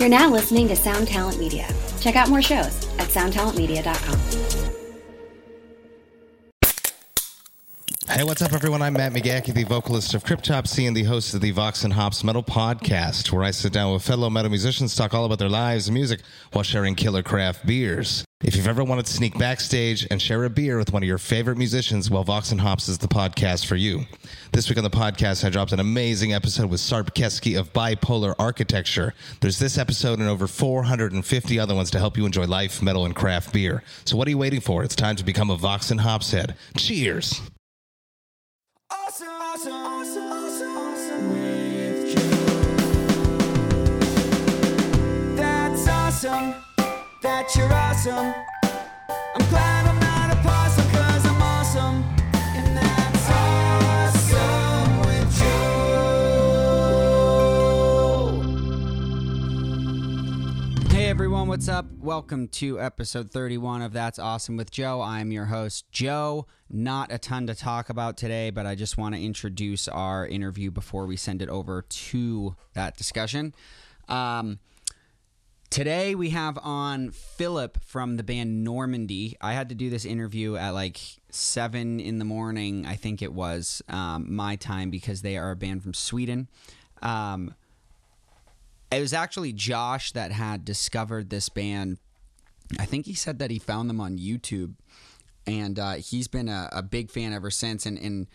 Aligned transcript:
You're 0.00 0.08
now 0.08 0.30
listening 0.30 0.66
to 0.68 0.76
Sound 0.76 1.08
Talent 1.08 1.38
Media. 1.38 1.68
Check 2.00 2.16
out 2.16 2.30
more 2.30 2.40
shows 2.40 2.88
at 2.98 3.08
soundtalentmedia.com. 3.08 4.18
Hey, 8.08 8.24
what's 8.24 8.40
up, 8.40 8.54
everyone? 8.54 8.80
I'm 8.80 8.94
Matt 8.94 9.12
McGachy, 9.12 9.52
the 9.52 9.64
vocalist 9.64 10.14
of 10.14 10.24
Cryptopsy 10.24 10.88
and 10.88 10.96
the 10.96 11.02
host 11.02 11.34
of 11.34 11.42
the 11.42 11.50
Vox 11.50 11.84
and 11.84 11.92
Hops 11.92 12.24
Metal 12.24 12.42
Podcast, 12.42 13.30
where 13.30 13.44
I 13.44 13.50
sit 13.50 13.74
down 13.74 13.92
with 13.92 14.02
fellow 14.02 14.30
metal 14.30 14.48
musicians, 14.50 14.96
talk 14.96 15.12
all 15.12 15.26
about 15.26 15.38
their 15.38 15.50
lives 15.50 15.88
and 15.88 15.94
music 15.94 16.22
while 16.54 16.64
sharing 16.64 16.94
killer 16.94 17.22
craft 17.22 17.66
beers. 17.66 18.24
If 18.42 18.56
you've 18.56 18.68
ever 18.68 18.82
wanted 18.82 19.04
to 19.04 19.12
sneak 19.12 19.36
backstage 19.38 20.06
and 20.10 20.20
share 20.20 20.44
a 20.44 20.50
beer 20.50 20.78
with 20.78 20.94
one 20.94 21.02
of 21.02 21.06
your 21.06 21.18
favorite 21.18 21.58
musicians, 21.58 22.10
well, 22.10 22.24
Vox 22.24 22.52
and 22.52 22.60
Hops 22.60 22.88
is 22.88 22.96
the 22.96 23.06
podcast 23.06 23.66
for 23.66 23.76
you. 23.76 24.06
This 24.52 24.70
week 24.70 24.78
on 24.78 24.84
the 24.84 24.88
podcast, 24.88 25.44
I 25.44 25.50
dropped 25.50 25.72
an 25.72 25.80
amazing 25.80 26.32
episode 26.32 26.70
with 26.70 26.80
Sarp 26.80 27.10
Keski 27.12 27.58
of 27.60 27.70
Bipolar 27.74 28.34
Architecture. 28.38 29.12
There's 29.42 29.58
this 29.58 29.76
episode 29.76 30.20
and 30.20 30.28
over 30.28 30.46
450 30.46 31.58
other 31.58 31.74
ones 31.74 31.90
to 31.90 31.98
help 31.98 32.16
you 32.16 32.24
enjoy 32.24 32.46
life, 32.46 32.80
metal, 32.80 33.04
and 33.04 33.14
craft 33.14 33.52
beer. 33.52 33.82
So 34.06 34.16
what 34.16 34.26
are 34.26 34.30
you 34.30 34.38
waiting 34.38 34.62
for? 34.62 34.82
It's 34.84 34.96
time 34.96 35.16
to 35.16 35.24
become 35.24 35.50
a 35.50 35.56
Vox 35.56 35.90
and 35.90 36.00
Hops 36.00 36.30
head. 36.30 36.56
Cheers! 36.78 37.42
Awesome, 38.90 39.28
awesome, 39.28 39.72
awesome, 46.22 46.69
That 47.22 47.54
you're 47.54 47.70
awesome. 47.70 48.34
I'm 49.34 49.48
glad 49.50 49.86
I'm 49.86 50.00
not 50.00 50.32
a 50.32 50.36
possum 50.40 50.90
cause 50.90 51.26
I'm 51.26 51.42
awesome. 51.42 52.02
And 52.32 52.74
that's 52.78 53.28
awesome 54.24 55.00
with. 60.80 60.90
Hey 60.90 61.10
everyone, 61.10 61.46
what's 61.48 61.68
up? 61.68 61.84
Welcome 61.98 62.48
to 62.48 62.80
episode 62.80 63.30
31 63.30 63.82
of 63.82 63.92
That's 63.92 64.18
Awesome 64.18 64.56
with 64.56 64.70
Joe. 64.70 65.02
I'm 65.02 65.30
your 65.30 65.44
host, 65.44 65.90
Joe. 65.92 66.46
Not 66.70 67.12
a 67.12 67.18
ton 67.18 67.46
to 67.48 67.54
talk 67.54 67.90
about 67.90 68.16
today, 68.16 68.48
but 68.48 68.64
I 68.64 68.74
just 68.74 68.96
want 68.96 69.14
to 69.14 69.20
introduce 69.20 69.88
our 69.88 70.26
interview 70.26 70.70
before 70.70 71.04
we 71.04 71.16
send 71.16 71.42
it 71.42 71.50
over 71.50 71.82
to 71.82 72.56
that 72.72 72.96
discussion. 72.96 73.54
Um, 74.08 74.58
today 75.70 76.16
we 76.16 76.30
have 76.30 76.58
on 76.62 77.12
Philip 77.12 77.82
from 77.84 78.16
the 78.16 78.22
band 78.22 78.64
Normandie. 78.64 79.36
I 79.40 79.52
had 79.54 79.68
to 79.68 79.74
do 79.74 79.88
this 79.88 80.04
interview 80.04 80.56
at 80.56 80.70
like 80.70 81.00
seven 81.30 82.00
in 82.00 82.18
the 82.18 82.24
morning, 82.24 82.84
I 82.86 82.96
think 82.96 83.22
it 83.22 83.32
was 83.32 83.80
um, 83.88 84.34
my 84.34 84.56
time, 84.56 84.90
because 84.90 85.22
they 85.22 85.36
are 85.36 85.52
a 85.52 85.56
band 85.56 85.82
from 85.82 85.94
Sweden. 85.94 86.48
Um, 87.00 87.54
it 88.90 89.00
was 89.00 89.12
actually 89.12 89.52
Josh 89.52 90.12
that 90.12 90.32
had 90.32 90.64
discovered 90.64 91.30
this 91.30 91.48
band. 91.48 91.98
I 92.78 92.84
think 92.84 93.06
he 93.06 93.14
said 93.14 93.38
that 93.38 93.50
he 93.50 93.58
found 93.58 93.88
them 93.88 94.00
on 94.00 94.18
YouTube, 94.18 94.74
and 95.46 95.78
uh, 95.78 95.94
he's 95.94 96.28
been 96.28 96.48
a, 96.48 96.68
a 96.72 96.82
big 96.82 97.10
fan 97.10 97.32
ever 97.32 97.50
since. 97.50 97.86
And, 97.86 97.96
and 97.98 98.26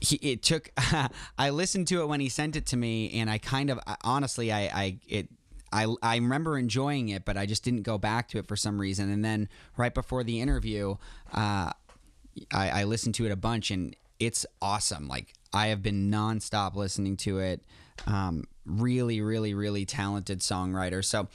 he, 0.00 0.16
it 0.16 0.42
took. 0.42 0.70
I 1.38 1.50
listened 1.50 1.88
to 1.88 2.02
it 2.02 2.06
when 2.06 2.20
he 2.20 2.28
sent 2.28 2.56
it 2.56 2.66
to 2.66 2.76
me, 2.76 3.10
and 3.12 3.30
I 3.30 3.38
kind 3.38 3.70
of 3.70 3.80
honestly, 4.04 4.52
I, 4.52 4.60
I 4.60 4.98
it. 5.08 5.28
I, 5.72 5.86
I 6.02 6.16
remember 6.16 6.58
enjoying 6.58 7.08
it, 7.08 7.24
but 7.24 7.36
I 7.36 7.46
just 7.46 7.64
didn't 7.64 7.82
go 7.82 7.98
back 7.98 8.28
to 8.28 8.38
it 8.38 8.46
for 8.46 8.56
some 8.56 8.80
reason. 8.80 9.10
And 9.10 9.24
then 9.24 9.48
right 9.76 9.92
before 9.92 10.22
the 10.22 10.40
interview, 10.40 10.96
uh, 11.32 11.72
I, 12.52 12.70
I 12.70 12.84
listened 12.84 13.14
to 13.16 13.26
it 13.26 13.32
a 13.32 13.36
bunch, 13.36 13.70
and 13.70 13.96
it's 14.18 14.46
awesome. 14.60 15.08
Like 15.08 15.34
I 15.52 15.68
have 15.68 15.82
been 15.82 16.10
nonstop 16.10 16.74
listening 16.74 17.16
to 17.18 17.38
it. 17.38 17.62
Um, 18.06 18.44
really, 18.64 19.20
really, 19.20 19.54
really 19.54 19.84
talented 19.84 20.40
songwriter. 20.40 21.04
So, 21.04 21.28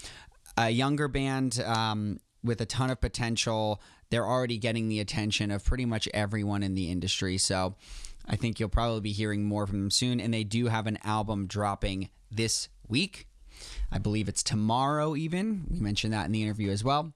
a 0.57 0.69
younger 0.69 1.07
band 1.07 1.59
um, 1.61 2.19
with 2.43 2.61
a 2.61 2.65
ton 2.65 2.89
of 2.89 2.99
potential. 2.99 3.81
They're 4.09 4.25
already 4.25 4.57
getting 4.57 4.87
the 4.87 5.01
attention 5.01 5.51
of 5.51 5.63
pretty 5.65 5.85
much 5.85 6.07
everyone 6.13 6.63
in 6.63 6.73
the 6.73 6.89
industry. 6.89 7.37
So, 7.37 7.75
I 8.27 8.35
think 8.35 8.59
you'll 8.59 8.69
probably 8.69 9.01
be 9.01 9.11
hearing 9.11 9.45
more 9.45 9.67
from 9.67 9.79
them 9.79 9.91
soon. 9.91 10.19
And 10.19 10.33
they 10.33 10.43
do 10.43 10.67
have 10.67 10.87
an 10.87 10.97
album 11.03 11.47
dropping 11.47 12.09
this 12.31 12.69
week. 12.87 13.26
I 13.91 13.97
believe 13.97 14.27
it's 14.27 14.43
tomorrow, 14.43 15.15
even. 15.15 15.65
We 15.69 15.79
mentioned 15.79 16.13
that 16.13 16.25
in 16.25 16.31
the 16.31 16.43
interview 16.43 16.71
as 16.71 16.83
well. 16.83 17.13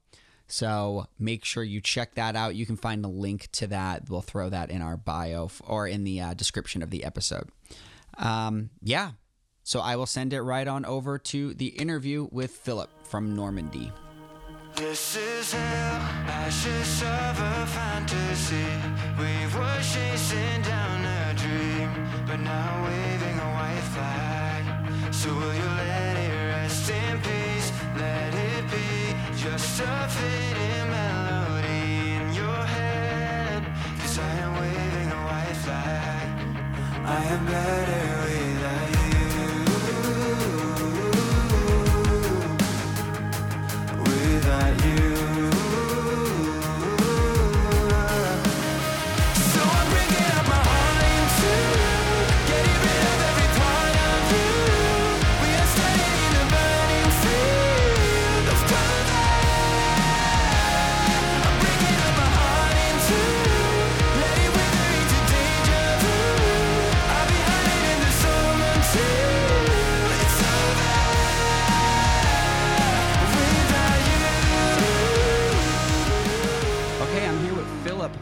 So 0.48 1.08
make 1.18 1.46
sure 1.46 1.64
you 1.64 1.80
check 1.80 2.16
that 2.16 2.36
out. 2.36 2.56
You 2.56 2.66
can 2.66 2.76
find 2.76 3.04
the 3.04 3.10
link 3.10 3.50
to 3.54 3.68
that. 3.68 4.10
We'll 4.10 4.22
throw 4.22 4.50
that 4.50 4.70
in 4.70 4.82
our 4.82 4.98
bio 4.98 5.50
or 5.66 5.88
in 5.88 6.04
the 6.04 6.20
uh, 6.20 6.34
description 6.34 6.82
of 6.82 6.90
the 6.90 7.06
episode. 7.06 7.50
Um, 8.18 8.70
yeah. 8.82 9.12
So 9.64 9.80
I 9.80 9.96
will 9.96 10.06
send 10.06 10.34
it 10.34 10.42
right 10.42 10.68
on 10.68 10.86
over 10.86 11.18
to 11.18 11.54
the 11.54 11.68
interview 11.68 12.28
with 12.32 12.52
Philip 12.52 12.90
from 13.04 13.36
Normandie. 13.36 13.92
This 14.76 15.16
is 15.16 15.54
hell, 15.54 16.02
ashes 16.28 17.02
of 17.02 17.40
a 17.40 17.66
fantasy. 17.68 18.56
We 19.18 19.34
were 19.56 19.82
chasing 19.82 20.62
down 20.64 21.06
a 21.06 21.34
dream, 21.36 22.26
but 22.26 22.38
now 22.38 22.84
waving 22.86 23.38
a 23.40 23.50
white 23.54 23.88
flag. 23.94 25.14
So 25.14 25.34
will 25.34 25.54
you 25.54 25.91
I 34.24 34.34
am 34.44 34.54
waving 34.60 35.12
a 35.12 35.22
white 35.28 35.58
flag. 35.64 36.28
I 37.06 37.24
am 37.34 37.46
better 37.46 38.31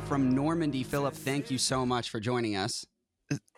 from 0.10 0.32
Normandie. 0.34 0.84
Philip, 0.84 1.14
thank 1.14 1.52
you 1.52 1.60
so 1.60 1.86
much 1.86 2.10
for 2.10 2.20
joining 2.20 2.56
us. 2.56 2.84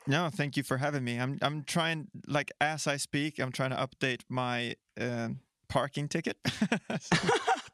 No, 0.06 0.30
thank 0.30 0.58
you 0.58 0.64
for 0.64 0.76
having 0.76 1.02
me. 1.02 1.18
I'm 1.18 1.40
I'm 1.42 1.64
trying 1.64 2.08
like 2.28 2.52
as 2.60 2.88
I 2.88 2.98
speak, 2.98 3.40
I'm 3.40 3.54
trying 3.54 3.70
to 3.70 3.78
update 3.78 4.24
my 4.28 4.76
um, 5.00 5.40
parking 5.70 6.10
ticket. 6.10 6.36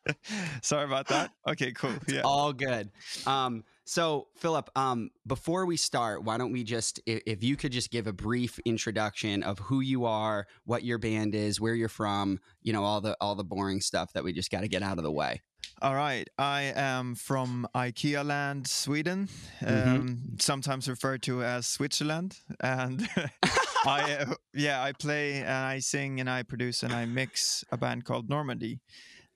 Sorry 0.61 0.85
about 0.85 1.07
that. 1.07 1.31
Okay, 1.47 1.71
cool. 1.71 1.93
Yeah. 2.07 2.21
All 2.21 2.53
good. 2.53 2.91
Um, 3.25 3.63
so, 3.89 4.27
Philip, 4.35 4.69
um, 4.75 5.09
before 5.25 5.65
we 5.65 5.77
start, 5.77 6.21
why 6.25 6.37
don't 6.37 6.51
we 6.51 6.65
just, 6.65 6.99
if, 7.05 7.21
if 7.25 7.41
you 7.41 7.55
could 7.55 7.71
just 7.71 7.89
give 7.89 8.05
a 8.05 8.11
brief 8.11 8.59
introduction 8.65 9.43
of 9.43 9.59
who 9.59 9.79
you 9.79 10.03
are, 10.03 10.45
what 10.65 10.83
your 10.83 10.97
band 10.97 11.33
is, 11.33 11.61
where 11.61 11.73
you're 11.73 11.87
from, 11.87 12.39
you 12.61 12.73
know, 12.73 12.83
all 12.83 12.99
the 12.99 13.15
all 13.21 13.33
the 13.35 13.45
boring 13.45 13.79
stuff 13.79 14.11
that 14.11 14.25
we 14.25 14.33
just 14.33 14.51
got 14.51 14.61
to 14.61 14.67
get 14.67 14.83
out 14.83 14.97
of 14.97 15.05
the 15.05 15.11
way. 15.11 15.41
All 15.81 15.95
right. 15.95 16.27
I 16.37 16.73
am 16.75 17.15
from 17.15 17.65
IKEA 17.73 18.25
land, 18.25 18.67
Sweden, 18.67 19.29
Mhm. 19.61 19.95
um, 19.99 20.17
sometimes 20.39 20.89
referred 20.89 21.21
to 21.23 21.41
as 21.43 21.65
Switzerland. 21.67 22.39
And 22.59 23.07
I, 23.85 24.17
uh, 24.19 24.33
yeah, 24.53 24.83
I 24.83 24.91
play 24.91 25.35
and 25.35 25.47
I 25.49 25.79
sing 25.79 26.19
and 26.19 26.29
I 26.29 26.43
produce 26.43 26.83
and 26.83 26.91
I 26.91 27.05
mix 27.05 27.63
a 27.71 27.77
band 27.77 28.03
called 28.03 28.27
Normandie. 28.27 28.79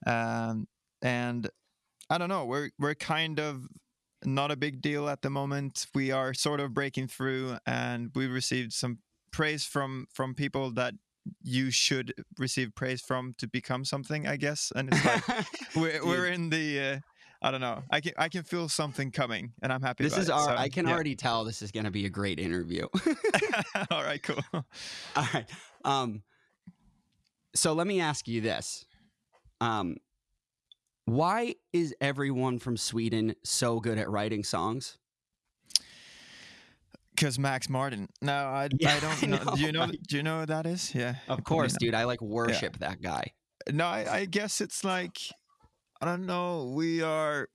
Um, 0.06 0.68
and 1.01 1.50
I 2.09 2.18
don't 2.18 2.30
know, 2.30 2.45
we're 2.45 2.71
we're 2.77 2.95
kind 2.95 3.39
of 3.39 3.68
not 4.25 4.51
a 4.51 4.56
big 4.56 4.81
deal 4.81 5.09
at 5.09 5.21
the 5.21 5.29
moment. 5.29 5.88
We 5.94 6.12
are 6.12 6.33
sort 6.33 6.59
of 6.59 6.73
breaking 6.73 7.07
through, 7.07 7.57
and 7.65 8.12
we 8.15 8.27
received 8.27 8.73
some 8.73 9.00
praise 9.31 9.65
from 9.65 10.07
from 10.13 10.35
people 10.35 10.71
that 10.71 10.94
you 11.44 11.71
should 11.71 12.13
receive 12.38 12.73
praise 12.75 13.01
from 13.01 13.35
to 13.38 13.47
become 13.47 13.85
something, 13.85 14.27
I 14.27 14.38
guess. 14.38 14.71
And 14.75 14.89
it's 14.91 15.06
like 15.06 15.45
we're 15.75 16.06
we're 16.06 16.27
in 16.27 16.50
the 16.50 16.79
uh, 16.79 17.00
I 17.41 17.51
don't 17.51 17.62
know. 17.62 17.83
I 17.89 18.01
can 18.01 18.13
I 18.18 18.29
can 18.29 18.44
feel 18.44 18.69
something 18.69 19.12
coming, 19.12 19.53
and 19.63 19.73
I'm 19.73 19.81
happy. 19.81 20.03
This 20.03 20.13
about 20.13 20.21
is 20.21 20.29
it, 20.29 20.33
our. 20.33 20.45
so, 20.45 20.56
I 20.56 20.69
can 20.69 20.88
yeah. 20.88 20.94
already 20.94 21.15
tell 21.15 21.44
this 21.44 21.62
is 21.62 21.71
going 21.71 21.85
to 21.85 21.91
be 21.91 22.06
a 22.06 22.09
great 22.09 22.39
interview. 22.39 22.88
All 23.91 24.03
right, 24.03 24.21
cool. 24.21 24.44
All 24.53 25.27
right. 25.33 25.50
Um, 25.83 26.21
so 27.56 27.73
let 27.73 27.88
me 27.88 28.00
ask 28.00 28.27
you 28.27 28.41
this: 28.41 28.85
um, 29.59 29.97
Why 31.06 31.56
is 31.74 31.94
everyone 32.00 32.59
from 32.59 32.77
Sweden 32.77 33.36
so 33.44 33.80
good 33.80 33.98
at 33.98 34.09
writing 34.09 34.44
songs? 34.44 34.98
Because 37.15 37.38
Max 37.38 37.69
Martin. 37.69 38.07
No, 38.21 38.33
I, 38.33 38.69
Yeah, 38.80 38.95
I 38.95 39.00
don't 39.00 39.24
I 39.24 39.27
know. 39.27 39.44
know, 39.44 39.56
Do 39.56 39.62
you 39.62 39.71
know? 39.71 39.80
right? 39.81 40.00
Do 40.07 40.18
you 40.18 40.24
know 40.24 40.39
who 40.42 40.45
that 40.48 40.65
is? 40.65 40.94
Yeah. 40.95 41.15
Of 41.27 41.44
course, 41.44 41.75
dude. 41.80 41.94
I 41.94 42.06
like 42.06 42.21
worship 42.21 42.80
that 42.80 43.01
guy. 43.01 43.33
No, 43.71 43.86
I, 43.86 44.06
I 44.21 44.25
guess 44.25 44.62
it's 44.62 44.83
like 44.83 45.19
I 46.01 46.06
don't 46.06 46.25
know. 46.25 46.71
We 46.75 47.01
are 47.04 47.47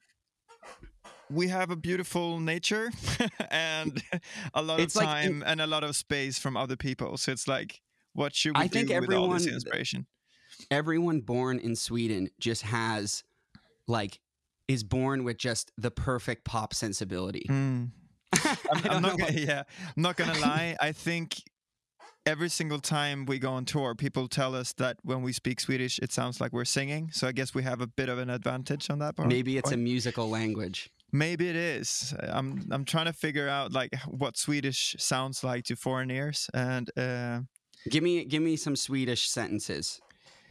we 1.31 1.49
have 1.49 1.71
a 1.71 1.77
beautiful 1.77 2.39
nature 2.39 2.91
and 3.51 4.01
a 4.55 4.63
lot 4.63 4.79
It's 4.79 4.95
of 4.95 5.03
like 5.03 5.25
time 5.25 5.43
and 5.45 5.61
a 5.61 5.67
lot 5.67 5.83
of 5.83 5.97
space 5.97 6.39
from 6.39 6.57
other 6.57 6.77
people. 6.77 7.17
So 7.17 7.33
it's 7.33 7.49
like, 7.49 7.81
what 8.13 8.35
should 8.35 8.57
we 8.57 8.63
I 8.65 8.69
think 8.69 8.89
do 8.89 9.01
with 9.01 9.13
all 9.13 9.29
this 9.31 9.43
everyone- 9.43 9.55
inspiration? 9.55 10.07
Everyone 10.71 11.21
born 11.21 11.59
in 11.59 11.75
Sweden 11.77 12.29
just 12.39 12.63
has 12.63 13.25
like 13.87 14.19
is 14.69 14.83
born 14.83 15.25
with 15.25 15.39
just 15.39 15.71
the 15.79 15.91
perfect 15.91 16.45
pop 16.45 16.75
sensibility. 16.75 17.47
Mm. 17.49 17.91
I'm, 18.45 18.91
I'm 18.91 19.03
not 19.03 19.19
gonna, 19.19 19.33
yeah, 19.33 19.63
I'm 19.97 20.03
not 20.03 20.17
gonna 20.17 20.39
lie. 20.41 20.77
I 20.81 20.93
think 20.93 21.43
every 22.27 22.49
single 22.49 22.81
time 22.81 23.25
we 23.27 23.39
go 23.39 23.53
on 23.53 23.65
tour, 23.65 23.95
people 23.95 24.29
tell 24.29 24.55
us 24.55 24.73
that 24.75 24.97
when 25.03 25.23
we 25.23 25.33
speak 25.33 25.61
Swedish, 25.61 25.99
it 26.01 26.13
sounds 26.13 26.41
like 26.41 26.53
we're 26.53 26.65
singing. 26.65 27.11
So 27.13 27.29
I 27.29 27.33
guess 27.33 27.55
we 27.55 27.63
have 27.63 27.81
a 27.81 27.87
bit 27.87 28.09
of 28.09 28.19
an 28.19 28.31
advantage 28.31 28.91
on 28.91 28.99
that 28.99 29.17
part. 29.17 29.29
Maybe 29.29 29.57
it's 29.57 29.73
a 29.73 29.77
musical 29.77 30.29
language. 30.29 30.91
Maybe 31.13 31.49
it 31.49 31.57
is. 31.57 32.15
I'm 32.21 32.67
I'm 32.71 32.85
trying 32.85 33.07
to 33.07 33.13
figure 33.13 33.49
out 33.49 33.73
like 33.73 33.95
what 34.07 34.37
Swedish 34.37 34.97
sounds 34.99 35.45
like 35.45 35.65
to 35.67 35.77
foreign 35.77 36.11
ears, 36.11 36.51
and 36.53 36.91
uh, 36.99 37.41
Give 37.89 38.03
me 38.03 38.25
give 38.25 38.43
me 38.43 38.57
some 38.57 38.75
Swedish 38.75 39.29
sentences. 39.29 40.01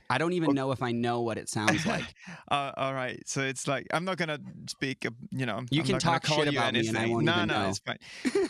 I 0.09 0.17
don't 0.19 0.33
even 0.33 0.53
know 0.53 0.71
if 0.71 0.81
I 0.81 0.91
know 0.91 1.21
what 1.21 1.37
it 1.37 1.49
sounds 1.49 1.85
like. 1.93 2.05
uh, 2.51 2.71
all 2.77 2.93
right. 2.93 3.19
So 3.27 3.41
it's 3.41 3.67
like 3.67 3.87
I'm 3.93 4.05
not 4.05 4.17
gonna 4.17 4.37
speak. 4.67 5.05
uh, 5.05 5.11
You 5.31 5.45
know, 5.45 5.63
You 5.71 5.81
I'm 5.81 5.87
can 5.87 5.99
talk 5.99 6.25
shit 6.25 6.47
about 6.47 6.73
me 6.73 6.87
and 6.87 6.97
I 6.97 7.07
won't 7.07 7.25
no, 7.25 7.31
even 7.35 7.47
no, 7.47 7.53
know. 7.55 7.69
it's 7.69 7.79
fine. 7.85 7.99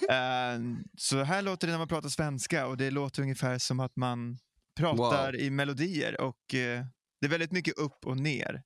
Um, 0.10 0.84
så 0.98 1.24
här 1.24 1.42
låter 1.42 1.68
det 1.68 1.72
när 1.74 1.78
man 1.80 1.88
pratar 1.88 2.10
svenska 2.10 2.68
och 2.68 2.78
det 2.78 2.92
låter 2.92 3.22
ungefär 3.22 3.58
som 3.58 3.80
att 3.80 3.96
man 3.96 4.38
pratar 4.78 5.36
i 5.40 5.50
melodier 5.50 6.22
och 6.22 6.54
eh, 6.56 6.84
det 7.22 7.28
är 7.28 7.30
väldigt 7.30 7.52
mycket 7.52 7.78
upp 7.78 8.06
och 8.06 8.18
ner. 8.18 8.62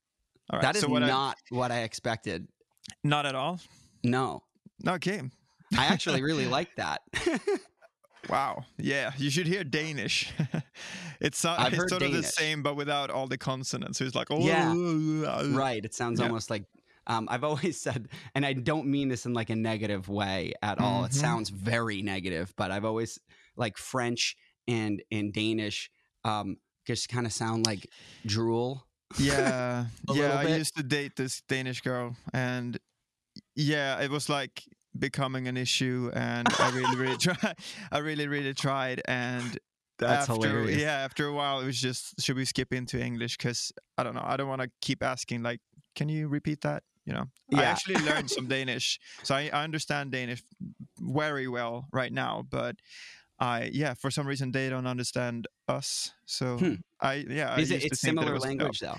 Right. 0.52 0.64
That 0.64 0.76
is 0.76 0.82
so 0.82 0.90
what 0.92 1.04
I- 1.04 1.12
not 1.12 1.36
what 1.52 1.72
I 1.72 1.84
expected. 1.84 2.48
not 3.04 3.26
at 3.26 3.36
all. 3.36 3.58
No. 4.04 4.42
Okay. 4.90 5.20
I 5.72 5.86
actually 5.94 6.22
really 6.24 6.46
like 6.60 6.72
that. 6.78 6.98
Wow. 8.28 8.66
Yeah, 8.78 9.12
you 9.18 9.30
should 9.30 9.48
hear 9.48 9.64
Danish. 9.64 10.32
it's 11.22 11.44
I've 11.46 11.74
it's 11.74 11.90
sort 11.90 12.02
of 12.04 12.12
the 12.12 12.24
same, 12.24 12.64
but 12.64 12.76
without 12.76 13.10
all 13.10 13.28
the 13.28 13.38
consonants. 13.38 14.00
So 14.00 14.06
it's 14.06 14.16
like, 14.16 14.28
oh, 14.30 14.40
Yeah. 14.40 14.74
right. 15.28 15.56
right. 15.56 15.86
It 15.86 15.94
sounds 15.94 16.20
Yeah. 16.20 16.26
almost 16.26 16.50
like 16.50 16.66
um, 17.08 17.28
I've 17.32 17.44
always 17.44 17.80
said, 17.82 18.10
and 18.36 18.46
I 18.46 18.54
don't 18.54 18.88
mean 18.88 19.08
this 19.10 19.26
in 19.26 19.34
like 19.34 19.50
a 19.50 19.56
negative 19.56 20.10
way 20.10 20.54
at 20.62 20.78
all. 20.80 21.06
It 21.06 21.12
Mhm. 21.12 21.16
sounds 21.16 21.50
very 21.50 22.02
negative, 22.02 22.54
but 22.58 22.72
I've 22.72 22.86
always 22.86 23.18
like 23.56 23.78
French 23.78 24.36
and 24.68 25.02
and 25.12 25.34
Danish 25.34 25.90
um, 26.24 26.58
just 26.86 27.10
kind 27.10 27.26
of 27.26 27.34
sound 27.34 27.66
like 27.66 27.88
drool. 28.26 28.86
Yeah, 29.18 29.86
yeah. 30.14 30.36
I 30.36 30.56
used 30.58 30.76
to 30.76 30.84
date 30.84 31.16
this 31.16 31.42
Danish 31.48 31.82
girl, 31.82 32.16
and 32.32 32.78
yeah, 33.56 34.00
it 34.02 34.12
was 34.12 34.30
like 34.30 34.64
becoming 35.00 35.48
an 35.48 35.58
issue, 35.58 36.12
and 36.14 36.48
I 36.60 36.70
really, 36.72 36.96
really 36.98 37.18
tried. 37.26 37.56
I 37.92 37.98
really, 38.00 38.28
really 38.28 38.54
tried, 38.54 39.02
and 39.06 39.58
That's 39.98 40.30
after, 40.30 40.48
hilarious. 40.48 40.82
Yeah, 40.82 40.98
after 40.98 41.28
a 41.28 41.34
while, 41.34 41.60
it 41.62 41.66
was 41.66 41.80
just, 41.80 42.22
should 42.22 42.36
we 42.36 42.46
skip 42.46 42.74
into 42.74 43.00
English? 43.00 43.38
Because 43.38 43.72
I 43.98 44.04
don't 44.04 44.16
know, 44.16 44.24
I 44.24 44.38
don't 44.38 44.48
want 44.48 44.62
to 44.62 44.70
keep 44.82 45.04
asking. 45.04 45.44
Like, 45.44 45.62
can 45.96 46.10
you 46.10 46.28
repeat 46.28 46.62
that? 46.62 46.84
You 47.06 47.14
know, 47.14 47.26
I 47.56 47.64
actually 47.64 47.98
learned 48.06 48.30
some 48.30 48.48
Danish, 48.56 49.00
so 49.24 49.34
I, 49.36 49.50
I 49.52 49.64
understand 49.64 50.12
Danish 50.12 50.44
very 51.00 51.48
well 51.48 51.88
right 51.92 52.12
now, 52.14 52.46
but. 52.50 52.76
I 53.42 53.70
yeah, 53.72 53.94
for 53.94 54.12
some 54.12 54.28
reason 54.28 54.52
they 54.52 54.68
don't 54.70 54.86
understand 54.86 55.48
us. 55.70 56.12
So 56.26 56.58
Hmm. 56.58 56.74
I 57.00 57.14
yeah, 57.26 57.54
I 57.56 57.62
Is 57.62 57.72
it, 57.72 57.86
it's 57.86 58.02
similar 58.02 58.34
dope. 58.34 58.44
language 58.44 58.80
though. 58.82 58.98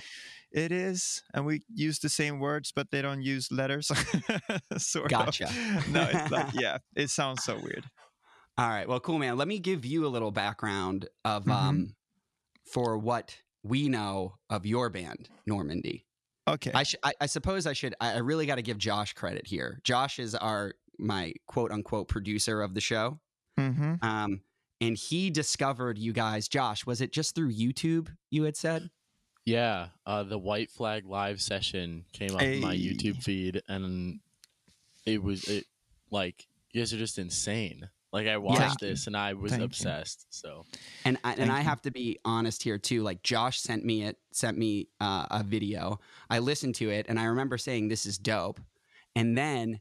It 0.53 0.73
is, 0.73 1.23
and 1.33 1.47
we 1.47 1.63
use 1.73 2.01
the 2.01 2.09
same 2.09 2.41
words, 2.41 2.73
but 2.75 2.91
they 2.91 3.03
don't 3.03 3.23
use 3.23 3.53
letters. 3.53 3.91
sort 4.79 5.11
Gotcha. 5.11 5.45
of. 5.47 5.89
No, 5.91 6.09
it's 6.13 6.31
like 6.31 6.49
yeah, 6.55 6.79
it 6.97 7.11
sounds 7.11 7.45
so 7.45 7.57
weird. 7.57 7.85
All 8.59 8.69
right. 8.69 8.89
Well, 8.89 9.01
cool, 9.01 9.19
man. 9.19 9.37
Let 9.37 9.49
me 9.49 9.59
give 9.59 9.85
you 9.87 10.05
a 10.07 10.09
little 10.09 10.31
background 10.33 11.09
of 11.25 11.45
Mhm. 11.45 11.53
um 11.53 11.95
for 12.73 12.99
what 12.99 13.37
we 13.63 13.89
know 13.89 14.35
of 14.49 14.67
your 14.67 14.91
band, 14.91 15.29
Normandie. 15.47 16.05
Okay. 16.49 16.71
I, 16.75 16.83
sh- 16.83 16.97
I 17.03 17.13
I 17.21 17.27
suppose 17.27 17.67
I 17.67 17.73
should. 17.73 17.95
I 18.01 18.15
I 18.15 18.19
really 18.19 18.47
got 18.47 18.57
to 18.57 18.63
give 18.63 18.79
Josh 18.79 19.13
credit 19.13 19.47
here. 19.47 19.81
Josh 19.85 20.19
is 20.19 20.35
our 20.35 20.75
my 20.99 21.33
quote 21.47 21.71
unquote 21.71 22.09
producer 22.09 22.61
of 22.61 22.75
the 22.75 22.81
show. 22.81 23.21
mm-hmm. 23.59 23.95
Um, 24.03 24.41
and 24.81 24.97
he 24.97 25.31
discovered 25.31 25.97
you 25.99 26.13
guys. 26.13 26.49
Josh, 26.49 26.87
was 26.87 27.01
it 27.01 27.13
just 27.13 27.35
through 27.35 27.53
YouTube? 27.53 28.09
You 28.31 28.45
had 28.45 28.57
said. 28.57 28.91
Yeah, 29.45 29.89
uh, 30.07 30.23
the 30.23 30.39
White 30.39 30.71
Flag 30.71 31.07
live 31.07 31.41
session 31.41 32.05
came 32.13 32.35
up 32.35 32.43
in 32.43 32.61
my 32.61 32.75
YouTube 32.77 33.23
feed, 33.23 33.63
and 33.69 34.21
it 35.07 35.23
was 35.23 35.45
it 35.45 35.65
like 36.11 36.47
you 36.73 36.81
guys 36.81 36.93
are 36.93 36.99
just 36.99 37.19
insane. 37.19 37.89
Like 38.13 38.27
I 38.27 38.37
watched 38.39 38.81
this 38.81 39.07
and 39.07 39.17
I 39.17 39.35
was 39.35 39.53
Thank 39.53 39.61
you. 39.61 39.67
obsessed. 39.67 40.27
So 40.31 40.65
And 41.05 41.17
I, 41.23 41.31
and 41.31 41.39
Thank 41.39 41.51
I 41.53 41.59
you. 41.59 41.65
have 41.65 41.81
to 41.83 41.93
be 41.93 42.19
honest 42.25 42.63
here 42.63 42.77
too. 42.77 43.03
Like 43.03 43.23
Josh 43.23 43.61
sent 43.61 43.85
me 43.85 44.03
it, 44.03 44.19
sent 44.33 44.59
me 44.59 44.89
uh, 45.01 45.27
a 45.31 45.45
video. 45.45 46.01
I 46.29 46.41
listened 46.41 46.75
to 46.77 46.91
it, 46.91 47.07
and 47.09 47.21
I 47.21 47.25
remember 47.27 47.57
saying, 47.57 47.89
"This 47.89 48.07
is 48.07 48.19
dope." 48.19 48.61
And 49.17 49.39
then, 49.39 49.81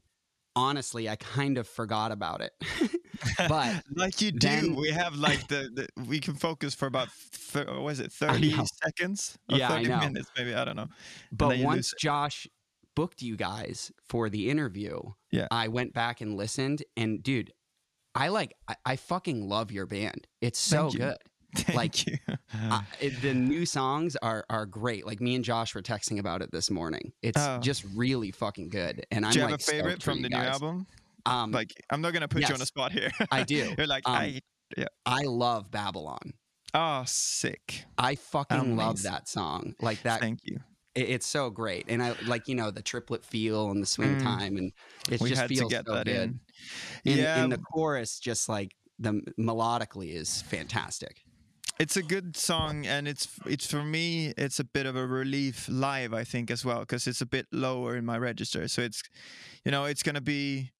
honestly, 0.60 1.08
I 1.08 1.16
kind 1.16 1.58
of 1.58 1.66
forgot 1.66 2.12
about 2.12 2.40
it. 2.42 2.52
but 3.48 3.82
like 3.94 4.20
you 4.22 4.32
do, 4.32 4.48
then- 4.48 4.74
we 4.76 4.90
have 4.90 5.14
like 5.14 5.46
the, 5.48 5.68
the 5.74 6.02
we 6.08 6.20
can 6.20 6.34
focus 6.34 6.74
for 6.74 6.86
about 6.86 7.08
th- 7.52 7.66
what 7.66 7.82
was 7.82 8.00
it 8.00 8.12
thirty 8.12 8.54
seconds 8.82 9.36
or 9.50 9.58
Yeah, 9.58 9.66
I 9.68 9.76
thirty 9.76 9.88
know. 9.88 9.98
minutes 10.00 10.30
maybe 10.36 10.54
I 10.54 10.64
don't 10.64 10.76
know. 10.76 10.88
but 11.32 11.58
once. 11.58 11.92
Josh 11.98 12.46
booked 12.96 13.20
you 13.22 13.36
guys 13.36 13.92
for 14.08 14.28
the 14.30 14.50
interview, 14.50 15.00
Yeah. 15.30 15.48
I 15.50 15.68
went 15.68 15.92
back 15.92 16.20
and 16.20 16.36
listened, 16.36 16.82
and 16.96 17.22
dude, 17.22 17.52
I 18.14 18.28
like, 18.28 18.54
I, 18.68 18.74
I 18.84 18.96
fucking 18.96 19.48
love 19.48 19.70
your 19.70 19.86
band. 19.86 20.26
It's 20.40 20.58
so 20.58 20.90
good. 20.90 21.16
Thank 21.56 21.76
Like, 21.76 22.06
you. 22.06 22.16
I, 22.54 22.82
it- 23.00 23.20
the 23.22 23.34
new 23.34 23.66
songs 23.66 24.16
are 24.16 24.44
are 24.50 24.66
great. 24.66 25.06
Like 25.06 25.20
me 25.20 25.34
and 25.34 25.44
Josh 25.44 25.74
were 25.74 25.82
texting 25.82 26.18
about 26.18 26.42
it 26.42 26.50
this 26.52 26.70
morning. 26.70 27.12
It's 27.22 27.40
Oh. 27.40 27.58
just 27.58 27.84
really 27.94 28.30
fucking 28.30 28.68
good. 28.70 29.04
And 29.10 29.24
I'm 29.26 29.32
do 29.32 29.38
you 29.38 29.42
have 29.42 29.50
like 29.52 29.60
a 29.60 29.64
favorite 29.64 30.02
from 30.02 30.22
the 30.22 30.28
new 30.28 30.36
album? 30.36 30.86
Um, 31.26 31.50
Like 31.52 31.72
I'm 31.90 32.00
not 32.00 32.12
gonna 32.12 32.28
put 32.28 32.40
you 32.42 32.46
on 32.46 32.52
yes. 32.52 32.60
the 32.60 32.66
spot 32.66 32.92
here. 32.92 33.10
I 33.30 33.42
do. 33.42 33.74
You're 33.78 33.86
like 33.86 34.08
Um, 34.08 34.14
I 34.14 34.40
I 35.04 35.22
love 35.22 35.70
Babylon. 35.70 36.32
oh 36.74 37.02
sick. 37.06 37.84
I 37.98 38.14
fucking 38.14 38.76
love 38.76 39.02
that 39.02 39.28
song. 39.28 39.74
Like 39.80 40.02
that, 40.04 40.20
Thank 40.20 40.40
you. 40.44 40.60
it- 40.94 41.08
it's 41.10 41.26
so 41.26 41.50
great. 41.50 41.86
And 41.88 42.02
I 42.02 42.14
like 42.26 42.46
you 42.48 42.54
know 42.54 42.70
the 42.70 42.82
triplet 42.82 43.24
feel 43.24 43.70
and 43.70 43.82
the 43.82 43.86
swing 43.86 44.16
Mm. 44.18 44.22
time, 44.22 44.56
and 44.56 44.72
it 45.10 45.20
we 45.20 45.30
just 45.30 45.46
feels 45.46 45.70
get 45.70 45.86
so 45.86 45.94
that 45.94 46.06
good. 46.06 46.14
in. 46.16 46.40
And, 47.06 47.16
yeah, 47.16 47.42
and 47.42 47.50
the 47.52 47.58
chorus, 47.58 48.18
just 48.20 48.48
like 48.48 48.74
the 48.98 49.20
melodically, 49.38 50.14
is 50.14 50.42
fantastic. 50.42 51.22
It's 51.80 51.96
a 51.96 52.02
good 52.02 52.36
song 52.36 52.86
and 52.86 53.08
it's 53.08 53.26
it's 53.46 53.66
for 53.66 53.82
me 53.82 54.34
it's 54.36 54.60
a 54.60 54.64
bit 54.64 54.86
of 54.86 54.96
a 54.96 55.06
relief 55.06 55.66
live 55.68 56.12
i 56.12 56.24
think 56.24 56.50
as 56.50 56.62
well 56.64 56.80
because 56.80 57.06
it's 57.06 57.22
a 57.22 57.26
bit 57.26 57.46
lower 57.52 57.96
in 57.96 58.04
my 58.04 58.18
register. 58.18 58.68
So 58.68 58.82
it's 58.82 59.02
you 59.64 59.72
know 59.72 59.86
it's 59.86 60.02
going 60.02 60.14
to 60.14 60.20
be 60.20 60.70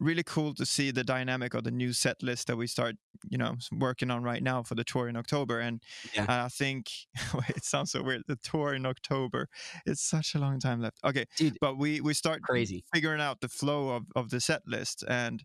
really 0.00 0.22
cool 0.22 0.54
to 0.54 0.64
see 0.64 0.90
the 0.92 1.02
dynamic 1.02 1.54
of 1.54 1.64
the 1.64 1.70
new 1.72 1.92
set 1.92 2.22
list 2.22 2.46
that 2.48 2.56
we 2.56 2.66
start 2.68 2.94
you 3.28 3.38
know 3.38 3.54
working 3.72 4.10
on 4.10 4.22
right 4.22 4.42
now 4.42 4.62
for 4.62 4.74
the 4.74 4.84
tour 4.84 5.08
in 5.08 5.16
october. 5.16 5.60
And 5.60 5.80
Yeah. 6.14 6.22
and 6.22 6.30
i 6.30 6.48
think 6.48 6.82
it 7.56 7.64
sounds 7.64 7.92
so 7.92 8.02
weird. 8.02 8.22
The 8.26 8.36
tour 8.50 8.74
in 8.74 8.84
october. 8.86 9.48
It's 9.86 10.02
such 10.02 10.34
a 10.34 10.38
long 10.38 10.58
time 10.60 10.80
left. 10.82 10.98
Okay 11.04 11.26
Dude, 11.36 11.56
but 11.60 11.78
we 11.78 12.00
we 12.00 12.14
start 12.14 12.42
crazy. 12.42 12.84
figuring 12.92 13.20
out 13.20 13.40
the 13.40 13.48
flow 13.60 13.90
of, 13.96 14.02
of 14.16 14.30
the 14.30 14.40
set 14.40 14.62
list 14.66 15.04
and 15.08 15.44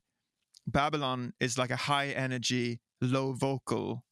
babylon 0.67 1.34
is 1.39 1.58
like 1.58 1.72
a 1.72 1.75
high 1.91 2.10
energy 2.25 2.79
low 3.01 3.34
vocal 3.34 4.03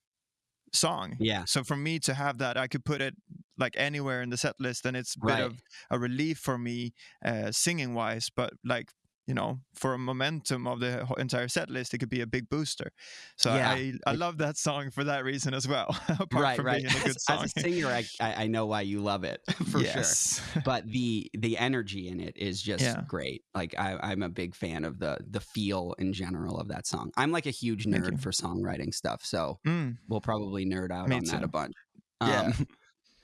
song 0.74 1.16
Yeah. 1.20 1.44
so 1.46 1.64
for 1.64 1.76
me 1.76 2.00
to 2.00 2.14
have 2.14 2.38
that 2.40 2.58
i 2.58 2.68
could 2.68 2.86
put 2.86 3.02
it 3.02 3.16
like 3.58 3.76
anywhere 3.78 4.22
in 4.22 4.30
the 4.30 4.38
set 4.38 4.56
list 4.60 4.86
and 4.86 4.96
it's 4.98 5.16
a 5.16 5.20
bit 5.26 5.32
Right. 5.34 5.44
of 5.44 5.62
a 5.90 6.00
relief 6.00 6.38
for 6.40 6.58
me 6.58 6.94
uh, 7.24 7.52
singing 7.52 7.94
wise 7.94 8.30
but 8.36 8.54
like 8.64 8.92
you 9.32 9.36
know 9.36 9.60
for 9.76 9.94
a 9.94 9.98
momentum 9.98 10.68
of 10.68 10.82
the 10.82 11.08
entire 11.18 11.48
set 11.48 11.70
list 11.70 11.94
it 11.94 12.00
could 12.00 12.10
be 12.10 12.20
a 12.20 12.28
big 12.28 12.50
booster 12.50 12.92
so 13.38 13.56
Yeah. 13.56 13.70
i 13.70 13.94
i 14.06 14.14
love 14.14 14.40
that 14.40 14.58
song 14.58 14.92
for 14.92 15.06
that 15.06 15.24
reason 15.24 15.54
as 15.54 15.66
well 15.70 15.96
apart 16.10 16.44
right, 16.44 16.56
from 16.58 16.66
right. 16.66 16.82
being 16.84 16.94
a 17.02 17.06
good 17.06 17.16
As, 17.16 17.26
as 17.30 17.54
a 17.56 17.60
singer, 17.62 17.88
I, 17.88 18.04
I 18.44 18.48
know 18.48 18.66
why 18.66 18.82
you 18.82 19.00
love 19.00 19.24
it 19.24 19.40
for 19.72 19.80
sure. 19.80 19.82
yes 19.84 20.42
but 20.66 20.86
the 20.86 21.32
the 21.38 21.58
energy 21.58 22.10
in 22.10 22.20
it 22.20 22.36
is 22.36 22.62
just 22.62 22.84
Yeah. 22.84 23.04
great. 23.08 23.44
Like 23.56 23.74
I, 23.78 23.98
I'm 24.10 24.22
a 24.22 24.30
big 24.30 24.54
fan 24.54 24.84
of 24.84 25.00
the 25.00 25.14
the 25.30 25.40
feel 25.40 25.96
in 25.98 26.12
general 26.12 26.60
of 26.60 26.68
that 26.74 26.86
song. 26.88 27.12
I'm 27.16 27.32
like 27.32 27.46
a 27.46 27.52
huge 27.64 27.86
nerd 27.86 28.20
for 28.20 28.32
songwriting 28.32 28.94
stuff, 28.94 29.22
so 29.24 29.60
Mm, 29.66 29.98
we'll 30.10 30.20
probably 30.32 30.66
nerd 30.66 30.92
out 30.92 31.08
Me 31.08 31.16
on 31.16 31.24
that 31.26 31.44
a 31.44 31.48
bunch. 31.48 31.74
Yeah. 32.22 32.42
Um, 32.42 32.68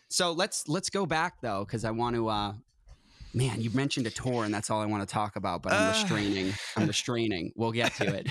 so 0.10 0.32
let's 0.32 0.68
let's 0.70 0.90
go 0.90 1.06
back 1.06 1.42
though, 1.42 1.66
because 1.66 1.84
I 1.84 1.92
want 1.92 2.16
to 2.16 2.28
uh, 2.30 2.54
man, 3.38 3.62
you 3.62 3.70
mentioned 3.72 4.08
a 4.08 4.10
tour, 4.10 4.44
and 4.44 4.54
that's 4.54 4.70
all 4.70 4.82
I 4.82 4.86
want 4.86 5.08
to 5.08 5.12
talk 5.14 5.36
about. 5.36 5.62
But 5.64 5.74
I'm 5.74 5.84
Uh. 5.90 5.92
restraining. 5.92 6.54
I'm 6.76 6.88
restraining. 6.96 7.52
We'll 7.56 7.72
get 7.72 7.94
to 7.96 8.14
it. 8.16 8.28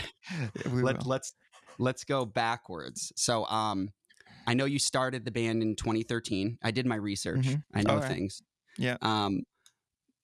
Let, 0.65 0.99
will. 0.99 1.05
let's 1.07 1.33
let's 1.79 2.05
go 2.05 2.25
backwards. 2.27 3.13
So, 3.17 3.45
um, 3.47 3.89
I 4.47 4.55
know 4.55 4.65
you 4.65 4.79
started 4.79 5.25
the 5.25 5.31
band 5.31 5.63
in 5.63 5.77
2013. 5.77 6.59
I 6.63 6.71
did 6.71 6.87
my 6.87 6.97
research. 6.97 7.47
Mhm. 7.47 7.63
I 7.75 7.83
know 7.83 7.95
Alright. 7.95 8.11
things. 8.13 8.41
Yeah. 8.79 8.97
Um, 9.03 9.43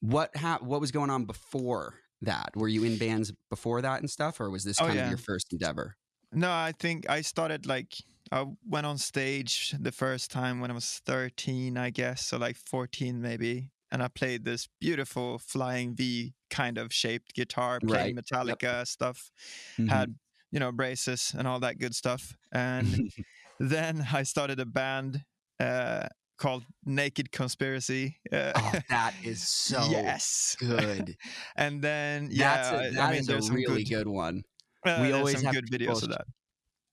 what 0.00 0.36
ha- 0.36 0.58
what 0.60 0.80
was 0.80 0.90
going 0.90 1.10
on 1.10 1.24
before 1.24 1.94
that? 2.22 2.50
Were 2.56 2.68
you 2.68 2.84
in 2.84 2.98
bands 2.98 3.32
before 3.50 3.82
that 3.82 4.00
and 4.00 4.10
stuff, 4.10 4.40
or 4.40 4.50
was 4.50 4.64
this 4.64 4.80
Oh, 4.80 4.86
kind 4.86 4.98
of 4.98 5.08
your 5.08 5.18
first 5.18 5.52
endeavor? 5.52 5.96
No, 6.32 6.50
I 6.50 6.72
think 6.78 7.08
I 7.10 7.20
started 7.22 7.66
like 7.66 7.92
I 8.30 8.46
went 8.66 8.86
on 8.86 8.96
stage 8.98 9.74
the 9.78 9.92
first 9.92 10.30
time 10.30 10.60
when 10.60 10.70
I 10.70 10.74
was 10.74 11.00
13, 11.04 11.76
I 11.76 11.90
guess, 11.90 12.24
so 12.26 12.38
like 12.38 12.56
14 12.56 13.20
maybe, 13.20 13.70
and 13.92 14.02
I 14.02 14.08
played 14.08 14.44
this 14.44 14.68
beautiful 14.80 15.38
flying 15.38 15.94
V 15.94 16.34
kind 16.50 16.78
of 16.78 16.92
shaped 16.92 17.34
guitar, 17.34 17.78
playing 17.78 18.16
Right. 18.16 18.24
Yep. 18.32 18.58
Metallica 18.60 18.86
stuff, 18.86 19.30
Mhm. 19.78 19.88
had 19.88 20.14
you 20.50 20.58
know 20.60 20.72
braces 20.72 21.32
and 21.38 21.46
all 21.46 21.60
that 21.60 21.78
good 21.78 21.94
stuff, 21.94 22.36
and 22.52 22.84
then 23.60 24.06
I 24.12 24.24
started 24.24 24.58
a 24.60 24.66
band 24.66 25.24
uh, 25.60 26.08
called 26.38 26.64
Naked 26.84 27.30
Conspiracy. 27.30 28.18
Uh, 28.32 28.52
oh, 28.56 28.72
that 28.88 29.14
is 29.24 29.48
so 29.48 29.86
yes, 29.90 30.56
good. 30.58 31.16
and 31.56 31.80
then 31.80 32.24
That's 32.24 32.34
yeah, 32.36 32.72
a, 32.72 32.78
I- 32.86 32.90
that 32.90 33.00
I 33.00 33.10
mean, 33.12 33.20
is 33.20 33.26
there's 33.26 33.48
a 33.48 33.52
really 33.52 33.84
good, 33.84 34.04
good 34.04 34.08
one. 34.08 34.42
uh, 34.84 34.98
we 35.02 35.12
always 35.12 35.36
some 35.36 35.44
have 35.44 35.54
good 35.54 35.70
videos 35.70 36.02
of 36.02 36.08
that. 36.10 36.24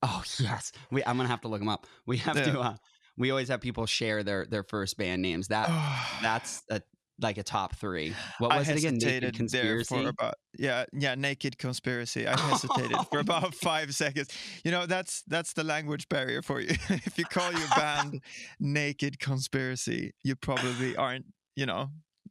Oh 0.02 0.22
yes, 0.38 0.72
we, 0.90 1.02
I'm 1.04 1.16
gonna 1.18 1.28
have 1.28 1.42
to 1.42 1.48
look 1.48 1.60
them 1.60 1.68
up. 1.68 1.86
We 2.06 2.16
have 2.18 2.36
Yeah. 2.36 2.52
to. 2.52 2.60
Uh, 2.60 2.76
we 3.20 3.30
always 3.30 3.48
have 3.48 3.60
people 3.60 3.86
share 3.86 4.24
their 4.24 4.46
their 4.46 4.64
first 4.64 4.96
band 4.96 5.22
names. 5.22 5.48
That 5.48 5.68
that's 6.22 6.62
a, 6.70 6.82
like 7.20 7.38
a 7.38 7.42
top 7.42 7.76
three. 7.76 8.14
What 8.38 8.56
was 8.56 8.68
I 8.68 8.72
it 8.72 8.78
again? 8.78 8.94
Naked 8.94 9.22
there 9.22 9.30
Conspiracy. 9.32 10.02
for 10.02 10.08
about 10.08 10.34
yeah 10.58 10.86
yeah 10.92 11.14
naked 11.14 11.58
conspiracy. 11.58 12.26
I 12.26 12.38
hesitated 12.38 12.96
for 13.10 13.18
about 13.26 13.54
five 13.54 13.94
seconds. 13.94 14.28
You 14.64 14.70
know 14.70 14.86
that's 14.86 15.22
that's 15.28 15.52
the 15.52 15.62
language 15.62 16.08
barrier 16.08 16.42
for 16.42 16.60
you. 16.60 16.70
if 16.88 17.18
you 17.18 17.26
call 17.26 17.52
your 17.52 17.68
band 17.76 18.22
Naked 18.60 19.20
Conspiracy, 19.20 20.12
you 20.24 20.34
probably 20.34 20.96
aren't. 20.96 21.26
You 21.56 21.66
know, 21.66 21.90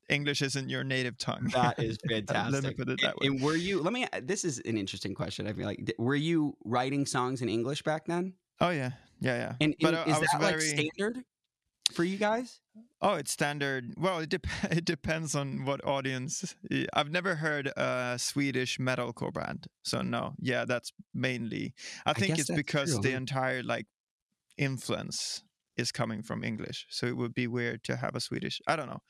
English 0.09 0.41
isn't 0.41 0.69
your 0.69 0.83
native 0.83 1.17
tongue. 1.17 1.51
That 1.53 1.77
is 1.77 1.99
fantastic. 2.09 2.53
Let 2.53 2.63
me 2.63 2.73
put 2.73 2.89
it 2.89 2.99
that 3.03 3.17
way. 3.17 3.27
And 3.27 3.41
were 3.41 3.55
you? 3.55 3.81
Let 3.81 3.93
me. 3.93 4.07
This 4.23 4.43
is 4.43 4.59
an 4.65 4.75
interesting 4.77 5.13
question. 5.13 5.45
I 5.45 5.53
feel 5.53 5.67
like 5.67 5.93
were 5.99 6.15
you 6.15 6.57
writing 6.65 7.05
songs 7.05 7.43
in 7.43 7.49
English 7.49 7.83
back 7.83 8.05
then? 8.07 8.33
Oh 8.59 8.71
yeah, 8.71 8.91
yeah, 9.19 9.35
yeah. 9.37 9.53
And, 9.61 9.75
But 9.81 9.93
and 9.95 9.97
I- 9.97 10.17
is 10.17 10.17
I 10.33 10.37
that 10.37 10.41
like 10.41 10.61
standard 10.61 11.23
for 11.93 12.03
you 12.03 12.17
guys? 12.17 12.59
Oh, 13.01 13.13
it's 13.15 13.31
standard. 13.31 13.93
Well, 13.97 14.19
it, 14.19 14.29
dep- 14.29 14.45
it 14.71 14.85
depends 14.85 15.33
on 15.35 15.65
what 15.65 15.83
audience. 15.85 16.55
I've 16.93 17.11
never 17.11 17.35
heard 17.35 17.67
a 17.67 18.15
Swedish 18.19 18.77
metalcore 18.77 19.33
band, 19.33 19.67
so 19.83 20.01
no. 20.01 20.33
Yeah, 20.39 20.65
that's 20.65 20.91
mainly. 21.13 21.73
I 22.05 22.13
think 22.13 22.35
guess 22.35 22.49
it's 22.49 22.51
because 22.51 22.91
true, 22.93 23.01
the 23.01 23.13
entire 23.13 23.63
like 23.63 23.87
influence 24.57 25.43
is 25.77 25.91
coming 25.91 26.21
from 26.21 26.43
English, 26.43 26.85
so 26.89 27.05
it 27.05 27.15
would 27.17 27.33
be 27.33 27.47
weird 27.47 27.83
to 27.85 27.95
have 27.95 28.15
a 28.15 28.19
Swedish. 28.19 28.61
I 28.67 28.75
don't 28.75 28.87
know. 28.87 29.01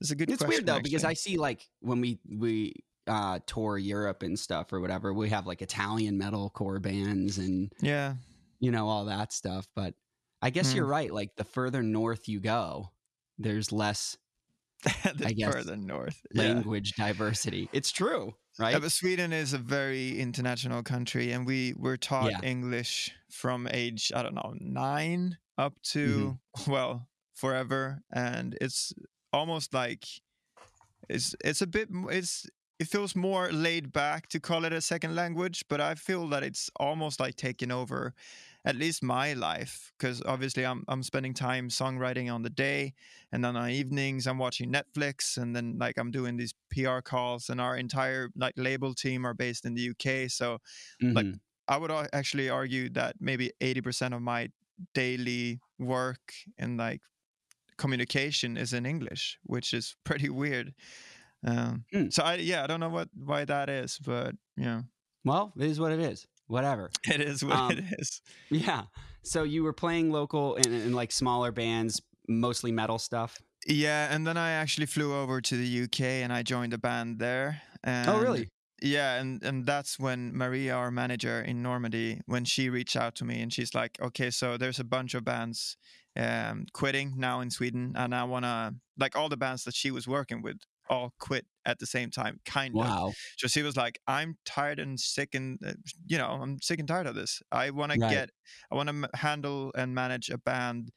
It's 0.00 0.10
a 0.10 0.16
good 0.16 0.30
It's 0.30 0.38
question. 0.38 0.48
weird 0.50 0.66
though 0.66 0.80
because 0.80 1.04
I 1.04 1.14
see 1.14 1.36
like 1.36 1.66
when 1.80 2.00
we 2.00 2.18
we 2.28 2.74
uh 3.06 3.38
tour 3.46 3.78
Europe 3.78 4.22
and 4.22 4.38
stuff 4.38 4.72
or 4.72 4.80
whatever, 4.80 5.12
we 5.12 5.28
have 5.30 5.46
like 5.46 5.62
Italian 5.62 6.18
metalcore 6.18 6.80
bands 6.80 7.38
and 7.38 7.70
yeah, 7.80 8.14
you 8.60 8.70
know 8.70 8.88
all 8.88 9.06
that 9.06 9.32
stuff. 9.32 9.66
But 9.74 9.94
I 10.42 10.50
guess 10.50 10.70
Hmm. 10.70 10.76
you're 10.78 10.86
right. 10.86 11.12
Like 11.12 11.36
the 11.36 11.44
further 11.44 11.82
north 11.82 12.28
you 12.28 12.40
go, 12.40 12.90
there's 13.38 13.72
less 13.72 14.16
the 14.84 15.26
I 15.26 15.32
guess 15.32 15.52
further 15.52 15.76
north. 15.76 16.20
Yeah. 16.32 16.42
language 16.54 16.92
diversity. 16.96 17.68
It's 17.72 17.90
true, 17.90 18.34
right? 18.58 18.72
Yeah, 18.72 18.78
but 18.80 18.92
Sweden 18.92 19.32
is 19.32 19.52
a 19.54 19.58
very 19.58 20.18
international 20.20 20.82
country, 20.82 21.32
and 21.32 21.46
we 21.46 21.74
were 21.76 21.96
taught 21.96 22.30
Yeah. 22.30 22.40
English 22.42 23.10
from 23.30 23.66
age 23.70 24.12
I 24.14 24.22
don't 24.22 24.34
know 24.34 24.54
nine 24.60 25.38
up 25.58 25.74
to 25.92 26.38
Mm-hmm. 26.58 26.70
well 26.70 27.08
forever, 27.34 28.02
and 28.12 28.56
it's 28.60 28.92
almost 29.32 29.72
like 29.74 30.04
it's 31.08 31.34
it's 31.44 31.62
a 31.62 31.66
bit 31.66 31.88
it's 32.10 32.46
it 32.78 32.88
feels 32.88 33.16
more 33.16 33.50
laid 33.50 33.92
back 33.92 34.28
to 34.28 34.40
call 34.40 34.64
it 34.64 34.72
a 34.72 34.80
second 34.80 35.14
language, 35.14 35.64
but 35.68 35.80
I 35.80 35.94
feel 35.94 36.28
that 36.28 36.42
it's 36.42 36.70
almost 36.76 37.18
like 37.20 37.36
taking 37.36 37.70
over 37.70 38.14
at 38.64 38.76
least 38.76 39.02
my 39.02 39.32
life 39.32 39.92
because 39.96 40.22
obviously 40.26 40.66
I'm 40.66 40.84
I'm 40.88 41.02
spending 41.02 41.32
time 41.34 41.68
songwriting 41.68 42.32
on 42.32 42.42
the 42.42 42.50
day 42.50 42.94
and 43.32 43.44
then 43.44 43.56
on 43.56 43.70
evenings 43.70 44.26
I'm 44.26 44.38
watching 44.38 44.72
Netflix 44.72 45.38
and 45.38 45.54
then 45.54 45.78
like 45.78 45.96
I'm 45.98 46.10
doing 46.10 46.36
these 46.36 46.54
PR 46.70 47.00
calls 47.02 47.48
and 47.48 47.60
our 47.60 47.76
entire 47.76 48.30
like 48.36 48.54
label 48.56 48.92
team 48.94 49.24
are 49.24 49.34
based 49.34 49.64
in 49.64 49.74
the 49.74 49.82
UK 49.82 50.28
so 50.28 50.58
like, 51.14 51.28
Mhm. 51.28 51.40
I 51.68 51.76
would 51.78 51.90
actually 52.12 52.48
argue 52.48 52.90
that 52.90 53.16
maybe 53.20 53.52
80% 53.60 54.14
of 54.14 54.22
my 54.22 54.50
daily 54.94 55.60
work 55.78 56.34
and 56.58 56.76
like 56.78 57.02
communication 57.76 58.56
is 58.56 58.72
in 58.72 58.86
English 58.86 59.38
which 59.42 59.74
is 59.74 59.96
pretty 60.04 60.28
weird 60.30 60.74
um, 61.46 61.84
Hmm. 61.92 62.08
so 62.10 62.22
I 62.24 62.34
yeah 62.36 62.64
I 62.64 62.66
don't 62.66 62.80
know 62.80 62.88
what 62.88 63.08
why 63.14 63.44
that 63.44 63.68
is 63.68 63.98
but 63.98 64.34
yeah 64.56 64.82
well, 65.24 65.52
it 65.56 65.66
is 65.66 65.80
what 65.80 65.90
it 65.92 65.98
is. 65.98 66.26
Whatever. 66.46 66.90
it 67.04 67.20
is 67.20 67.42
what 67.44 67.56
Um, 67.56 67.72
it 67.72 67.84
is 67.98 68.20
Yeah. 68.50 68.84
So 69.24 69.42
you 69.42 69.64
were 69.64 69.72
playing 69.72 70.12
local 70.12 70.54
in, 70.54 70.72
in 70.72 70.92
like 70.92 71.10
smaller 71.10 71.50
bands, 71.50 72.00
mostly 72.28 72.70
metal 72.70 72.98
stuff. 72.98 73.36
Yeah, 73.66 74.14
and 74.14 74.24
then 74.24 74.36
I 74.36 74.52
actually 74.52 74.86
flew 74.86 75.12
over 75.12 75.40
to 75.40 75.56
the 75.56 75.82
UK 75.84 76.00
and 76.22 76.32
I 76.32 76.44
joined 76.44 76.72
a 76.72 76.78
band 76.78 77.18
there. 77.18 77.60
And 77.82 78.08
oh, 78.08 78.20
really? 78.20 78.48
Yeah, 78.80 79.20
and 79.20 79.42
and 79.42 79.66
that's 79.66 79.98
when 79.98 80.36
Maria, 80.36 80.74
our 80.76 80.90
manager 80.92 81.40
in 81.42 81.62
Normandie, 81.62 82.20
when 82.26 82.44
she 82.44 82.68
reached 82.70 82.94
out 82.94 83.16
to 83.16 83.24
me 83.24 83.40
and 83.42 83.52
she's 83.52 83.74
like, 83.74 83.98
"Okay, 84.00 84.30
so 84.30 84.56
there's 84.56 84.78
a 84.78 84.84
bunch 84.84 85.14
of 85.14 85.24
bands 85.24 85.76
um, 86.16 86.66
quitting 86.72 87.14
now 87.16 87.40
in 87.40 87.50
Sweden, 87.50 87.94
and 87.96 88.14
I 88.14 88.22
wanna 88.24 88.74
like 88.96 89.16
all 89.16 89.28
the 89.28 89.36
bands 89.36 89.64
that 89.64 89.74
she 89.74 89.90
was 89.90 90.06
working 90.06 90.42
with 90.42 90.58
all 90.88 91.14
quit 91.18 91.46
at 91.64 91.78
the 91.78 91.86
same 91.86 92.10
time, 92.10 92.40
kind 92.44 92.80
of. 92.80 92.96
Wow. 92.96 93.16
So 93.36 93.48
she 93.48 93.62
was 93.62 93.76
like, 93.76 94.00
"I'm 94.06 94.38
tired 94.44 94.78
and 94.78 94.98
sick, 95.00 95.34
and 95.34 95.58
uh, 95.64 95.74
you 96.06 96.18
know, 96.18 96.28
I'm 96.28 96.60
sick 96.60 96.78
and 96.78 96.88
tired 96.88 97.06
of 97.06 97.14
this. 97.14 97.42
I 97.52 97.70
want 97.70 97.92
to 97.92 97.98
get, 97.98 98.30
I 98.70 98.74
want 98.76 98.88
to 98.88 98.94
m- 98.94 99.06
handle 99.14 99.72
and 99.76 99.94
manage 99.94 100.30
a 100.30 100.38
band 100.38 100.92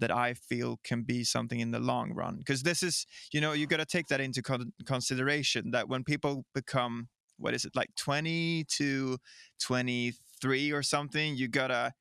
that 0.00 0.10
I 0.10 0.34
feel 0.34 0.78
can 0.82 1.02
be 1.02 1.24
something 1.24 1.60
in 1.60 1.70
the 1.70 1.78
long 1.78 2.12
run. 2.12 2.38
Because 2.38 2.62
this 2.62 2.82
is, 2.82 3.06
you 3.32 3.40
know, 3.40 3.52
you 3.52 3.66
got 3.66 3.76
to 3.76 3.86
take 3.86 4.08
that 4.08 4.20
into 4.20 4.42
con- 4.42 4.72
consideration. 4.86 5.70
That 5.70 5.88
when 5.88 6.04
people 6.04 6.44
become, 6.54 7.08
what 7.38 7.54
is 7.54 7.64
it, 7.64 7.76
like 7.76 7.94
20 7.96 8.64
to 8.76 9.18
23 9.60 10.72
or 10.72 10.82
something, 10.82 11.36
you 11.36 11.48
gotta, 11.48 11.92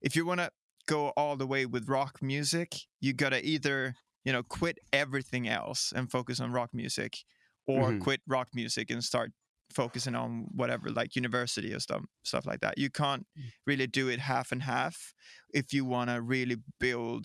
if 0.00 0.16
you 0.16 0.26
want 0.26 0.40
to 0.40 0.50
go 0.86 1.08
all 1.10 1.36
the 1.36 1.46
way 1.46 1.66
with 1.66 1.88
rock 1.88 2.22
music, 2.22 2.74
you 3.00 3.12
gotta 3.12 3.44
either, 3.46 3.94
you 4.24 4.32
know, 4.32 4.42
quit 4.42 4.78
everything 4.92 5.48
else 5.48 5.92
and 5.92 6.10
focus 6.10 6.40
on 6.40 6.52
rock 6.52 6.70
music, 6.74 7.18
or 7.66 7.92
Mhm. 7.92 8.00
quit 8.00 8.20
rock 8.26 8.48
music 8.54 8.90
and 8.90 9.04
start 9.04 9.32
focusing 9.72 10.16
on 10.16 10.48
whatever 10.52 10.90
like 10.90 11.14
university 11.14 11.72
or 11.72 11.78
stuff 11.78 12.04
stuff 12.24 12.44
like 12.44 12.58
that 12.60 12.76
you 12.76 12.90
can't 12.90 13.24
really 13.68 13.86
do 13.86 14.08
it 14.08 14.18
half 14.18 14.50
and 14.50 14.64
half 14.64 15.14
if 15.54 15.72
you 15.72 15.84
want 15.84 16.10
to 16.10 16.20
really 16.20 16.56
build 16.80 17.24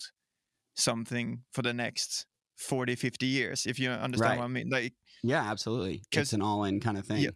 something 0.76 1.44
for 1.52 1.62
the 1.62 1.72
next 1.74 2.26
40 2.58 2.94
50 2.96 3.26
years 3.26 3.66
if 3.66 3.78
you 3.78 3.90
understand 3.90 4.36
Right. 4.36 4.38
what 4.38 4.44
i 4.44 4.48
mean 4.48 4.68
like 4.70 4.94
Yeah, 5.22 5.42
absolutely. 5.50 6.04
It's 6.12 6.32
an 6.32 6.42
all-in 6.42 6.80
kind 6.80 6.98
of 6.98 7.06
thing. 7.06 7.18
Yeah. 7.22 7.30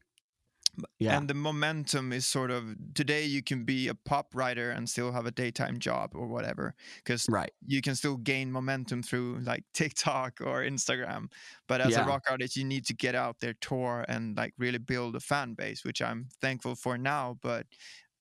Yeah. 0.98 1.16
and 1.16 1.28
the 1.28 1.34
momentum 1.34 2.12
is 2.12 2.26
sort 2.26 2.50
of 2.50 2.64
today 2.94 3.24
you 3.24 3.42
can 3.42 3.64
be 3.64 3.88
a 3.88 3.94
pop 3.94 4.34
writer 4.34 4.70
and 4.70 4.88
still 4.88 5.12
have 5.12 5.26
a 5.26 5.30
daytime 5.30 5.78
job 5.78 6.12
or 6.14 6.26
whatever 6.28 6.74
because 6.96 7.26
right. 7.28 7.50
you 7.66 7.80
can 7.82 7.94
still 7.94 8.16
gain 8.16 8.52
momentum 8.52 9.02
through 9.02 9.40
like 9.44 9.64
TikTok 9.74 10.40
or 10.40 10.62
Instagram. 10.62 11.30
But 11.68 11.80
as 11.80 11.92
Yeah. 11.92 12.04
a 12.04 12.06
rock 12.08 12.24
artist, 12.28 12.56
you 12.56 12.64
need 12.64 12.84
to 12.86 12.94
get 12.94 13.14
out 13.14 13.40
there, 13.40 13.54
tour, 13.60 14.04
and 14.08 14.36
like 14.36 14.54
really 14.58 14.78
build 14.78 15.16
a 15.16 15.20
fan 15.20 15.54
base, 15.54 15.84
which 15.84 16.02
I'm 16.02 16.28
thankful 16.40 16.74
for 16.74 16.98
now. 16.98 17.38
But 17.40 17.66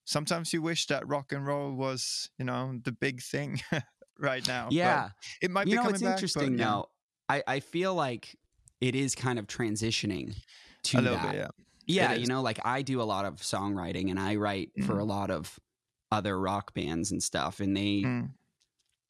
sometimes 0.06 0.54
you 0.54 0.62
wish 0.62 0.88
that 0.88 1.08
rock 1.08 1.32
and 1.32 1.46
roll 1.46 1.74
was, 1.74 2.30
you 2.38 2.46
know, 2.46 2.80
the 2.84 2.92
big 2.92 3.22
thing 3.22 3.62
right 4.20 4.48
now. 4.48 4.66
But 4.66 4.74
Yeah. 4.74 5.10
it 5.42 5.52
might 5.52 5.68
you 5.68 5.72
be 5.74 5.76
know, 5.78 5.82
coming 5.84 5.96
it's 5.96 6.04
back. 6.04 6.14
interesting 6.14 6.52
but, 6.58 6.60
yeah, 6.60 6.66
now. 6.66 6.86
I, 7.30 7.44
I 7.48 7.60
feel 7.60 7.94
like 7.94 8.36
it 8.82 8.96
is 8.96 9.14
kind 9.14 9.38
of 9.38 9.46
transitioning 9.48 10.36
to 10.84 11.00
a 11.00 11.02
little 11.02 11.18
that. 11.18 11.32
bit, 11.32 11.40
yeah. 11.42 11.48
Yeah, 11.90 12.14
you 12.14 12.28
know, 12.28 12.42
like 12.42 12.60
I 12.64 12.82
do 12.82 13.02
a 13.02 13.04
lot 13.04 13.26
of 13.26 13.36
songwriting 13.38 14.10
and 14.10 14.20
I 14.20 14.36
write 14.36 14.72
for 14.86 14.96
Mhm. 14.96 15.00
a 15.02 15.04
lot 15.04 15.32
of 15.32 15.60
other 16.12 16.40
rock 16.40 16.74
bands 16.74 17.12
and 17.12 17.22
stuff. 17.22 17.60
And 17.60 17.76
they, 17.76 18.02
Mm. 18.04 18.32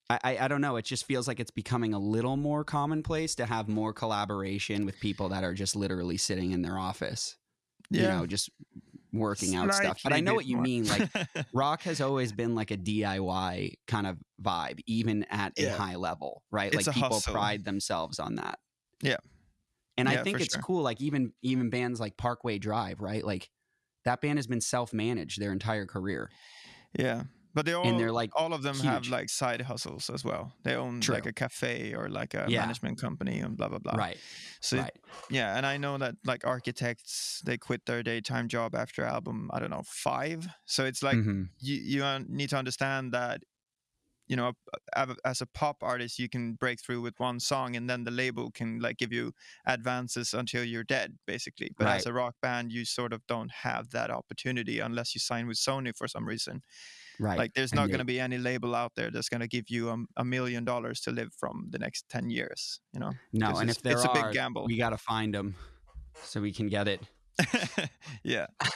I, 0.09 0.19
I, 0.24 0.38
I 0.39 0.48
don't 0.48 0.62
know, 0.62 0.75
it 0.77 0.86
just 0.86 1.05
feels 1.05 1.27
like 1.27 1.39
it's 1.39 1.51
becoming 1.51 1.93
a 1.93 2.00
little 2.00 2.36
more 2.38 2.63
commonplace 2.63 3.36
to 3.36 3.45
have 3.45 3.67
more 3.67 3.93
collaboration 3.93 4.86
with 4.86 5.00
people 5.00 5.29
that 5.29 5.43
are 5.43 5.53
just 5.53 5.75
literally 5.75 6.17
sitting 6.17 6.51
in 6.51 6.62
their 6.62 6.77
office, 6.79 7.36
you 7.91 8.01
know, 8.01 8.25
just 8.25 8.50
working 9.13 9.55
out 9.55 9.74
stuff. 9.74 10.00
But 10.03 10.13
I 10.13 10.19
know 10.19 10.33
what 10.33 10.45
you 10.45 10.55
more. 10.55 10.63
mean. 10.63 10.88
Like 10.88 11.09
rock 11.53 11.81
has 11.83 12.01
always 12.01 12.31
been 12.31 12.55
like 12.55 12.71
a 12.71 12.77
DIY 12.77 13.74
kind 13.88 14.07
of 14.07 14.17
vibe, 14.41 14.79
even 14.88 15.25
at 15.29 15.53
a 15.59 15.69
high 15.69 15.95
level, 15.95 16.43
right? 16.51 16.74
It's 16.74 16.88
like 16.88 16.93
people 16.95 17.09
hustle. 17.17 17.33
pride 17.33 17.63
themselves 17.65 18.19
on 18.19 18.36
that. 18.36 18.59
Yeah. 19.01 19.17
And 20.00 20.10
I 20.10 20.18
think 20.18 20.41
it's 20.41 20.56
sure. 20.56 20.63
cool. 20.63 20.84
Like 20.84 21.01
even 21.01 21.34
even 21.44 21.70
bands 21.70 22.00
like 22.00 22.18
Parkway 22.18 22.60
Drive, 22.60 23.01
right? 23.01 23.24
Like 23.25 23.50
that 24.06 24.22
band 24.22 24.39
has 24.39 24.48
been 24.48 24.62
self 24.62 24.94
managed 24.94 25.41
their 25.41 25.51
entire 25.53 25.86
career. 25.88 26.34
Yeah, 26.98 27.24
but 27.53 27.65
they 27.65 27.74
all 27.74 27.88
and 27.88 28.00
they're, 28.00 28.12
like, 28.12 28.32
all 28.36 28.53
of 28.53 28.63
them 28.63 28.79
have 28.79 29.08
like 29.08 29.29
side 29.29 29.62
hustles 29.62 30.10
as 30.10 30.24
well. 30.24 30.53
They 30.63 30.75
own 30.75 31.01
True. 31.01 31.15
like 31.15 31.25
a 31.25 31.34
cafe 31.34 31.94
or 31.94 32.10
like 32.10 32.34
a 32.34 32.50
Yeah. 32.50 32.51
management 32.51 33.00
company 33.00 33.39
and 33.39 33.58
blah 33.58 33.70
blah 33.70 33.79
blah. 33.79 33.98
Right. 33.98 34.22
So 34.62 34.77
right. 34.77 34.91
yeah, 35.29 35.58
and 35.58 35.65
I 35.65 35.77
know 35.77 35.98
that 35.98 36.15
like 36.25 36.46
architects 36.46 37.41
they 37.46 37.58
quit 37.58 37.86
their 37.86 38.03
daytime 38.03 38.48
job 38.48 38.75
after 38.75 39.03
album 39.03 39.50
I 39.53 39.60
don't 39.60 39.70
know 39.72 39.84
five. 39.86 40.48
So 40.65 40.86
it's 40.86 41.03
like 41.03 41.20
Mhm. 41.20 41.50
you 41.60 41.75
you 41.75 42.20
need 42.27 42.50
to 42.51 42.58
understand 42.58 43.13
that 43.13 43.44
you 44.29 44.36
know 44.36 44.53
as 45.25 45.41
a 45.41 45.48
pop 45.48 45.83
artist 45.83 46.19
you 46.19 46.29
can 46.29 46.53
break 46.53 46.79
through 46.81 47.01
with 47.01 47.19
one 47.19 47.39
song 47.39 47.75
and 47.75 47.89
then 47.89 48.03
the 48.05 48.12
label 48.12 48.51
can 48.51 48.79
like 48.79 48.98
give 48.98 49.12
you 49.12 49.33
advances 49.65 50.33
until 50.33 50.63
you're 50.63 50.83
dead 50.83 51.17
basically 51.27 51.71
but 51.77 51.89
as 51.89 52.05
a 52.05 52.13
rock 52.13 52.36
band 52.41 52.71
you 52.71 52.86
sort 52.86 53.13
of 53.13 53.25
don't 53.27 53.51
have 53.51 53.89
that 53.91 54.12
opportunity 54.12 54.79
unless 54.79 55.15
you 55.15 55.19
sign 55.19 55.48
with 55.48 55.57
sony 55.57 55.95
for 55.95 56.07
some 56.07 56.27
reason 56.27 56.62
Right. 57.19 57.43
like 57.43 57.53
there's 57.53 57.74
not 57.74 57.89
going 57.91 58.00
to 58.00 58.05
be 58.05 58.19
any 58.19 58.38
label 58.38 58.75
out 58.75 58.93
there 58.95 59.12
that's 59.12 59.29
going 59.29 59.41
to 59.41 59.48
give 59.48 59.69
you 59.69 59.89
a, 59.89 59.98
a 60.17 60.25
million 60.25 60.65
dollars 60.65 61.01
to 61.01 61.12
live 61.12 61.33
from 61.33 61.67
the 61.71 61.79
next 61.79 62.09
10 62.09 62.29
years 62.29 62.81
you 62.93 63.00
know 63.00 63.13
no, 63.31 63.57
and 63.57 63.69
it's, 63.69 63.71
if 63.71 63.81
there 63.83 63.95
it's 63.95 64.05
a 64.05 64.09
big 64.09 64.31
gamble 64.31 64.69
we 64.69 64.77
got 64.77 64.89
to 64.91 64.98
find 64.98 65.33
them 65.33 65.55
so 66.21 66.41
we 66.41 66.51
can 66.51 66.67
get 66.67 66.88
it. 66.88 67.07
yeah 68.24 68.48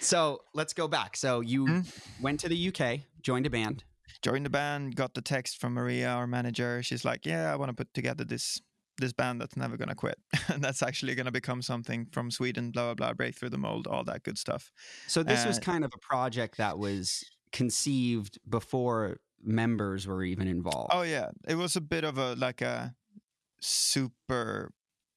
So 0.00 0.40
let's 0.54 0.72
go 0.74 0.88
back. 0.88 1.16
So 1.16 1.40
you 1.40 1.76
Mhm. 1.76 1.88
went 2.18 2.40
to 2.40 2.48
the 2.48 2.56
UK, 2.56 3.06
joined 3.22 3.46
a 3.46 3.50
band. 3.50 3.84
Joined 4.24 4.44
the 4.46 4.50
band 4.50 4.96
got 4.96 5.14
the 5.14 5.22
text 5.22 5.60
from 5.60 5.74
maria 5.74 6.08
our 6.08 6.26
manager. 6.26 6.82
She's 6.82 7.04
like 7.04 7.24
yeah 7.26 7.52
i 7.52 7.56
want 7.56 7.68
to 7.70 7.74
put 7.74 7.92
together 7.94 8.24
this 8.24 8.60
this 8.98 9.12
band 9.12 9.40
that's 9.40 9.56
never 9.56 9.76
to 9.88 9.94
quit. 10.04 10.18
And 10.52 10.62
that's 10.62 10.82
actually 10.82 11.14
to 11.26 11.32
become 11.42 11.62
something 11.62 12.06
from 12.12 12.30
sweden 12.30 12.70
blah 12.72 12.84
blah 12.84 12.94
blah 12.94 13.12
break 13.14 13.34
through 13.36 13.50
the 13.50 13.58
mold 13.58 13.86
all 13.86 14.04
that 14.04 14.22
good 14.22 14.38
stuff. 14.38 14.70
So 15.08 15.22
this 15.24 15.44
was 15.44 15.58
Uh, 15.58 15.60
kind 15.72 15.84
of 15.84 15.90
a 15.94 15.98
project 16.12 16.56
that 16.58 16.78
was 16.78 17.24
conceived 17.52 18.38
before 18.48 19.18
members 19.42 20.06
were 20.06 20.22
even 20.24 20.46
involved. 20.48 20.90
oh 20.92 21.02
yeah. 21.02 21.30
It 21.46 21.56
was 21.56 21.76
a 21.76 21.80
bit 21.80 22.04
of 22.04 22.18
a 22.18 22.34
like 22.46 22.62
a 22.62 22.94
super 23.60 24.72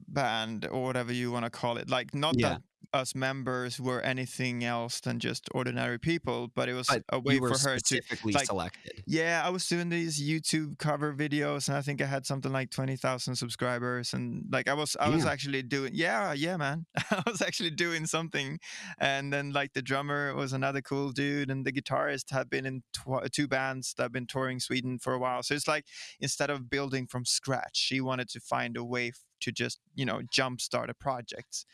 band 0.08 0.66
or 0.72 0.84
whatever 0.84 1.14
you 1.14 1.32
want 1.32 1.46
to 1.46 1.50
call 1.52 1.78
it. 1.78 1.90
Like 1.90 2.14
not 2.14 2.36
Yeah. 2.38 2.50
that 2.50 2.62
us 2.94 3.14
members 3.14 3.80
were 3.80 4.02
anything 4.02 4.64
else 4.64 5.02
than 5.02 5.20
just 5.20 5.50
ordinary 5.54 6.00
people 6.00 6.48
but 6.56 6.70
it 6.70 6.74
was 6.74 6.88
but 6.88 7.04
a 7.10 7.20
way 7.20 7.38
for 7.38 7.50
her 7.50 7.78
to 7.78 8.02
like, 8.24 8.46
selected. 8.46 9.04
Yeah, 9.06 9.42
I 9.44 9.50
was 9.50 9.68
doing 9.68 9.90
these 9.90 10.22
YouTube 10.22 10.78
cover 10.78 11.14
videos, 11.14 11.68
and 11.68 11.78
I 11.78 11.82
think 11.82 12.02
I 12.02 12.06
had 12.06 12.26
something 12.26 12.52
like 12.52 12.70
twenty 12.70 12.96
thousand 12.96 13.36
subscribers, 13.36 14.14
and 14.14 14.46
like 14.52 14.68
I 14.68 14.74
was, 14.74 14.96
I 15.00 15.10
was 15.10 15.26
actually 15.26 15.64
doing, 15.64 15.92
yeah, 15.94 16.34
yeah, 16.34 16.58
man, 16.58 16.86
I 17.12 17.24
was 17.26 17.42
actually 17.42 17.72
doing 17.72 18.06
something, 18.06 18.60
and 19.00 19.32
then 19.32 19.52
like 19.52 19.74
the 19.74 19.82
drummer 19.82 20.34
was 20.36 20.54
another 20.54 20.82
cool 20.82 21.12
dude, 21.12 21.50
and 21.50 21.66
the 21.66 21.72
guitarist 21.72 22.32
had 22.32 22.50
been 22.50 22.66
in 22.66 22.84
tw- 22.94 23.32
two 23.32 23.48
bands 23.48 23.94
that 23.98 24.04
have 24.04 24.12
been 24.12 24.28
touring 24.28 24.60
Sweden 24.60 25.00
for 25.00 25.14
a 25.14 25.20
while, 25.20 25.44
so 25.44 25.54
it's 25.54 25.68
like 25.68 25.86
instead 26.20 26.50
of 26.50 26.70
building 26.70 27.08
from 27.08 27.26
scratch, 27.26 27.78
she 27.78 28.02
wanted 28.02 28.30
to 28.30 28.40
find 28.40 28.78
a 28.78 28.84
way 28.84 29.12
to 29.42 29.52
just 29.52 29.80
you 29.96 30.06
know 30.06 30.22
jumpstart 30.34 30.90
a 30.90 30.94
project. 30.94 31.66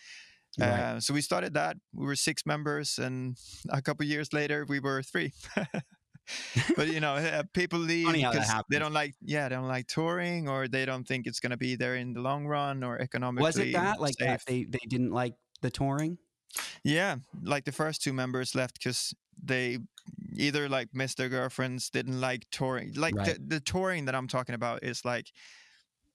Right. 0.60 0.70
Uh, 0.80 1.00
so 1.00 1.14
we 1.14 1.22
started 1.22 1.54
that. 1.56 1.78
We 1.94 2.06
were 2.06 2.16
six 2.16 2.46
members, 2.46 3.00
and 3.00 3.38
a 3.70 3.82
couple 3.82 4.06
years 4.06 4.34
later, 4.34 4.66
we 4.68 4.80
were 4.80 5.02
three. 5.02 5.34
but 6.76 6.88
you 6.88 7.00
know, 7.00 7.16
uh, 7.16 7.44
people 7.54 7.80
leave 7.80 8.08
Funny 8.08 8.22
how 8.22 8.32
that 8.32 8.42
because 8.48 8.64
they 8.70 8.80
don't 8.80 8.94
like, 8.94 9.16
yeah, 9.22 9.50
they 9.50 9.56
don't 9.56 9.68
like 9.68 9.88
touring, 9.88 10.48
or 10.48 10.68
they 10.68 10.86
don't 10.86 11.08
think 11.08 11.28
it's 11.28 11.40
going 11.40 11.52
to 11.52 11.58
be 11.58 11.76
there 11.76 11.96
in 11.96 12.14
the 12.14 12.22
long 12.22 12.46
run, 12.46 12.84
or 12.84 13.00
economically. 13.00 13.44
Was 13.44 13.58
it 13.58 13.74
that 13.74 14.00
like 14.00 14.18
that 14.18 14.42
they 14.48 14.66
they 14.66 14.86
didn't 14.88 15.12
like 15.12 15.36
the 15.62 15.70
touring? 15.70 16.18
Yeah, 16.84 17.18
like 17.42 17.66
the 17.66 17.72
first 17.72 18.02
two 18.02 18.14
members 18.14 18.56
left 18.56 18.76
because 18.76 19.14
they 19.42 19.80
either 20.36 20.70
like 20.70 20.90
missed 20.94 21.18
their 21.18 21.30
girlfriends, 21.30 21.90
didn't 21.90 22.20
like 22.20 22.46
touring. 22.52 22.94
Like 22.94 23.16
Right. 23.16 23.36
the, 23.36 23.56
the 23.56 23.60
touring 23.60 24.06
that 24.06 24.16
I'm 24.16 24.28
talking 24.28 24.56
about 24.56 24.84
is 24.84 25.04
like, 25.06 25.32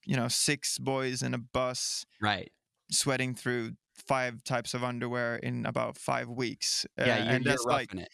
you 0.06 0.16
know, 0.16 0.28
six 0.28 0.78
boys 0.78 1.22
in 1.22 1.34
a 1.34 1.38
bus 1.38 2.04
Right. 2.20 2.52
sweating 2.90 3.34
through 3.34 3.72
five 4.06 4.42
types 4.44 4.74
of 4.74 4.82
underwear 4.84 5.36
in 5.36 5.66
about 5.66 5.96
five 5.96 6.28
weeks. 6.28 6.86
Yeah, 6.96 7.02
Uh, 7.02 7.06
you're, 7.06 7.14
and 7.16 7.44
you're 7.44 7.52
that's 7.52 7.64
like, 7.64 7.94
it. 7.94 8.08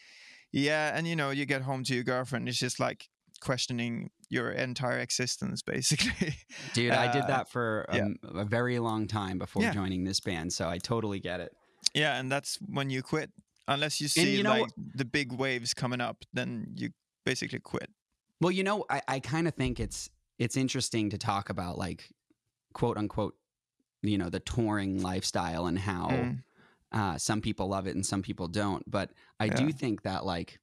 yeah, 0.51 0.95
and 0.97 1.07
you 1.07 1.15
know, 1.15 1.29
you 1.31 1.45
get 1.45 1.61
home 1.61 1.83
to 1.85 1.93
your 1.95 2.03
girlfriend, 2.03 2.47
it's 2.49 2.57
just 2.59 2.79
like 2.79 3.07
questioning 3.41 4.09
your 4.29 4.51
entire 4.51 4.99
existence, 4.99 5.61
basically. 5.61 6.35
Dude, 6.73 6.91
I 6.91 7.11
did 7.11 7.23
uh, 7.23 7.27
that 7.27 7.49
for 7.49 7.85
yeah. 7.93 8.01
um, 8.03 8.15
a 8.35 8.45
very 8.45 8.79
long 8.79 9.07
time 9.07 9.37
before 9.37 9.61
Yeah. 9.63 9.73
joining 9.73 10.03
this 10.03 10.19
band, 10.19 10.51
so 10.53 10.67
I 10.69 10.77
totally 10.79 11.19
get 11.19 11.39
it. 11.39 11.51
yeah, 11.93 12.17
and 12.19 12.31
that's 12.31 12.57
when 12.67 12.89
you 12.89 13.01
quit. 13.03 13.31
Unless 13.67 13.99
you 13.99 14.07
see 14.07 14.35
you 14.37 14.43
know 14.43 14.61
like 14.61 14.71
the 14.93 15.05
big 15.05 15.31
waves 15.33 15.73
coming 15.73 15.99
up, 15.99 16.23
then 16.33 16.67
you 16.75 16.89
basically 17.25 17.59
quit. 17.59 17.89
Well, 18.39 18.51
you 18.51 18.63
know, 18.63 18.85
I, 18.89 19.01
I 19.07 19.19
kind 19.19 19.47
of 19.47 19.55
think 19.55 19.79
it's 19.79 20.09
it's 20.37 20.55
interesting 20.55 21.09
to 21.11 21.17
talk 21.17 21.49
about 21.49 21.77
like 21.77 22.09
quote 22.73 22.97
unquote, 22.97 23.33
you 24.07 24.17
know, 24.17 24.29
the 24.29 24.39
touring 24.39 25.01
lifestyle 25.01 25.65
and 25.67 25.79
how 25.79 26.07
Mm. 26.09 26.43
uh, 26.91 27.17
some 27.17 27.41
people 27.41 27.67
love 27.67 27.87
it 27.87 27.95
and 27.95 28.05
some 28.05 28.21
people 28.21 28.47
don't. 28.47 28.89
But 28.89 29.11
I 29.39 29.45
Yeah. 29.45 29.55
do 29.55 29.71
think 29.71 30.03
that 30.03 30.25
like, 30.25 30.59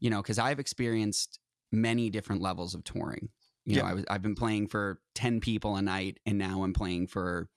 you 0.00 0.10
know, 0.10 0.20
because 0.22 0.38
I've 0.38 0.58
experienced 0.58 1.38
many 1.72 2.10
different 2.10 2.42
levels 2.42 2.74
of 2.74 2.82
touring. 2.84 3.28
You 3.64 3.76
know, 3.76 3.84
I 3.84 3.94
was 3.94 4.04
I've 4.08 4.22
been 4.22 4.36
playing 4.36 4.68
for 4.68 5.00
ten 5.14 5.40
people 5.40 5.74
a 5.76 5.82
night, 5.82 6.20
and 6.24 6.38
now 6.38 6.62
I'm 6.62 6.72
playing 6.72 7.08
for 7.08 7.48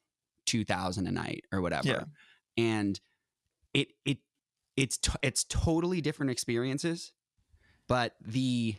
two 0.45 0.65
thousand 0.65 1.05
a 1.05 1.11
night 1.11 1.45
or 1.51 1.61
whatever. 1.61 1.87
Yeah. 1.87 2.03
And 2.57 2.99
it 3.75 3.89
it 4.05 4.17
it's 4.75 4.97
t- 4.97 5.11
it's 5.21 5.43
totally 5.43 6.01
different 6.01 6.31
experiences, 6.31 7.13
but 7.87 8.15
the 8.19 8.75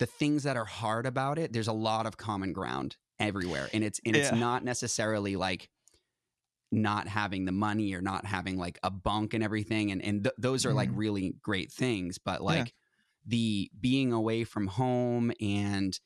the 0.00 0.06
things 0.06 0.42
that 0.42 0.56
are 0.56 0.64
hard 0.64 1.06
about 1.06 1.38
it, 1.38 1.52
there's 1.52 1.68
a 1.68 1.72
lot 1.72 2.06
of 2.06 2.16
common 2.16 2.52
ground 2.52 2.96
everywhere, 3.20 3.68
and 3.72 3.84
it's 3.84 4.00
and 4.04 4.16
it's 4.16 4.32
Yeah. 4.32 4.38
not 4.38 4.64
necessarily 4.64 5.36
like 5.36 5.70
not 6.74 7.08
having 7.08 7.44
the 7.44 7.52
money 7.52 7.94
or 7.94 8.00
not 8.00 8.26
having 8.26 8.56
like 8.58 8.78
a 8.82 8.90
bunk 8.90 9.34
and 9.34 9.42
everything 9.44 9.90
and 9.92 10.02
and 10.04 10.24
th- 10.24 10.34
those 10.38 10.66
are 10.66 10.74
like 10.74 10.90
Mhm. 10.90 10.96
really 10.96 11.34
great 11.42 11.72
things 11.72 12.18
but 12.18 12.42
like 12.42 12.74
the 13.26 13.70
being 13.80 14.12
away 14.12 14.44
from 14.44 14.66
home 14.66 15.32
and 15.40 15.98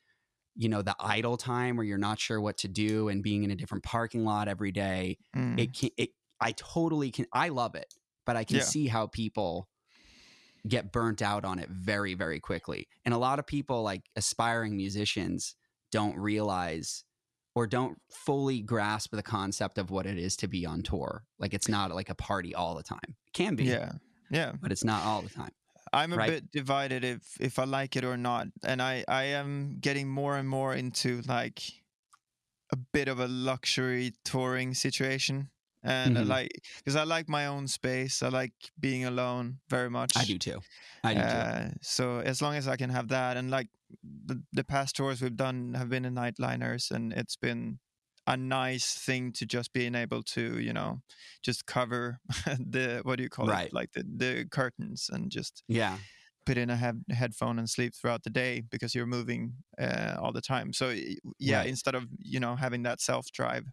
you 0.54 0.68
know 0.68 0.82
the 0.82 0.94
idle 1.00 1.36
time 1.36 1.76
where 1.76 1.84
you're 1.86 1.98
not 1.98 2.18
sure 2.20 2.40
what 2.40 2.58
to 2.58 2.68
do 2.68 3.08
and 3.08 3.22
being 3.22 3.44
in 3.44 3.50
a 3.50 3.56
different 3.56 3.84
parking 3.84 4.24
lot 4.24 4.48
every 4.48 4.72
day 4.72 5.18
Mm. 5.36 5.58
it 5.58 5.72
can 5.74 5.90
it 5.96 6.10
i 6.40 6.52
totally 6.52 7.10
can 7.10 7.26
i 7.32 7.48
love 7.48 7.74
it 7.74 7.92
but 8.26 8.36
i 8.36 8.44
can 8.44 8.56
Yeah. 8.58 8.62
see 8.62 8.86
how 8.88 9.06
people 9.06 9.68
get 10.66 10.92
burnt 10.92 11.22
out 11.22 11.44
on 11.44 11.58
it 11.58 11.68
very 11.70 12.14
very 12.14 12.40
quickly 12.40 12.88
and 13.04 13.14
a 13.14 13.18
lot 13.18 13.38
of 13.38 13.46
people 13.46 13.82
like 13.82 14.02
aspiring 14.16 14.76
musicians 14.76 15.54
don't 15.92 16.16
realize 16.18 17.04
or 17.58 17.66
don't 17.66 18.00
fully 18.08 18.60
grasp 18.60 19.10
the 19.10 19.22
concept 19.22 19.78
of 19.78 19.90
what 19.90 20.06
it 20.06 20.16
is 20.16 20.36
to 20.36 20.46
be 20.46 20.64
on 20.64 20.80
tour 20.80 21.24
like 21.40 21.52
it's 21.52 21.68
not 21.68 21.92
like 21.92 22.08
a 22.08 22.14
party 22.14 22.54
all 22.54 22.76
the 22.76 22.84
time 22.84 23.16
it 23.26 23.32
can 23.32 23.56
be 23.56 23.64
yeah, 23.64 23.90
yeah. 24.30 24.52
but 24.62 24.70
it's 24.70 24.84
not 24.84 25.02
all 25.02 25.22
the 25.22 25.28
time 25.28 25.50
I'm 25.92 26.12
a 26.12 26.16
right? 26.16 26.30
bit 26.30 26.52
divided 26.52 27.02
if 27.02 27.22
if 27.40 27.58
I 27.58 27.64
like 27.64 27.96
it 27.96 28.04
or 28.04 28.18
not, 28.18 28.48
and 28.62 28.82
I 28.82 29.04
I 29.08 29.24
am 29.24 29.78
getting 29.80 30.06
more 30.06 30.36
and 30.36 30.46
more 30.46 30.74
into 30.74 31.22
like 31.26 31.62
a 32.70 32.76
bit 32.76 33.08
of 33.08 33.20
a 33.20 33.26
luxury 33.26 34.12
touring 34.22 34.74
situation, 34.74 35.48
and 35.82 36.18
I 36.18 36.22
Mhm. 36.22 36.36
like 36.36 36.50
because 36.78 36.96
I 36.96 37.04
like 37.04 37.28
my 37.28 37.46
own 37.46 37.68
space. 37.68 38.22
I 38.22 38.28
like 38.28 38.54
being 38.80 39.04
alone 39.04 39.60
very 39.68 39.90
much. 39.90 40.16
i 40.16 40.24
do 40.24 40.38
too 40.38 40.60
i 41.04 41.14
do 41.14 41.24
too 41.24 41.44
Uh, 41.46 41.70
so 41.82 42.18
as 42.20 42.42
long 42.42 42.54
as 42.56 42.68
I 42.68 42.76
can 42.76 42.90
have 42.90 43.08
that, 43.08 43.36
and 43.36 43.50
like 43.50 43.68
the 44.02 44.42
the 44.52 44.64
past 44.64 44.96
tours 44.96 45.22
we've 45.22 45.36
done 45.36 45.74
have 45.74 45.88
been 45.90 46.04
in 46.04 46.14
nightliners, 46.14 46.90
and 46.90 47.12
it's 47.12 47.36
been 47.36 47.80
a 48.26 48.36
nice 48.36 48.94
thing 48.98 49.32
to 49.32 49.46
just 49.46 49.72
being 49.72 49.94
able 49.94 50.22
to 50.22 50.58
you 50.60 50.72
know 50.72 51.00
just 51.42 51.66
cover 51.66 52.20
the 52.46 53.00
what 53.04 53.16
do 53.16 53.22
you 53.24 53.30
call 53.30 53.50
Right. 53.50 53.70
it 53.70 53.72
like 53.72 53.92
the 53.92 54.04
the 54.04 54.46
curtains 54.50 55.08
and 55.12 55.30
just 55.30 55.64
yeah 55.68 55.98
put 56.46 56.56
in 56.56 56.70
a 56.70 56.76
head 56.76 57.04
headphone 57.10 57.58
and 57.58 57.68
sleep 57.68 57.94
throughout 57.94 58.22
the 58.22 58.30
day 58.30 58.60
because 58.60 58.94
you're 58.94 59.06
moving 59.06 59.54
uh, 59.78 60.16
all 60.20 60.32
the 60.32 60.40
time. 60.40 60.72
So 60.72 60.94
yeah, 61.38 61.62
Right. 61.62 61.64
instead 61.64 61.94
of 61.94 62.06
you 62.18 62.40
know 62.40 62.56
having 62.56 62.82
that 62.84 63.00
self 63.00 63.30
drive, 63.32 63.64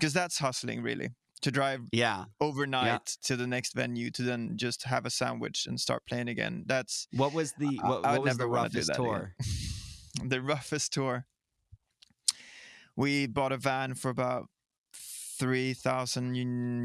because 0.00 0.12
that's 0.14 0.38
hustling 0.38 0.82
really 0.82 1.10
to 1.42 1.50
drive 1.50 1.80
yeah 1.92 2.24
overnight 2.40 3.06
to 3.22 3.36
the 3.36 3.46
next 3.46 3.72
venue 3.74 4.10
to 4.10 4.22
then 4.22 4.56
just 4.56 4.84
have 4.84 5.06
a 5.06 5.10
sandwich 5.10 5.66
and 5.66 5.78
start 5.80 6.04
playing 6.06 6.28
again. 6.28 6.64
That's 6.66 7.06
what 7.12 7.32
was 7.32 7.52
the 7.58 7.78
what, 7.82 8.02
what 8.02 8.22
was 8.22 8.36
the 8.38 8.46
roughest 8.46 8.90
tour 8.94 9.34
the 10.24 10.40
roughest 10.42 10.92
tour. 10.92 11.26
We 12.96 13.26
bought 13.26 13.52
a 13.52 13.56
van 13.56 13.94
for 13.94 14.10
about 14.10 14.48
three 14.94 15.72
thousand 15.74 16.34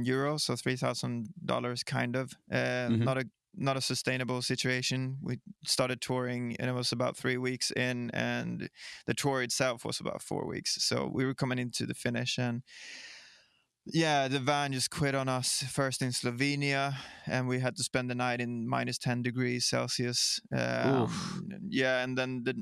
euros, 0.06 0.42
so 0.42 0.56
three 0.56 0.76
thousand 0.78 1.28
dollars, 1.44 1.84
kind 1.84 2.16
of. 2.16 2.34
Uh, 2.52 2.88
Mhm. 2.90 3.00
Not 3.04 3.18
a 3.18 3.26
not 3.58 3.78
a 3.78 3.82
sustainable 3.82 4.42
situation. 4.42 5.18
We 5.22 5.40
started 5.66 6.02
touring, 6.02 6.56
and 6.60 6.70
it 6.70 6.74
was 6.74 6.92
about 6.92 7.18
three 7.18 7.38
weeks 7.38 7.72
in, 7.72 8.12
and 8.12 8.70
the 9.06 9.14
tour 9.14 9.42
itself 9.42 9.86
was 9.86 10.00
about 10.00 10.22
four 10.22 10.48
weeks. 10.48 10.84
So 10.84 11.10
we 11.12 11.26
were 11.26 11.34
coming 11.34 11.60
into 11.60 11.86
the 11.86 11.94
finish, 11.94 12.38
and 12.38 12.64
yeah, 13.86 14.28
the 14.28 14.40
van 14.40 14.74
just 14.74 14.90
quit 14.90 15.14
on 15.16 15.30
us 15.30 15.64
first 15.70 16.02
in 16.02 16.10
Slovenia, 16.10 16.96
and 17.28 17.48
we 17.48 17.60
had 17.60 17.76
to 17.78 17.84
spend 17.84 18.10
the 18.10 18.16
night 18.16 18.42
in 18.42 18.68
minus 18.68 18.98
ten 18.98 19.22
degrees 19.22 19.66
Celsius. 19.66 20.40
Um, 20.52 21.12
yeah, 21.70 22.04
and 22.04 22.18
then 22.18 22.44
the, 22.44 22.56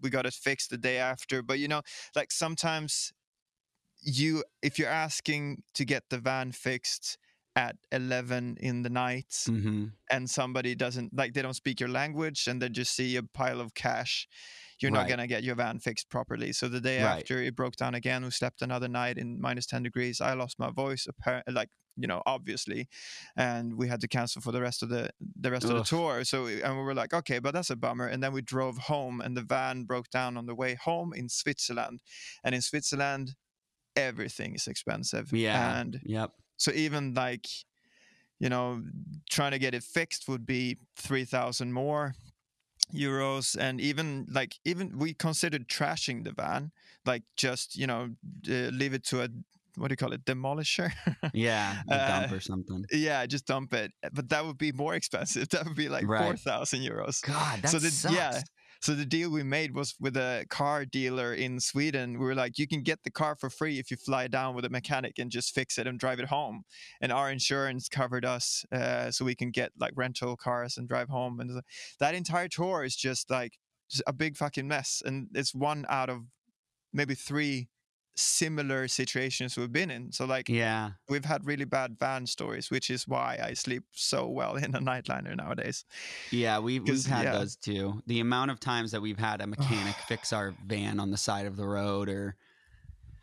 we 0.00 0.10
got 0.10 0.26
it 0.26 0.34
fixed 0.34 0.70
the 0.70 0.78
day 0.78 0.98
after. 0.98 1.42
But 1.42 1.58
you 1.58 1.68
know, 1.68 1.82
like 2.14 2.30
sometimes 2.30 3.12
you, 4.02 4.44
if 4.62 4.78
you're 4.78 4.88
asking 4.88 5.62
to 5.74 5.84
get 5.84 6.04
the 6.10 6.18
van 6.18 6.52
fixed 6.52 7.18
at 7.66 7.76
11 7.92 8.56
in 8.60 8.82
the 8.82 8.90
night 8.90 9.32
Mm-hmm. 9.48 9.84
and 10.14 10.30
somebody 10.30 10.72
doesn't 10.84 11.10
like 11.20 11.32
they 11.34 11.42
don't 11.42 11.54
speak 11.64 11.78
your 11.80 11.92
language 12.02 12.40
and 12.48 12.56
they 12.62 12.68
just 12.82 12.92
see 12.94 13.16
a 13.16 13.22
pile 13.40 13.60
of 13.60 13.70
cash 13.74 14.12
you're 14.80 14.92
not 14.98 15.08
going 15.08 15.18
to 15.18 15.26
get 15.34 15.42
your 15.42 15.56
van 15.56 15.78
fixed 15.80 16.08
properly 16.16 16.52
so 16.52 16.68
the 16.68 16.80
day 16.80 17.02
Right. 17.02 17.18
after 17.22 17.42
it 17.42 17.54
broke 17.56 17.76
down 17.82 17.94
again 17.94 18.20
we 18.24 18.30
slept 18.30 18.62
another 18.62 18.88
night 18.88 19.16
in 19.22 19.28
minus 19.46 19.66
10 19.66 19.82
degrees 19.82 20.20
i 20.20 20.32
lost 20.34 20.56
my 20.58 20.70
voice 20.70 21.04
apparently 21.12 21.52
like 21.60 21.70
you 22.02 22.06
know 22.06 22.20
obviously 22.26 22.80
and 23.36 23.66
we 23.80 23.88
had 23.88 24.00
to 24.04 24.08
cancel 24.16 24.40
for 24.40 24.52
the 24.52 24.60
rest 24.68 24.82
of 24.84 24.88
the 24.94 25.04
the 25.44 25.50
rest 25.50 25.64
of 25.64 25.70
the 25.78 25.82
tour 25.96 26.22
so 26.24 26.46
and 26.46 26.72
we 26.78 26.82
were 26.88 26.94
like 27.02 27.12
okay 27.20 27.38
but 27.40 27.52
that's 27.54 27.70
a 27.70 27.76
bummer 27.84 28.06
and 28.12 28.22
then 28.22 28.32
we 28.32 28.42
drove 28.54 28.76
home 28.92 29.20
and 29.24 29.36
the 29.36 29.42
van 29.54 29.82
broke 29.84 30.08
down 30.18 30.36
on 30.36 30.46
the 30.46 30.54
way 30.62 30.72
home 30.88 31.10
in 31.20 31.28
switzerland 31.28 31.98
and 32.44 32.54
in 32.54 32.62
switzerland 32.62 33.34
everything 33.96 34.54
is 34.54 34.66
expensive 34.68 35.32
Yeah. 35.32 35.80
and 35.80 36.00
Yep. 36.04 36.30
So 36.58 36.70
even 36.72 37.14
like, 37.14 37.46
you 38.38 38.48
know, 38.50 38.82
trying 39.30 39.52
to 39.52 39.58
get 39.58 39.74
it 39.74 39.82
fixed 39.82 40.28
would 40.28 40.44
be 40.44 40.76
three 40.96 41.24
thousand 41.24 41.72
more 41.72 42.14
euros, 42.94 43.56
and 43.58 43.80
even 43.80 44.26
like 44.30 44.54
even 44.64 44.98
we 44.98 45.14
considered 45.14 45.68
trashing 45.68 46.24
the 46.24 46.32
van, 46.32 46.70
like 47.06 47.22
just 47.36 47.76
you 47.76 47.86
know 47.86 48.08
uh, 48.48 48.70
leave 48.72 48.94
it 48.94 49.04
to 49.06 49.22
a 49.22 49.28
what 49.76 49.88
do 49.88 49.92
you 49.92 49.96
call 49.96 50.12
it 50.12 50.24
demolisher. 50.24 50.90
Yeah. 51.32 51.82
A 51.88 51.96
dump 51.96 52.32
Uh, 52.32 52.36
or 52.36 52.40
something. 52.40 52.84
yeah, 52.92 53.24
just 53.26 53.46
dump 53.46 53.72
it. 53.74 53.92
But 54.12 54.28
that 54.30 54.44
would 54.44 54.58
be 54.58 54.72
more 54.72 54.94
expensive. 54.96 55.48
That 55.52 55.66
would 55.66 55.76
be 55.76 55.88
like 55.88 56.04
Right. 56.08 56.24
four 56.24 56.36
thousand 56.36 56.80
euros. 56.80 57.22
God, 57.22 57.62
that 57.62 57.68
so 57.70 57.78
the, 57.78 57.90
sucks. 57.90 58.14
yeah. 58.14 58.40
So 58.80 58.94
the 58.94 59.04
deal 59.04 59.30
we 59.30 59.42
made 59.42 59.74
was 59.74 59.94
with 59.98 60.16
a 60.16 60.46
car 60.48 60.84
dealer 60.84 61.34
in 61.34 61.58
Sweden. 61.58 62.18
We 62.18 62.24
were 62.24 62.34
like, 62.34 62.58
you 62.58 62.68
can 62.68 62.82
get 62.82 63.02
the 63.02 63.10
car 63.10 63.34
for 63.34 63.50
free 63.50 63.78
if 63.80 63.90
you 63.90 63.96
fly 63.96 64.28
down 64.28 64.54
with 64.54 64.64
a 64.64 64.70
mechanic 64.70 65.18
and 65.18 65.30
just 65.30 65.52
fix 65.52 65.78
it 65.78 65.88
and 65.88 65.98
drive 65.98 66.20
it 66.20 66.26
home. 66.26 66.62
And 67.00 67.10
our 67.10 67.30
insurance 67.30 67.88
covered 67.88 68.24
us, 68.24 68.64
uh, 68.70 69.10
so 69.10 69.24
we 69.24 69.34
can 69.34 69.50
get 69.50 69.72
like 69.80 69.92
rental 69.96 70.36
cars 70.36 70.76
and 70.76 70.88
drive 70.88 71.08
home. 71.08 71.40
And 71.40 71.60
that 71.98 72.14
entire 72.14 72.48
tour 72.48 72.84
is 72.84 72.94
just 72.94 73.30
like 73.30 73.58
just 73.90 74.04
a 74.06 74.12
big 74.12 74.36
fucking 74.36 74.68
mess. 74.68 75.02
And 75.04 75.28
it's 75.34 75.54
one 75.54 75.84
out 75.88 76.08
of 76.08 76.20
maybe 76.92 77.14
three 77.14 77.68
similar 78.18 78.88
situations 78.88 79.56
we've 79.56 79.72
been 79.72 79.90
in. 79.90 80.12
So 80.12 80.24
like 80.26 80.48
Yeah. 80.48 80.90
we've 81.08 81.24
had 81.24 81.46
really 81.46 81.64
bad 81.64 81.96
van 81.98 82.26
stories, 82.26 82.70
which 82.70 82.90
is 82.90 83.06
why 83.06 83.38
I 83.42 83.54
sleep 83.54 83.84
so 83.92 84.26
well 84.28 84.56
in 84.64 84.74
a 84.74 84.80
nightliner 84.80 85.36
nowadays. 85.36 85.84
Yeah, 86.30 86.58
we've, 86.58 86.82
we've 86.82 87.06
had 87.06 87.24
yeah. 87.24 87.32
those 87.38 87.56
too. 87.56 88.02
The 88.06 88.20
amount 88.20 88.50
of 88.50 88.60
times 88.60 88.90
that 88.92 89.00
we've 89.00 89.18
had 89.18 89.40
a 89.40 89.46
mechanic 89.46 89.94
fix 90.08 90.32
our 90.32 90.54
van 90.66 91.00
on 91.00 91.10
the 91.10 91.16
side 91.16 91.46
of 91.46 91.56
the 91.56 91.66
road, 91.66 92.08
or 92.08 92.36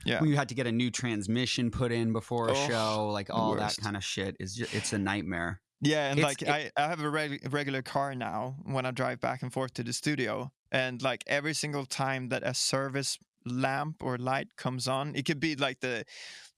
Yeah. 0.05 0.21
we 0.21 0.35
had 0.35 0.49
to 0.49 0.55
get 0.55 0.67
a 0.67 0.71
new 0.71 0.91
transmission 0.91 1.71
put 1.71 1.91
in 1.91 2.13
before 2.13 2.47
a 2.49 2.51
Oh, 2.53 2.67
show, 2.67 3.09
like 3.11 3.29
all 3.29 3.55
that 3.55 3.75
kind 3.81 3.97
of 3.97 4.03
shit 4.03 4.35
is 4.39 4.55
just, 4.55 4.73
it's 4.73 4.93
a 4.93 4.97
nightmare. 4.99 5.61
Yeah, 5.81 6.09
and 6.09 6.17
It's- 6.19 6.29
like 6.31 6.41
it- 6.41 6.71
I, 6.77 6.83
I 6.83 6.87
have 6.87 7.01
a 7.01 7.09
reg- 7.09 7.51
regular 7.53 7.81
car 7.81 8.15
now 8.15 8.55
when 8.63 8.85
I 8.85 8.91
drive 8.91 9.19
back 9.19 9.41
and 9.43 9.51
forth 9.51 9.73
to 9.73 9.83
the 9.83 9.91
studio, 9.93 10.51
and 10.71 11.01
like 11.01 11.23
every 11.27 11.53
single 11.53 11.85
time 11.85 12.29
that 12.29 12.43
a 12.43 12.53
service 12.53 13.17
lamp 13.45 13.97
or 14.01 14.17
light 14.17 14.47
comes 14.57 14.87
on, 14.87 15.15
it 15.15 15.25
could 15.25 15.39
be 15.39 15.55
like 15.55 15.79
the, 15.79 16.05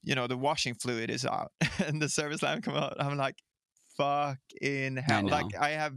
you 0.04 0.16
know, 0.16 0.28
the 0.28 0.38
washing 0.38 0.76
fluid 0.76 1.10
is 1.10 1.26
out, 1.26 1.52
and 1.86 2.02
the 2.02 2.10
service 2.10 2.42
lamp 2.42 2.64
come 2.64 2.76
out. 2.76 2.96
I'm 3.00 3.18
like, 3.18 3.36
fucking 3.98 4.98
hell! 4.98 5.28
Like. 5.28 5.56
I 5.60 5.72
have 5.72 5.94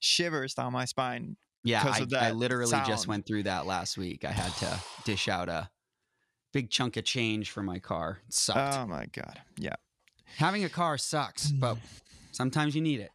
shivers 0.00 0.54
down 0.54 0.72
my 0.72 0.84
spine. 0.84 1.36
Yeah, 1.62 1.82
I, 1.84 2.06
I 2.18 2.30
literally 2.30 2.70
just 2.86 3.06
went 3.06 3.26
through 3.26 3.42
that 3.42 3.66
last 3.66 3.98
week. 3.98 4.24
I 4.24 4.32
had 4.32 4.52
to 4.58 4.80
dish 5.04 5.28
out 5.28 5.50
a 5.50 5.68
big 6.52 6.70
chunk 6.70 6.96
of 6.96 7.04
change 7.04 7.50
for 7.50 7.62
my 7.62 7.78
car. 7.78 8.20
It 8.26 8.34
sucked. 8.34 8.78
Oh 8.78 8.86
my 8.86 9.06
god! 9.06 9.40
Yeah, 9.58 9.76
Having 10.36 10.64
a 10.64 10.68
car 10.68 10.98
sucks, 10.98 11.50
but 11.50 11.78
sometimes 12.32 12.74
you 12.74 12.80
need 12.80 13.00
it. 13.00 13.10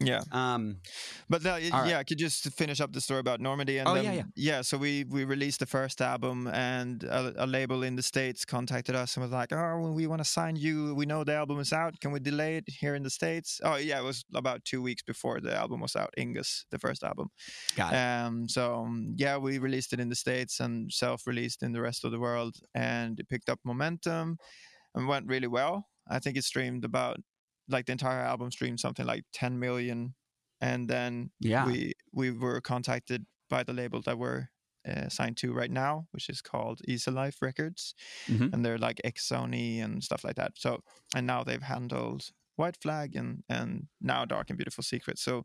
Yeah. 0.00 0.22
Um, 0.32 0.80
But 1.28 1.42
no, 1.44 1.52
y- 1.52 1.70
All 1.72 1.80
right. 1.82 1.90
yeah, 1.90 1.98
I 1.98 2.04
could 2.04 2.18
just 2.18 2.50
finish 2.52 2.80
up 2.80 2.92
the 2.92 3.00
story 3.00 3.20
about 3.20 3.40
Normandie. 3.40 3.78
And 3.78 3.88
Oh, 3.88 3.94
then, 3.94 4.04
yeah, 4.04 4.22
yeah. 4.34 4.62
So 4.62 4.78
we 4.78 5.04
we 5.04 5.24
released 5.24 5.58
the 5.60 5.66
first 5.66 6.00
album, 6.00 6.46
and 6.48 7.04
a, 7.04 7.44
a 7.44 7.46
label 7.46 7.82
in 7.82 7.96
the 7.96 8.02
states 8.02 8.44
contacted 8.44 8.94
us 8.94 9.16
and 9.16 9.22
was 9.22 9.32
like, 9.32 9.52
"Oh, 9.52 9.92
we 9.92 10.06
want 10.06 10.20
to 10.20 10.28
sign 10.28 10.56
you. 10.56 10.94
We 10.94 11.04
know 11.06 11.22
the 11.24 11.34
album 11.34 11.58
is 11.60 11.72
out. 11.72 12.00
Can 12.00 12.12
we 12.12 12.20
delay 12.20 12.56
it 12.56 12.64
here 12.80 12.94
in 12.96 13.02
the 13.02 13.10
states?" 13.10 13.60
Oh, 13.62 13.76
yeah, 13.76 14.00
it 14.00 14.04
was 14.04 14.24
about 14.34 14.64
two 14.64 14.80
weeks 14.82 15.02
before 15.02 15.40
the 15.40 15.54
album 15.54 15.80
was 15.80 15.94
out. 15.96 16.10
Inguz, 16.18 16.64
the 16.70 16.78
first 16.78 17.02
album. 17.04 17.28
got 17.76 17.92
it. 17.92 17.96
Um, 17.96 18.48
so 18.48 18.62
um, 18.84 19.14
yeah, 19.18 19.36
we 19.38 19.58
released 19.58 19.92
it 19.92 20.00
in 20.00 20.08
the 20.08 20.16
states 20.16 20.60
and 20.60 20.90
self-released 20.92 21.62
in 21.62 21.72
the 21.72 21.80
rest 21.82 22.04
of 22.04 22.10
the 22.12 22.18
world, 22.20 22.56
and 22.74 23.20
it 23.20 23.28
picked 23.28 23.48
up 23.50 23.58
momentum 23.64 24.38
and 24.94 25.06
went 25.08 25.26
really 25.28 25.48
well. 25.48 25.86
I 26.08 26.18
think 26.18 26.36
it 26.36 26.44
streamed 26.44 26.84
about 26.84 27.18
like 27.70 27.86
the 27.86 27.92
entire 27.92 28.20
album 28.20 28.50
streamed 28.50 28.80
something 28.80 29.06
like 29.06 29.24
10 29.32 29.58
million, 29.58 30.14
and 30.60 30.88
then 30.88 31.30
Yeah. 31.40 31.66
we 31.66 31.92
we 32.12 32.30
were 32.30 32.60
contacted 32.60 33.26
by 33.48 33.62
the 33.64 33.72
label 33.72 34.00
that 34.02 34.18
we're 34.18 34.48
uh, 34.88 35.08
signed 35.10 35.36
to 35.36 35.52
right 35.52 35.70
now, 35.70 36.06
which 36.12 36.28
is 36.30 36.40
called 36.40 36.80
Easy 36.88 37.10
Life 37.10 37.42
Records, 37.42 37.94
Mhm. 38.28 38.52
and 38.52 38.64
they're 38.64 38.78
like 38.78 39.00
ex 39.04 39.28
Sony 39.28 39.82
and 39.84 40.02
stuff 40.02 40.24
like 40.24 40.36
that. 40.36 40.52
So 40.56 40.82
and 41.14 41.26
now 41.26 41.44
they've 41.44 41.62
handled 41.62 42.30
White 42.56 42.76
Flag 42.82 43.16
and 43.16 43.44
and 43.48 43.88
now 44.00 44.24
Dark 44.24 44.50
and 44.50 44.58
Beautiful 44.58 44.82
Secret. 44.84 45.18
So 45.18 45.44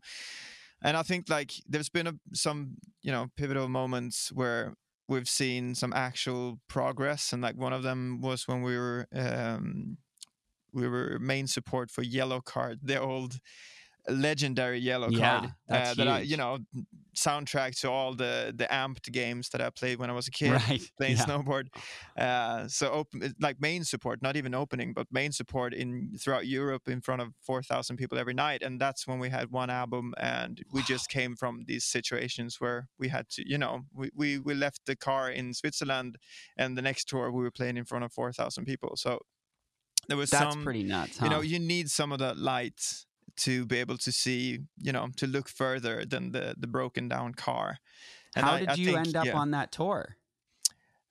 and 0.82 0.96
I 0.96 1.02
think 1.02 1.28
like 1.28 1.52
there's 1.66 1.88
been 1.90 2.06
a, 2.06 2.14
some 2.34 2.76
you 3.02 3.12
know 3.12 3.28
pivotal 3.36 3.68
moments 3.68 4.30
where 4.32 4.74
we've 5.08 5.28
seen 5.28 5.74
some 5.74 5.92
actual 5.92 6.60
progress, 6.68 7.32
and 7.32 7.42
like 7.42 7.56
one 7.56 7.72
of 7.72 7.82
them 7.82 8.20
was 8.20 8.48
when 8.48 8.62
we 8.62 8.76
were 8.76 9.06
um, 9.12 9.98
we 10.76 10.86
were 10.86 11.18
main 11.18 11.46
support 11.46 11.90
for 11.90 12.04
Yellowcard, 12.04 12.78
the 12.82 13.00
old 13.00 13.40
legendary 14.08 14.78
Yellow 14.78 15.08
Yeah, 15.10 15.40
Card 15.40 15.52
that's 15.68 15.90
uh, 15.90 15.94
that 15.94 16.08
I 16.08 16.20
you 16.20 16.36
know 16.36 16.58
soundtrack 17.16 17.78
to 17.80 17.90
all 17.90 18.14
the 18.14 18.52
the 18.54 18.66
amped 18.66 19.10
games 19.10 19.48
that 19.50 19.60
I 19.60 19.70
played 19.70 19.98
when 19.98 20.10
I 20.10 20.12
was 20.12 20.28
a 20.28 20.30
kid 20.30 20.52
right. 20.52 20.82
playing 20.98 21.16
yeah. 21.16 21.24
snowboard. 21.24 21.68
Uh, 22.16 22.68
so 22.68 22.90
open 22.90 23.34
like 23.40 23.60
main 23.60 23.84
support, 23.84 24.22
not 24.22 24.36
even 24.36 24.54
opening, 24.54 24.92
but 24.92 25.06
main 25.10 25.32
support 25.32 25.74
in 25.74 26.16
throughout 26.18 26.46
Europe 26.46 26.88
in 26.88 27.00
front 27.00 27.22
of 27.22 27.28
four 27.40 27.62
thousand 27.62 27.96
people 27.96 28.18
every 28.18 28.34
night. 28.34 28.62
And 28.62 28.80
that's 28.80 29.06
when 29.06 29.18
we 29.18 29.30
had 29.30 29.50
one 29.50 29.70
album, 29.70 30.14
and 30.18 30.62
we 30.72 30.82
just 30.82 31.08
came 31.08 31.36
from 31.36 31.64
these 31.66 31.84
situations 31.84 32.60
where 32.60 32.88
we 32.98 33.08
had 33.08 33.28
to, 33.30 33.48
you 33.48 33.58
know, 33.58 33.82
we 33.94 34.10
we, 34.14 34.38
we 34.38 34.54
left 34.54 34.80
the 34.86 34.96
car 34.96 35.30
in 35.30 35.54
Switzerland, 35.54 36.16
and 36.56 36.76
the 36.76 36.82
next 36.82 37.08
tour 37.08 37.30
we 37.30 37.42
were 37.42 37.50
playing 37.50 37.76
in 37.76 37.84
front 37.84 38.04
of 38.04 38.12
four 38.12 38.32
thousand 38.32 38.66
people. 38.66 38.92
So 38.96 39.20
there 40.08 40.16
was 40.16 40.30
That's 40.30 40.54
some, 40.54 40.64
pretty 40.64 40.82
nuts. 40.84 41.18
Huh? 41.18 41.24
you 41.26 41.30
know, 41.30 41.40
you 41.40 41.58
need 41.58 41.90
some 41.90 42.12
of 42.12 42.18
that 42.20 42.36
light 42.36 42.80
to 43.38 43.66
be 43.66 43.78
able 43.78 43.98
to 43.98 44.12
see, 44.12 44.60
you 44.80 44.92
know, 44.92 45.08
to 45.16 45.26
look 45.26 45.48
further 45.48 46.04
than 46.04 46.32
the 46.32 46.54
the 46.58 46.66
broken 46.66 47.08
down 47.08 47.34
car. 47.34 47.78
And 48.34 48.44
How 48.44 48.52
I- 48.54 48.60
did 48.60 48.68
I 48.70 48.74
you 48.74 48.86
think- 48.86 48.98
end 49.06 49.16
up 49.16 49.26
yeah 49.26 49.36
on 49.38 49.50
that 49.52 49.72
tour? 49.72 50.16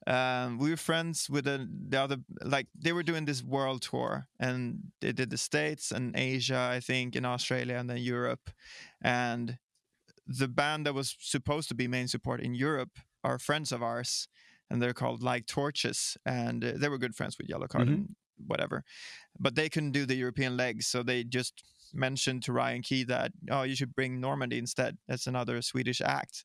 um, 0.07 0.59
we 0.59 0.69
were 0.69 0.77
friends 0.77 1.29
with 1.29 1.45
the, 1.45 1.67
the 1.89 1.99
other 1.99 2.17
like 2.43 2.67
they 2.77 2.93
were 2.93 3.01
doing 3.03 3.25
this 3.25 3.41
world 3.43 3.81
tour 3.81 4.27
and 4.39 4.91
they 5.01 5.11
did 5.11 5.29
the 5.31 5.37
states 5.37 5.91
and 5.91 6.15
asia 6.15 6.69
i 6.71 6.79
think 6.79 7.15
in 7.15 7.25
australia 7.25 7.75
and 7.75 7.89
then 7.89 7.97
europe 7.97 8.51
and 9.01 9.57
the 10.27 10.47
band 10.47 10.85
that 10.85 10.93
was 10.93 11.15
supposed 11.19 11.67
to 11.69 11.75
be 11.75 11.87
main 11.87 12.07
support 12.07 12.39
in 12.39 12.53
europe 12.53 12.99
are 13.23 13.39
friends 13.39 13.71
of 13.71 13.81
ours 13.81 14.27
and 14.69 14.79
they're 14.79 14.93
called 14.93 15.23
like 15.23 15.47
torches 15.47 16.17
and 16.23 16.63
uh, 16.63 16.73
they 16.75 16.87
were 16.89 16.99
good 16.99 17.15
friends 17.15 17.35
with 17.39 17.47
yellowcard 17.47 17.87
Mhm. 17.87 17.93
and 17.93 18.15
whatever 18.47 18.83
but 19.39 19.55
they 19.55 19.69
couldn't 19.69 19.91
do 19.91 20.05
the 20.05 20.15
european 20.15 20.57
legs 20.57 20.87
so 20.87 21.03
they 21.03 21.23
just 21.23 21.63
mentioned 21.93 22.43
to 22.43 22.51
ryan 22.51 22.81
key 22.81 23.03
that 23.03 23.31
oh 23.49 23.63
you 23.63 23.75
should 23.75 23.95
bring 23.95 24.19
normandie 24.19 24.57
instead 24.57 24.97
that's 25.07 25.27
another 25.27 25.61
swedish 25.61 26.01
act 26.01 26.43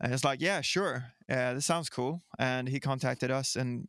and 0.00 0.14
it's 0.14 0.24
like, 0.24 0.40
yeah, 0.40 0.62
sure. 0.62 1.12
Uh, 1.28 1.54
this 1.54 1.66
sounds 1.66 1.90
cool. 1.90 2.22
And 2.38 2.68
he 2.68 2.80
contacted 2.80 3.30
us. 3.30 3.54
And 3.54 3.86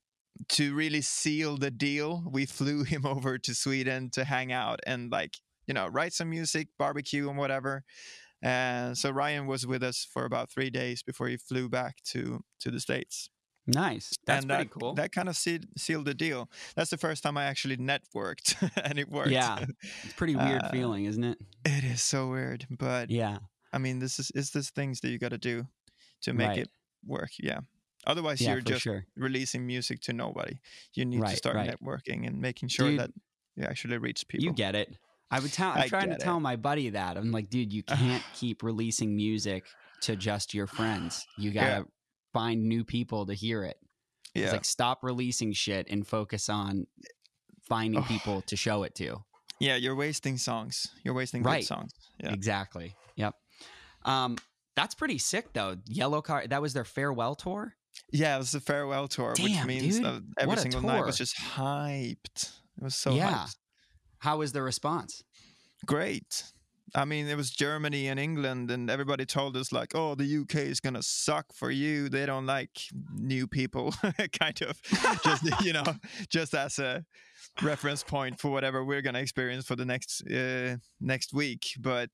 to 0.49 0.75
really 0.75 1.01
seal 1.01 1.57
the 1.57 1.71
deal, 1.71 2.23
we 2.29 2.45
flew 2.57 2.83
him 2.83 3.05
over 3.05 3.37
to 3.37 3.55
Sweden 3.55 4.09
to 4.11 4.25
hang 4.25 4.51
out 4.51 4.81
and, 4.85 5.11
like, 5.11 5.37
you 5.67 5.73
know, 5.73 5.87
write 5.87 6.13
some 6.13 6.29
music, 6.29 6.67
barbecue, 6.77 7.29
and 7.29 7.37
whatever. 7.37 7.83
And 8.41 8.97
so 8.97 9.11
Ryan 9.11 9.45
was 9.45 9.65
with 9.65 9.83
us 9.83 10.05
for 10.11 10.25
about 10.25 10.51
three 10.51 10.71
days 10.71 11.03
before 11.03 11.27
he 11.27 11.37
flew 11.37 11.69
back 11.69 11.97
to 12.05 12.41
to 12.59 12.71
the 12.71 12.79
States. 12.79 13.29
Nice. 13.67 14.13
That's 14.25 14.43
and 14.43 14.49
pretty 14.49 14.63
that, 14.65 14.69
cool. 14.71 14.93
That 14.95 15.11
kind 15.11 15.29
of 15.29 15.35
sealed, 15.37 15.65
sealed 15.77 16.05
the 16.05 16.13
deal. 16.13 16.49
That's 16.75 16.89
the 16.89 16.97
first 16.97 17.23
time 17.23 17.37
I 17.37 17.45
actually 17.45 17.77
networked 17.77 18.55
and 18.83 18.97
it 18.99 19.09
worked. 19.09 19.29
Yeah. 19.29 19.65
It's 20.03 20.13
a 20.13 20.15
pretty 20.15 20.35
weird 20.35 20.63
Uh, 20.63 20.69
feeling, 20.71 21.05
isn't 21.05 21.23
it? 21.23 21.37
It 21.65 21.83
is 21.83 22.01
so 22.01 22.27
weird. 22.29 22.65
But 22.69 23.09
Yeah. 23.09 23.37
I 23.73 23.77
mean, 23.77 23.99
this 23.99 24.19
is 24.19 24.31
is 24.31 24.51
this 24.51 24.69
things 24.71 24.99
that 25.01 25.09
you 25.09 25.17
got 25.19 25.29
to 25.31 25.37
do 25.37 25.67
to 26.23 26.33
make 26.33 26.47
Right. 26.49 26.57
it 26.59 26.69
work. 27.05 27.29
Yeah. 27.39 27.59
Otherwise, 28.05 28.41
Yeah, 28.41 28.53
you're 28.53 28.61
just 28.61 28.81
sure. 28.81 29.05
releasing 29.15 29.65
music 29.67 30.01
to 30.01 30.13
nobody. 30.13 30.59
You 30.95 31.05
need 31.05 31.21
to 31.21 31.35
start 31.35 31.55
right. 31.55 31.69
networking 31.69 32.25
and 32.27 32.41
making 32.41 32.69
sure 32.69 32.89
Dude, 32.89 32.99
that 32.99 33.11
you 33.55 33.63
actually 33.63 33.97
reach 33.99 34.27
people. 34.27 34.43
You 34.45 34.53
get 34.53 34.75
it. 34.75 34.97
I 35.29 35.39
would 35.39 35.53
tell. 35.53 35.71
I'm 35.71 35.87
trying 35.87 36.09
to 36.09 36.17
tell 36.17 36.37
it. 36.37 36.41
my 36.41 36.55
buddy 36.57 36.89
that. 36.89 37.15
I'm 37.15 37.31
like, 37.31 37.49
dude, 37.49 37.71
you 37.71 37.83
can't 37.83 38.23
keep 38.33 38.63
releasing 38.63 39.15
music 39.15 39.65
to 40.01 40.15
just 40.15 40.53
your 40.53 40.67
friends. 40.67 41.25
You 41.37 41.51
gotta 41.51 41.67
Yeah. 41.67 41.83
Find 42.33 42.63
new 42.63 42.83
people 42.83 43.25
to 43.25 43.33
hear 43.33 43.63
it. 43.63 43.77
It's 44.33 44.53
like 44.53 44.63
stop 44.65 45.03
releasing 45.03 45.51
shit 45.53 45.87
and 45.89 46.07
focus 46.07 46.47
on 46.49 46.87
finding 47.67 47.99
Oh. 48.01 48.05
people 48.05 48.41
to 48.43 48.55
show 48.55 48.83
it 48.83 48.95
to. 48.95 49.23
yeah. 49.59 49.75
You're 49.75 49.95
wasting 49.95 50.37
songs. 50.37 50.87
You're 51.03 51.13
wasting 51.13 51.43
Right. 51.43 51.59
good 51.61 51.67
songs. 51.67 51.91
Yeah. 52.19 52.31
Exactly. 52.33 52.95
Yep. 53.17 53.35
Um, 54.05 54.37
that's 54.75 54.95
pretty 54.95 55.17
sick 55.17 55.51
though. 55.53 55.75
Yellowcard. 55.89 56.49
That 56.49 56.61
was 56.61 56.73
their 56.73 56.85
farewell 56.85 57.35
tour. 57.35 57.75
Yeah, 58.11 58.35
it 58.35 58.39
was 58.39 58.51
the 58.53 58.61
farewell 58.61 59.07
tour, 59.09 59.31
which 59.37 59.63
means 59.65 59.97
dude. 59.97 60.05
that 60.05 60.23
every 60.39 60.55
a 60.55 60.57
single 60.57 60.81
night 60.81 61.05
was 61.05 61.17
just 61.17 61.35
hyped. 61.37 62.53
It 62.77 62.83
was 62.83 62.95
so 62.95 63.13
Yeah. 63.13 63.33
hyped. 63.45 63.55
How 64.19 64.37
was 64.37 64.53
the 64.53 64.61
response? 64.61 65.23
Great. 65.85 66.43
I 66.93 67.05
mean, 67.05 67.27
it 67.27 67.35
was 67.37 67.51
Germany 67.51 68.07
and 68.07 68.19
England, 68.19 68.69
and 68.71 68.89
everybody 68.89 69.25
told 69.25 69.55
us 69.57 69.71
like, 69.71 69.95
"Oh, 69.95 70.15
the 70.15 70.25
UK 70.25 70.55
is 70.55 70.79
gonna 70.79 71.03
suck 71.03 71.53
for 71.53 71.71
you. 71.71 72.09
They 72.09 72.25
don't 72.25 72.45
like 72.45 72.81
new 73.13 73.47
people." 73.47 73.93
kind 74.39 74.61
of, 74.61 74.81
just 75.23 75.43
you 75.61 75.73
know, 75.73 75.83
just 76.29 76.53
as 76.53 76.79
a 76.79 77.05
reference 77.61 78.03
point 78.03 78.39
for 78.39 78.51
whatever 78.51 78.83
we're 78.83 79.01
gonna 79.01 79.19
experience 79.19 79.65
for 79.65 79.75
the 79.75 79.85
next 79.85 80.21
uh, 80.29 80.77
next 80.99 81.33
week. 81.33 81.73
But 81.79 82.09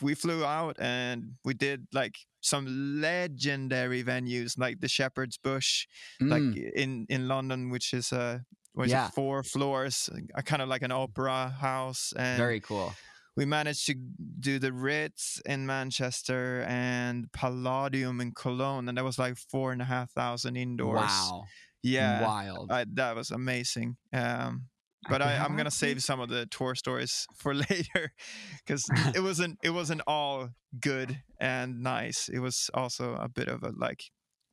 we 0.00 0.14
flew 0.14 0.44
out 0.44 0.76
and 0.80 1.34
we 1.44 1.54
did 1.54 1.86
like 1.92 2.16
some 2.40 3.00
legendary 3.00 4.02
venues, 4.02 4.58
like 4.58 4.80
the 4.80 4.88
Shepherd's 4.88 5.38
Bush, 5.38 5.86
like 6.20 6.42
Mm, 6.42 6.72
in 6.74 7.06
in 7.08 7.28
London, 7.28 7.70
which 7.70 7.92
is 7.92 8.12
uh, 8.12 8.38
what 8.74 8.86
is 8.86 8.92
Yeah. 8.92 9.06
it, 9.08 9.14
four 9.14 9.42
floors, 9.42 10.08
uh, 10.36 10.42
kind 10.42 10.62
of 10.62 10.68
like 10.68 10.82
an 10.82 10.92
opera 10.92 11.50
house, 11.60 12.12
and 12.16 12.38
very 12.38 12.60
cool. 12.60 12.94
We 13.36 13.44
managed 13.44 13.86
to 13.86 13.94
do 14.40 14.58
the 14.58 14.72
Ritz 14.72 15.40
in 15.46 15.66
Manchester 15.66 16.64
and 16.68 17.30
Palladium 17.32 18.20
in 18.20 18.32
Cologne, 18.32 18.88
and 18.88 18.98
that 18.98 19.04
was 19.04 19.18
like 19.18 19.36
four 19.36 19.72
and 19.72 19.80
a 19.80 19.86
half 19.86 20.10
thousand 20.12 20.56
indoors. 20.56 21.00
Wow. 21.00 21.44
Yeah, 21.82 22.24
Wild. 22.24 22.70
I, 22.70 22.84
that 22.94 23.16
was 23.16 23.30
amazing. 23.30 23.96
Um, 24.12 24.66
but 25.08 25.20
I, 25.20 25.38
I'm 25.38 25.56
gonna 25.56 25.70
save 25.70 26.02
some 26.02 26.20
of 26.20 26.28
the 26.28 26.46
tour 26.46 26.74
stories 26.74 27.26
for 27.36 27.54
later 27.54 28.12
because 28.64 28.88
it 29.14 29.20
wasn't 29.20 29.58
it 29.62 29.70
wasn't 29.70 30.02
all 30.06 30.50
good 30.78 31.22
and 31.40 31.82
nice. 31.82 32.28
It 32.28 32.38
was 32.38 32.70
also 32.72 33.14
a 33.14 33.28
bit 33.28 33.48
of 33.48 33.62
a 33.62 33.72
like 33.76 34.04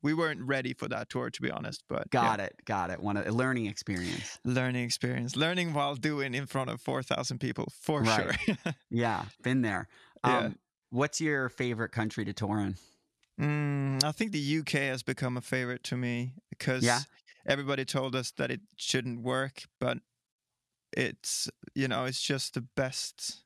we 0.02 0.14
weren't 0.14 0.40
ready 0.42 0.72
for 0.74 0.88
that 0.88 1.08
tour 1.10 1.30
to 1.30 1.42
be 1.42 1.50
honest. 1.50 1.82
But 1.88 2.08
yeah, 2.12 2.22
Got 2.22 2.40
it. 2.40 2.54
Got 2.64 2.90
it. 2.90 3.00
One 3.00 3.16
a 3.16 3.30
learning 3.30 3.66
experience. 3.66 4.38
learning 4.44 4.84
experience, 4.84 5.36
learning 5.36 5.72
while 5.74 5.94
doing 5.94 6.34
in 6.34 6.46
front 6.46 6.70
of 6.70 6.80
four 6.80 7.02
thousand 7.02 7.38
people 7.38 7.68
for 7.80 8.02
Right. 8.02 8.36
sure. 8.44 8.56
Yeah, 8.90 9.24
been 9.42 9.62
there. 9.62 9.88
Yeah. 10.24 10.38
Um, 10.38 10.56
what's 10.90 11.20
your 11.20 11.48
favorite 11.48 11.90
country 11.92 12.24
to 12.24 12.32
tour 12.32 12.60
in? 12.60 12.76
Mm, 13.40 14.04
I 14.04 14.12
think 14.12 14.32
the 14.32 14.58
UK 14.58 14.70
has 14.90 15.02
become 15.02 15.36
a 15.36 15.40
favorite 15.40 15.82
to 15.84 15.96
me 15.96 16.34
because 16.50 16.82
Yeah? 16.82 17.00
everybody 17.46 17.84
told 17.86 18.14
us 18.14 18.32
that 18.32 18.50
it 18.50 18.60
shouldn't 18.76 19.22
work, 19.22 19.62
but 19.78 19.98
it's 20.96 21.48
you 21.74 21.88
know 21.88 22.04
it's 22.04 22.20
just 22.20 22.54
the 22.54 22.60
best. 22.76 23.42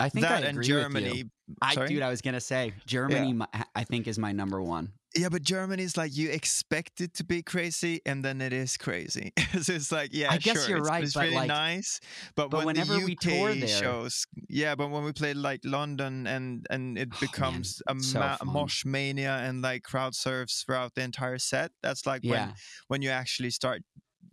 I 0.00 0.08
think 0.08 0.22
that 0.26 0.44
I 0.44 0.46
and 0.48 0.58
agree 0.58 0.58
with 0.58 0.68
you. 0.68 0.74
Germany. 0.82 1.24
I, 1.62 1.86
dude, 1.86 2.02
I 2.02 2.10
was 2.10 2.20
gonna 2.22 2.40
say 2.40 2.72
Germany. 2.86 3.32
mi- 3.32 3.46
I 3.74 3.84
think 3.84 4.06
is 4.08 4.18
my 4.18 4.32
number 4.32 4.60
one. 4.60 4.92
Yeah, 5.16 5.28
but 5.30 5.42
Germany 5.42 5.82
is 5.82 5.96
like 5.96 6.14
you 6.16 6.30
expect 6.30 7.00
it 7.00 7.14
to 7.14 7.24
be 7.24 7.42
crazy, 7.42 8.00
and 8.04 8.24
then 8.24 8.40
it 8.40 8.52
is 8.52 8.76
crazy. 8.76 9.32
so 9.62 9.72
it's 9.72 9.90
like, 9.90 10.10
yeah, 10.12 10.30
I 10.30 10.38
guess 10.38 10.60
sure, 10.60 10.68
you're 10.68 10.78
it's, 10.78 10.88
right, 10.88 11.04
It's 11.04 11.16
really 11.16 11.34
like- 11.34 11.48
nice, 11.48 12.00
but, 12.34 12.50
but 12.50 12.58
when 12.58 12.66
whenever 12.66 12.94
the 12.94 13.00
UK 13.00 13.06
we 13.06 13.14
tour 13.16 13.54
there- 13.54 13.68
shows, 13.68 14.26
yeah, 14.48 14.74
but 14.74 14.90
when 14.90 15.04
we 15.04 15.12
play 15.12 15.34
like 15.34 15.60
London 15.64 16.26
and 16.26 16.66
and 16.70 16.98
it 16.98 17.08
Oh, 17.12 17.14
man, 17.14 17.20
becomes 17.20 17.82
a 17.88 17.98
so 18.00 18.18
ma- 18.20 18.36
mosh 18.44 18.84
mania 18.84 19.36
and 19.42 19.62
like 19.62 19.82
crowd 19.82 20.14
surfs 20.14 20.62
throughout 20.64 20.94
the 20.94 21.02
entire 21.02 21.38
set, 21.38 21.70
that's 21.82 22.06
like 22.06 22.22
Yeah, 22.22 22.30
when 22.30 22.54
when 22.88 23.02
you 23.02 23.10
actually 23.10 23.50
start, 23.50 23.82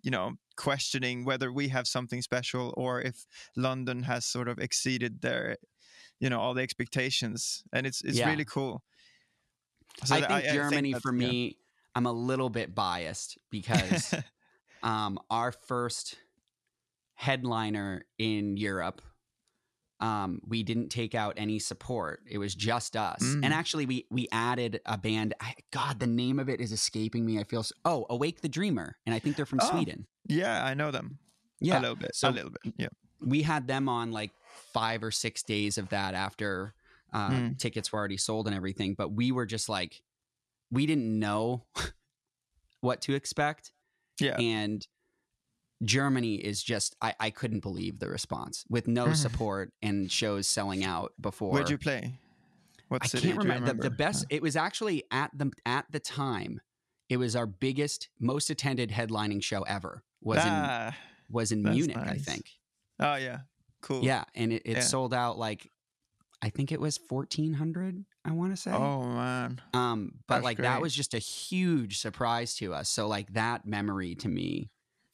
you 0.02 0.12
know, 0.12 0.34
questioning 0.58 1.26
whether 1.26 1.52
we 1.52 1.70
have 1.70 1.88
something 1.88 2.22
special 2.22 2.74
or 2.78 3.02
if 3.02 3.26
London 3.56 4.04
has 4.04 4.26
sort 4.26 4.48
of 4.48 4.60
exceeded 4.60 5.22
their, 5.22 5.58
you 6.20 6.30
know, 6.30 6.40
all 6.40 6.54
the 6.54 6.62
expectations, 6.62 7.64
and 7.74 7.86
it's 7.88 8.02
it's 8.04 8.18
Yeah. 8.18 8.30
really 8.30 8.46
cool. 8.46 8.84
So 10.04 10.16
I 10.16 10.22
think 10.22 10.54
Germany 10.54 10.92
that's- 10.94 11.02
for 11.02 11.14
yeah. 11.14 11.28
me. 11.30 11.58
I'm 11.96 12.08
a 12.08 12.12
little 12.12 12.50
bit 12.50 12.74
biased 12.74 13.38
because 13.52 14.16
um, 14.84 15.20
our 15.30 15.52
first 15.52 16.16
headliner 17.16 18.06
in 18.18 18.58
Europe, 18.58 19.02
um, 20.00 20.42
we 20.48 20.64
didn't 20.64 20.90
take 20.90 21.16
out 21.16 21.36
any 21.38 21.60
support. 21.60 22.22
It 22.30 22.38
was 22.40 22.56
just 22.56 22.98
us. 22.98 23.22
Mm. 23.24 23.46
And 23.46 23.54
actually, 23.54 23.86
we 23.86 24.06
we 24.10 24.28
added 24.32 24.82
a 24.86 24.98
band. 24.98 25.34
I, 25.40 25.54
God, 25.72 26.00
the 26.00 26.08
name 26.08 26.40
of 26.40 26.50
it 26.50 26.60
is 26.60 26.72
escaping 26.72 27.26
me. 27.26 27.40
I 27.40 27.44
feel 27.44 27.64
so, 27.64 27.76
oh, 27.86 28.06
Awake 28.10 28.42
the 28.42 28.50
Dreamer, 28.50 28.98
and 29.06 29.14
I 29.16 29.20
think 29.20 29.36
they're 29.36 29.46
from 29.46 29.60
Oh, 29.62 29.70
Sweden. 29.70 30.08
Yeah, 30.28 30.66
I 30.66 30.74
know 30.74 30.92
them. 30.92 31.20
Yeah, 31.62 31.80
a 31.80 31.82
little 31.82 31.96
bit. 31.96 32.16
So- 32.16 32.30
a 32.30 32.32
little 32.32 32.52
bit. 32.52 32.74
Yeah. 32.78 32.88
we 33.22 33.44
had 33.44 33.68
them 33.68 33.88
on 33.88 34.12
like 34.12 34.32
five 34.74 35.04
or 35.04 35.12
six 35.12 35.44
days 35.44 35.78
of 35.78 35.90
that 35.90 36.14
after 36.16 36.74
uh, 37.14 37.30
Mm. 37.30 37.58
tickets 37.60 37.92
were 37.94 38.00
already 38.00 38.18
sold 38.18 38.48
and 38.48 38.56
everything. 38.56 38.96
But 38.98 39.10
we 39.14 39.32
were 39.32 39.46
just 39.46 39.70
like, 39.70 40.02
we 40.72 40.86
didn't 40.86 41.20
know 41.20 41.66
what 42.82 43.02
to 43.02 43.14
expect. 43.14 43.72
Yeah. 44.20 44.36
And 44.40 44.86
Germany 45.84 46.36
is 46.36 46.64
just, 46.64 46.96
I, 47.02 47.14
I 47.20 47.30
couldn't 47.30 47.60
believe 47.62 48.00
the 48.00 48.08
response 48.10 48.64
with 48.70 48.88
no 48.88 49.08
Mhm. 49.08 49.16
support 49.16 49.74
and 49.82 50.12
shows 50.12 50.48
selling 50.48 50.84
out 50.84 51.14
before. 51.20 51.52
Where'd 51.52 51.70
you 51.70 51.78
play? 51.78 52.20
What 52.88 53.04
I 53.04 53.08
can't 53.08 53.24
you 53.24 53.36
remember. 53.36 53.74
The, 53.74 53.84
the 53.84 53.90
best. 53.90 54.26
It 54.30 54.42
was 54.42 54.56
actually 54.56 55.04
at 55.12 55.32
the 55.34 55.52
at 55.66 55.86
the 55.92 56.00
time. 56.00 56.62
It 57.10 57.18
was 57.18 57.36
our 57.36 57.46
biggest, 57.48 58.10
most 58.20 58.50
attended 58.50 58.92
headlining 58.92 59.42
show 59.44 59.64
ever. 59.64 60.04
Was 60.22 60.38
in 60.44 60.52
ah. 60.52 60.96
was 61.30 61.52
in 61.52 61.64
Munich, 61.64 61.98
I 61.98 62.18
think. 62.18 62.50
Oh 63.00 63.16
yeah. 63.16 63.40
Cool. 63.82 64.04
Yeah, 64.04 64.24
and 64.36 64.54
it, 64.54 64.62
it 64.66 64.72
Yeah. 64.78 64.80
sold 64.82 65.14
out 65.14 65.38
like 65.38 65.70
I 66.44 66.50
think 66.50 66.74
it 66.74 66.80
was 66.82 66.98
fourteen 66.98 67.54
hundred. 67.54 68.04
I 68.26 68.32
want 68.32 68.52
to 68.54 68.62
say. 68.62 68.72
Oh 68.72 69.04
man. 69.06 69.62
um, 69.74 70.12
but 70.28 70.36
that's 70.36 70.44
like 70.44 70.58
that 70.60 70.82
was 70.82 70.94
just 70.94 71.14
a 71.14 71.20
huge 71.20 72.00
surprise 72.00 72.54
to 72.56 72.74
us. 72.74 72.90
So 72.90 73.08
like 73.08 73.32
that 73.34 73.66
memory 73.66 74.16
to 74.16 74.28
me 74.28 74.70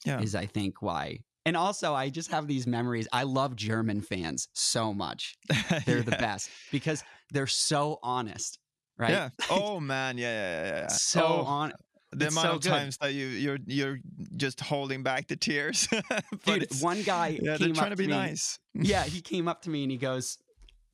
Yeah. 0.06 0.22
is 0.22 0.34
I 0.34 0.48
think 0.48 0.82
why. 0.82 1.20
And 1.46 1.56
also, 1.56 1.94
I 1.94 2.10
just 2.10 2.32
have 2.32 2.48
these 2.48 2.66
memories. 2.68 3.08
I 3.14 3.24
love 3.24 3.56
German 3.56 4.02
fans 4.02 4.50
so 4.54 4.94
much. 4.94 5.36
They're 5.86 6.02
the 6.02 6.12
best 6.12 6.50
because 6.72 7.04
they're 7.32 7.48
so 7.48 8.00
honest, 8.04 8.58
right? 8.98 9.12
Yeah. 9.12 9.30
Oh 9.52 9.80
man. 9.80 10.18
Yeah. 10.18 10.34
Yeah. 10.34 10.64
Yeah. 10.66 10.78
yeah. 10.82 10.88
So 10.88 11.24
oh, 11.24 11.42
on, 11.46 11.74
the 12.12 12.26
it's 12.26 12.34
amount 12.36 12.48
so 12.48 12.56
of 12.56 12.62
good. 12.64 12.70
times 12.70 12.98
that 13.02 13.14
you 13.14 13.28
you're 13.28 13.60
you're 13.68 14.00
just 14.36 14.60
holding 14.62 15.04
back 15.04 15.28
the 15.28 15.36
tears. 15.36 15.88
but 16.46 16.60
dude. 16.60 16.82
One 16.82 17.04
guy 17.04 17.40
yeah, 17.42 17.58
they're 17.58 17.68
came 17.68 17.76
trying 17.76 17.92
up 17.92 17.98
to 17.98 18.04
be 18.04 18.08
me. 18.08 18.14
nice. 18.14 18.58
yeah, 18.74 19.04
he 19.04 19.22
came 19.22 19.48
up 19.48 19.62
to 19.64 19.70
me 19.70 19.84
and 19.84 19.92
he 19.92 19.98
goes, 19.98 20.38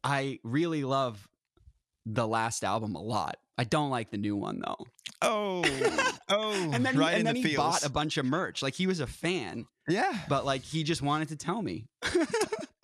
I 0.06 0.40
really 0.44 0.84
love 0.84 1.28
the 2.06 2.28
last 2.28 2.64
album 2.64 2.94
a 2.96 3.02
lot. 3.02 3.38
I 3.58 3.64
don't 3.64 3.90
like 3.90 4.12
the 4.12 4.18
new 4.18 4.36
one 4.36 4.62
though. 4.66 4.86
Oh. 5.22 5.64
Oh. 6.28 6.72
And 6.74 6.84
then, 6.84 6.96
he, 6.96 7.04
and 7.04 7.18
in 7.20 7.26
then 7.26 7.36
the 7.36 7.42
he 7.42 7.48
feels. 7.50 7.58
bought 7.58 7.86
a 7.86 7.90
bunch 7.90 8.18
of 8.18 8.26
merch. 8.26 8.64
Like 8.64 8.74
he 8.74 8.88
was 8.88 9.00
a 9.00 9.06
fan, 9.06 9.68
yeah. 9.88 10.22
but 10.28 10.44
like 10.44 10.64
he 10.64 10.82
just 10.84 11.04
wanted 11.04 11.30
to 11.30 11.36
tell 11.36 11.62
me. 11.62 11.88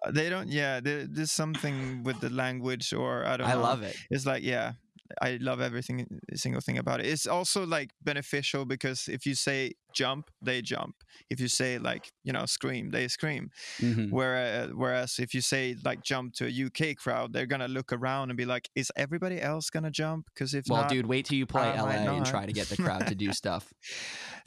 Uh, 0.04 0.10
They 0.12 0.30
don't. 0.30 0.48
Yeah. 0.48 0.80
There, 0.80 1.06
there's 1.08 1.32
something 1.32 2.02
with 2.04 2.20
the 2.22 2.30
language, 2.32 2.92
or 2.94 3.24
I 3.26 3.38
don't. 3.38 3.48
I 3.48 3.54
know. 3.54 3.62
love 3.62 3.84
it. 3.84 3.96
it's 4.10 4.26
like 4.26 4.42
yeah 4.44 4.74
i 5.22 5.38
love 5.42 5.60
everything 5.60 6.08
single 6.36 6.62
thing 6.62 6.78
about 6.78 7.02
it 7.02 7.06
it's 7.06 7.28
also 7.28 7.66
like 7.66 7.90
beneficial 8.02 8.64
because 8.66 9.10
if 9.10 9.26
you 9.26 9.36
say 9.36 9.74
jump 9.94 10.30
they 10.42 10.62
jump 10.62 10.96
if 11.30 11.40
you 11.40 11.48
say 11.48 11.78
like 11.78 12.12
you 12.24 12.32
know 12.34 12.46
scream 12.46 12.90
they 12.92 13.08
scream 13.08 13.50
Mhm. 13.80 14.10
whereas 14.12 14.70
whereas 14.74 15.20
if 15.20 15.34
you 15.34 15.42
say 15.42 15.76
like 15.84 16.02
jump 16.04 16.34
to 16.36 16.46
a 16.48 16.66
uk 16.66 16.98
crowd 16.98 17.34
they're 17.34 17.46
gonna 17.46 17.68
look 17.68 17.92
around 17.94 18.30
and 18.30 18.38
be 18.38 18.46
like 18.46 18.70
is 18.76 18.92
everybody 18.96 19.42
else 19.42 19.70
gonna 19.70 19.92
jump 19.92 20.26
because 20.34 20.54
if 20.54 20.66
Well, 20.70 20.82
not 20.82 20.90
dude, 20.90 21.06
wait 21.08 21.26
till 21.26 21.38
you 21.38 21.46
play 21.46 21.64
I 21.70 21.82
LA 21.82 22.14
and 22.18 22.26
try 22.26 22.46
to 22.46 22.54
get 22.54 22.68
the 22.70 22.78
crowd 22.84 23.08
to 23.08 23.16
do 23.16 23.32
stuff. 23.34 23.72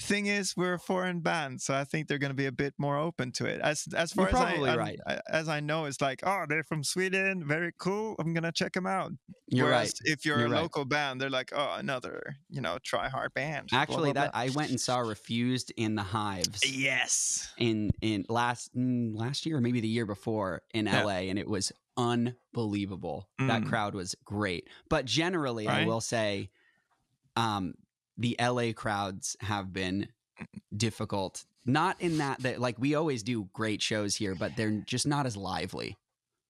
thing 0.01 0.27
is 0.27 0.55
we're 0.57 0.75
a 0.75 0.79
foreign 0.79 1.21
band 1.21 1.61
so 1.61 1.75
i 1.75 1.85
think 1.85 2.09
they're 2.09 2.19
going 2.19 2.31
to 2.33 2.35
be 2.37 2.47
a 2.47 2.53
bit 2.53 2.75
more 2.79 2.97
open 2.99 3.31
to 3.33 3.47
it 3.47 3.61
as 3.61 3.87
as 3.97 4.13
far 4.13 4.29
You're 4.31 4.37
as 4.43 4.69
I, 4.69 4.77
right. 4.77 4.99
I- 5.07 5.21
as 5.31 5.49
i 5.49 5.61
know 5.61 5.85
it's 5.85 6.01
like 6.01 6.21
oh 6.25 6.45
they're 6.49 6.65
from 6.65 6.83
sweden 6.83 7.45
very 7.47 7.73
cool 7.79 8.17
i'm 8.19 8.33
going 8.35 8.43
to 8.45 8.53
check 8.53 8.73
them 8.73 8.87
out 8.87 9.13
You're 9.49 9.67
Whereas 9.67 9.95
right. 10.05 10.13
if 10.13 10.25
you're, 10.25 10.39
You're 10.39 10.49
a 10.49 10.51
right. 10.51 10.63
local 10.63 10.85
band 10.85 11.21
they're 11.21 11.31
like 11.31 11.53
oh 11.55 11.75
another 11.79 12.37
you 12.51 12.61
know 12.61 12.79
try 12.83 13.09
hard 13.09 13.33
band 13.35 13.69
Actually, 13.73 14.13
blah, 14.13 14.23
that 14.25 14.33
blah. 14.33 14.41
I 14.43 14.49
went 14.51 14.71
and 14.71 14.81
saw 14.81 14.99
Refused 15.35 15.73
in 15.77 15.97
the 15.97 16.03
Hives 16.03 16.61
yes 16.65 17.53
in 17.59 17.91
in 18.01 18.25
last 18.29 18.73
mm, 18.77 19.17
last 19.17 19.47
year 19.47 19.57
or 19.57 19.61
maybe 19.61 19.81
the 19.81 19.89
year 19.89 20.07
before 20.07 20.63
in 20.73 20.87
Yeah. 20.87 21.03
LA, 21.05 21.29
and 21.29 21.39
it 21.39 21.49
was 21.49 21.73
unbelievable. 21.97 23.29
That 23.39 23.63
Mm. 23.63 23.69
crowd 23.69 23.95
was 23.95 24.15
great. 24.25 24.69
But 24.89 25.07
generally, 25.07 25.67
I 25.69 25.85
will 25.87 26.01
say, 26.01 26.51
um, 27.37 27.75
the 28.17 28.37
LA 28.39 28.73
crowds 28.73 29.37
have 29.41 29.73
been 29.73 30.09
difficult. 30.77 31.45
Not 31.67 32.01
in 32.01 32.19
that 32.19 32.41
that 32.43 32.61
like 32.61 32.79
we 32.79 32.95
always 32.95 33.23
do 33.23 33.49
great 33.53 33.83
shows 33.83 34.15
here, 34.17 34.35
but 34.37 34.55
they're 34.57 34.83
just 34.87 35.07
not 35.07 35.27
as 35.27 35.37
lively. 35.37 35.97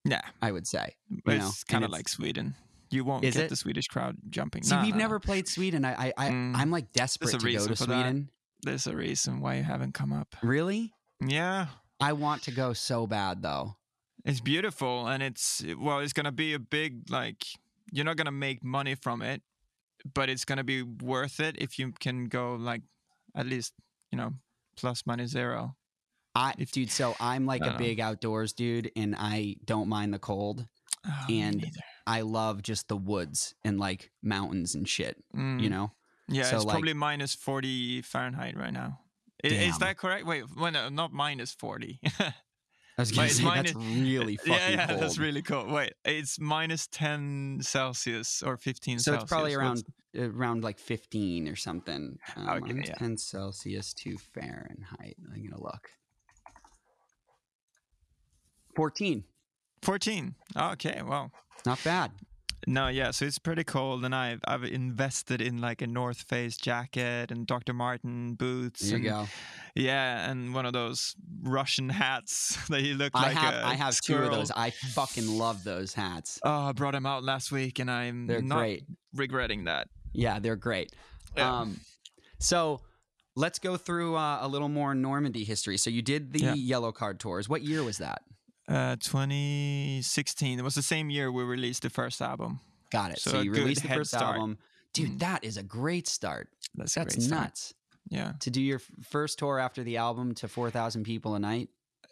Yeah, 0.04 0.20
I 0.42 0.52
would 0.52 0.66
say. 0.66 0.96
but 1.24 1.36
it's 1.36 1.64
kind 1.64 1.84
of 1.84 1.90
like 1.90 2.08
Sweden. 2.08 2.54
You 2.90 3.02
won't 3.04 3.22
get 3.22 3.34
it? 3.36 3.48
the 3.48 3.56
Swedish 3.56 3.86
crowd 3.86 4.16
jumping. 4.28 4.62
See, 4.62 4.76
we've 4.76 4.94
never 4.94 5.18
played 5.18 5.48
Sweden. 5.48 5.84
I, 5.84 6.08
I, 6.08 6.12
I 6.18 6.28
Mm. 6.30 6.54
I'm 6.56 6.70
like 6.70 6.92
desperate 6.92 7.30
to 7.40 7.52
go 7.52 7.66
to 7.66 7.74
Sweden. 7.76 8.24
that. 8.24 8.30
There's 8.64 8.86
a 8.86 8.96
reason 8.96 9.40
why 9.40 9.56
you 9.56 9.62
haven't 9.62 9.92
come 9.94 10.12
up. 10.12 10.34
Really? 10.42 10.92
Yeah, 11.24 11.66
I 12.00 12.12
want 12.14 12.42
to 12.44 12.50
go 12.50 12.72
so 12.72 13.06
bad 13.06 13.42
though. 13.42 13.76
it's 14.24 14.40
beautiful, 14.40 15.06
and 15.06 15.22
it's 15.22 15.62
well, 15.78 16.00
it's 16.00 16.12
gonna 16.12 16.32
be 16.32 16.54
a 16.54 16.58
big 16.58 17.10
like. 17.10 17.44
You're 17.92 18.04
not 18.04 18.16
gonna 18.16 18.32
make 18.32 18.64
money 18.64 18.94
from 18.96 19.22
it, 19.22 19.42
but 20.14 20.28
it's 20.28 20.44
gonna 20.44 20.64
be 20.64 20.82
worth 20.82 21.38
it 21.40 21.56
if 21.58 21.78
you 21.78 21.92
can 22.00 22.24
go 22.26 22.54
like 22.54 22.82
at 23.36 23.46
least 23.46 23.72
you 24.10 24.18
know 24.18 24.32
plus 24.76 25.02
minus 25.06 25.30
zero. 25.30 25.76
I, 26.34 26.54
If- 26.58 26.72
dude, 26.72 26.90
so 26.90 27.14
I'm 27.20 27.46
like 27.46 27.60
a 27.60 27.66
don't 27.66 27.72
know. 27.74 27.78
big 27.78 28.00
outdoors 28.00 28.52
dude, 28.52 28.90
and 28.96 29.14
I 29.16 29.56
don't 29.64 29.88
mind 29.88 30.12
the 30.12 30.18
cold. 30.18 30.66
Oh, 31.06 31.26
And. 31.30 31.64
I 32.06 32.20
love 32.20 32.60
just 32.62 32.88
the 32.88 32.98
woods 32.98 33.54
and 33.64 33.78
like 33.80 34.10
mountains 34.22 34.74
and 34.74 34.86
shit. 34.86 35.16
Mm. 35.34 35.58
You 35.60 35.70
know? 35.70 35.90
Yeah, 36.28 36.44
So, 36.44 36.56
it's 36.56 36.64
like- 36.64 36.72
probably 36.74 36.94
minus 36.94 37.34
40 37.34 38.02
Fahrenheit 38.02 38.56
right 38.56 38.72
now. 38.72 39.00
I- 39.44 39.48
Is, 39.48 39.78
that 39.78 39.98
correct? 39.98 40.24
Wait, 40.26 40.44
well, 40.56 40.72
no, 40.72 40.88
not 40.88 41.12
minus 41.12 41.52
40. 41.52 42.00
I 42.96 43.02
was 43.02 43.10
gonna 43.10 43.28
say 43.28 43.42
minus- 43.42 43.72
that's 43.72 43.84
really 43.84 44.36
fucking 44.38 44.52
yeah, 44.52 44.68
yeah, 44.70 44.86
cold. 44.86 45.00
that's 45.00 45.18
really 45.18 45.42
cool. 45.42 45.66
Wait, 45.66 45.92
it's 46.04 46.38
minus 46.40 46.86
10 46.86 47.58
Celsius 47.60 48.42
or 48.42 48.56
15 48.56 49.00
so 49.00 49.10
Celsius. 49.12 49.22
it's 49.24 49.28
probably 49.30 49.56
What's- 49.56 49.82
around 50.16 50.34
around 50.36 50.62
like 50.62 50.78
15 50.78 51.48
or 51.48 51.56
something. 51.56 52.16
Um, 52.36 52.48
Okay, 52.48 52.72
minus 52.72 52.88
yeah. 52.90 52.94
10 52.94 53.16
Celsius 53.18 53.92
to 53.94 54.16
Fahrenheit. 54.16 55.16
I'm 55.34 55.42
gonna 55.42 55.60
look. 55.60 55.90
14. 58.76 59.24
14. 59.82 60.34
Okay, 60.56 61.02
well. 61.04 61.30
Not 61.66 61.82
bad. 61.84 62.12
No, 62.66 62.88
yeah, 62.88 63.10
so 63.10 63.24
it's 63.24 63.38
pretty 63.38 63.64
cold, 63.64 64.04
and 64.04 64.14
I've 64.14 64.40
I've 64.46 64.64
invested 64.64 65.40
in 65.40 65.60
like 65.60 65.82
a 65.82 65.86
North 65.86 66.22
Face 66.22 66.56
jacket 66.56 67.30
and 67.30 67.46
Dr. 67.46 67.72
Martin 67.72 68.34
boots. 68.34 68.80
There 68.80 68.98
you 68.98 69.10
and, 69.10 69.26
go. 69.26 69.32
Yeah, 69.74 70.30
and 70.30 70.54
one 70.54 70.66
of 70.66 70.72
those 70.72 71.14
Russian 71.42 71.88
hats 71.88 72.56
that 72.68 72.82
you 72.82 72.94
look 72.94 73.14
like. 73.14 73.24
I 73.24 73.28
like 73.28 73.36
have 73.36 73.64
I 73.64 73.74
have 73.74 74.00
two 74.00 74.16
of 74.16 74.30
those. 74.32 74.50
I 74.50 74.70
fucking 74.70 75.26
love 75.26 75.64
those 75.64 75.94
hats. 75.94 76.38
Oh, 76.42 76.68
I 76.68 76.72
brought 76.72 76.92
them 76.92 77.06
out 77.06 77.24
last 77.24 77.52
week, 77.52 77.78
and 77.78 77.90
I'm 77.90 78.26
They're 78.26 78.42
not 78.42 78.58
great. 78.58 78.84
regretting 79.14 79.64
that. 79.64 79.88
Yeah, 80.12 80.38
they're 80.38 80.56
great. 80.56 80.92
Yeah. 81.36 81.60
Um, 81.60 81.80
so 82.38 82.80
let's 83.36 83.58
go 83.58 83.76
through 83.76 84.16
uh, 84.16 84.38
a 84.40 84.48
little 84.48 84.68
more 84.68 84.94
Normandie 84.94 85.44
history. 85.44 85.76
So 85.76 85.90
you 85.90 86.02
did 86.02 86.32
the 86.32 86.38
Yeah. 86.38 86.78
Yellowcard 86.78 87.18
tours. 87.18 87.48
What 87.48 87.62
year 87.62 87.82
was 87.82 87.98
that? 87.98 88.22
Uh, 88.68 88.96
2016. 88.96 90.58
It 90.58 90.62
was 90.62 90.74
the 90.74 90.82
same 90.82 91.10
year 91.10 91.30
we 91.30 91.42
released 91.44 91.82
the 91.82 91.90
first 91.90 92.20
album. 92.22 92.60
Got 92.90 93.12
it. 93.12 93.18
So, 93.20 93.30
So 93.32 93.40
you 93.40 93.52
released 93.52 93.82
the 93.82 93.88
first 93.88 94.10
start. 94.10 94.36
album. 94.36 94.58
Dude, 94.92 95.10
Mm. 95.12 95.18
that 95.20 95.44
is 95.44 95.56
a 95.56 95.62
great 95.62 96.06
start. 96.08 96.48
That's 96.74 96.94
That's 96.94 97.14
great 97.16 97.24
start. 97.26 97.42
nuts. 97.42 97.74
Yeah. 98.08 98.32
To 98.40 98.50
do 98.50 98.60
your 98.62 98.80
first 99.02 99.38
tour 99.38 99.58
after 99.58 99.82
the 99.82 99.96
album 99.96 100.34
to 100.36 100.48
4,000 100.48 101.04
people 101.04 101.34
a 101.34 101.38
night. 101.38 101.68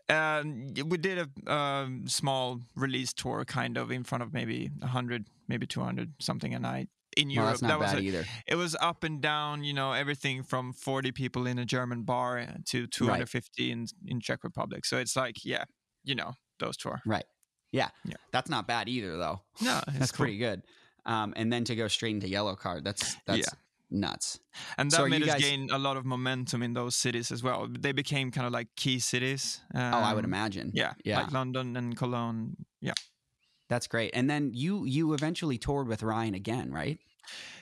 Um, 0.08 0.74
y- 0.76 0.82
we 0.82 0.98
did 0.98 1.18
a 1.46 1.52
um, 1.52 2.08
small 2.08 2.60
release 2.74 3.12
tour, 3.12 3.44
kind 3.44 3.78
of 3.78 3.90
in 3.90 4.04
front 4.04 4.22
of 4.22 4.32
maybe 4.32 4.68
100, 4.80 5.28
maybe 5.48 5.66
200 5.66 6.14
something 6.20 6.54
a 6.54 6.58
night 6.58 6.88
in 7.16 7.28
Well, 7.28 7.36
Europe. 7.46 7.62
not 7.62 7.68
that 7.68 7.78
was 7.78 7.92
a- 7.92 8.00
either. 8.00 8.24
it 8.46 8.56
was 8.56 8.74
up 8.80 9.04
and 9.04 9.20
down, 9.22 9.62
you 9.64 9.72
know, 9.74 9.92
everything 9.92 10.42
from 10.42 10.72
40 10.72 11.12
people 11.12 11.46
in 11.46 11.58
a 11.58 11.64
German 11.64 12.02
bar 12.02 12.46
to 12.66 12.86
250 12.86 13.70
in 13.70 13.86
in 14.06 14.20
Czech 14.20 14.42
Republic. 14.44 14.84
So 14.84 14.96
it's 14.98 15.14
like, 15.14 15.44
yeah, 15.44 15.64
you 16.04 16.14
know, 16.14 16.34
those 16.58 16.76
tour. 16.76 17.00
Right. 17.06 17.24
Yeah. 17.72 17.88
Yeah. 18.04 18.16
That's 18.32 18.50
not 18.50 18.66
bad 18.66 18.88
either, 18.88 19.16
though. 19.16 19.40
No, 19.60 19.80
it's 19.88 19.98
That's 19.98 20.12
cool. 20.12 20.24
pretty 20.24 20.38
good. 20.38 20.62
Um, 21.06 21.32
and 21.36 21.52
then 21.52 21.64
to 21.64 21.74
go 21.74 21.88
straight 21.88 22.14
into 22.14 22.26
Yellowcard, 22.28 22.84
that's 22.84 23.16
that's 23.26 23.38
Yeah. 23.38 23.58
nuts. 23.90 24.38
And 24.78 24.90
that 24.90 24.96
So 24.96 25.06
made 25.08 25.22
us 25.22 25.28
guys- 25.28 25.40
gain 25.40 25.68
a 25.70 25.78
lot 25.78 25.96
of 25.96 26.04
momentum 26.04 26.62
in 26.62 26.74
those 26.74 26.94
cities 26.94 27.32
as 27.32 27.42
well. 27.42 27.66
They 27.68 27.92
became 27.92 28.30
kind 28.30 28.46
of 28.46 28.52
like 28.52 28.68
key 28.76 28.98
cities. 28.98 29.60
oh, 29.74 29.78
I 29.80 30.12
would 30.14 30.24
Um, 30.24 30.30
imagine. 30.30 30.70
Yeah, 30.74 30.94
Yeah. 31.04 31.20
like 31.22 31.32
London 31.32 31.76
and 31.76 31.96
Cologne. 31.96 32.56
Yeah, 32.80 32.94
That's 33.68 33.86
great. 33.86 34.10
And 34.14 34.28
then 34.28 34.50
you 34.52 34.84
you 34.84 35.14
eventually 35.14 35.56
toured 35.58 35.88
with 35.88 36.02
Ryan 36.02 36.34
again, 36.34 36.70
right? 36.72 36.98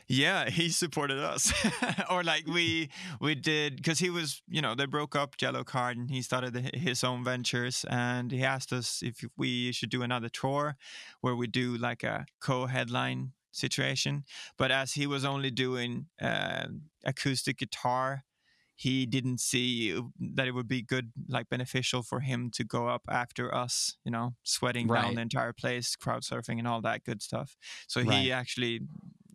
Yeah, 0.09 0.51
he 0.51 0.71
supported 0.71 1.19
us, 1.19 1.53
or 2.11 2.25
like 2.25 2.47
we 2.47 2.91
we 3.21 3.35
did 3.35 3.77
because 3.77 3.99
he 3.99 4.11
was, 4.11 4.43
you 4.49 4.61
know, 4.61 4.75
they 4.75 4.87
broke 4.87 5.15
up 5.15 5.37
Yellowcard 5.37 5.93
and 5.93 6.11
he 6.11 6.23
started 6.23 6.75
his 6.75 7.05
own 7.05 7.25
ventures, 7.25 7.85
and 7.89 8.31
he 8.33 8.43
asked 8.45 8.73
us 8.73 9.03
if 9.03 9.25
we 9.37 9.73
should 9.73 9.91
do 9.91 10.03
another 10.03 10.29
tour 10.29 10.77
where 11.21 11.37
we 11.37 11.47
do 11.47 11.77
like 11.77 12.03
a 12.03 12.27
co-headline 12.41 13.33
situation. 13.53 14.25
But 14.57 14.71
as 14.71 14.95
he 14.95 15.07
was 15.07 15.25
only 15.25 15.51
doing 15.51 16.09
uh, 16.21 16.69
acoustic 17.05 17.59
guitar, 17.59 18.25
he 18.75 19.05
didn't 19.05 19.41
see 19.41 19.93
that 20.19 20.49
it 20.49 20.53
would 20.53 20.69
be 20.69 20.81
good, 20.83 21.13
like 21.29 21.51
beneficial 21.51 22.03
for 22.03 22.21
him 22.21 22.51
to 22.53 22.65
go 22.65 22.89
up 22.89 23.03
after 23.11 23.55
us, 23.55 23.99
you 24.05 24.11
know, 24.11 24.37
sweating 24.43 24.91
Right. 24.91 24.91
down 24.91 25.17
the 25.17 25.21
entire 25.23 25.53
place, 25.53 25.95
crowd 25.97 26.23
surfing, 26.23 26.59
and 26.59 26.67
all 26.67 26.81
that 26.81 27.05
good 27.05 27.21
stuff. 27.21 27.57
So 27.87 28.03
Right. 28.03 28.31
he 28.31 28.33
actually, 28.33 28.81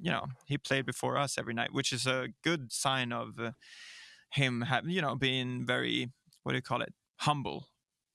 you 0.05 0.11
know, 0.11 0.25
he 0.45 0.57
played 0.57 0.85
before 0.85 1.17
us 1.17 1.37
every 1.37 1.53
night, 1.53 1.73
which 1.73 1.91
is 1.91 2.05
a 2.05 2.27
good 2.43 2.71
sign 2.71 3.11
of 3.11 3.39
uh, 3.39 3.51
him 4.31 4.61
having, 4.61 4.91
you 4.91 5.01
know, 5.01 5.15
being 5.15 5.65
very, 5.65 6.11
what 6.43 6.51
do 6.51 6.57
you 6.57 6.61
call 6.61 6.81
it, 6.81 6.93
humble. 7.17 7.67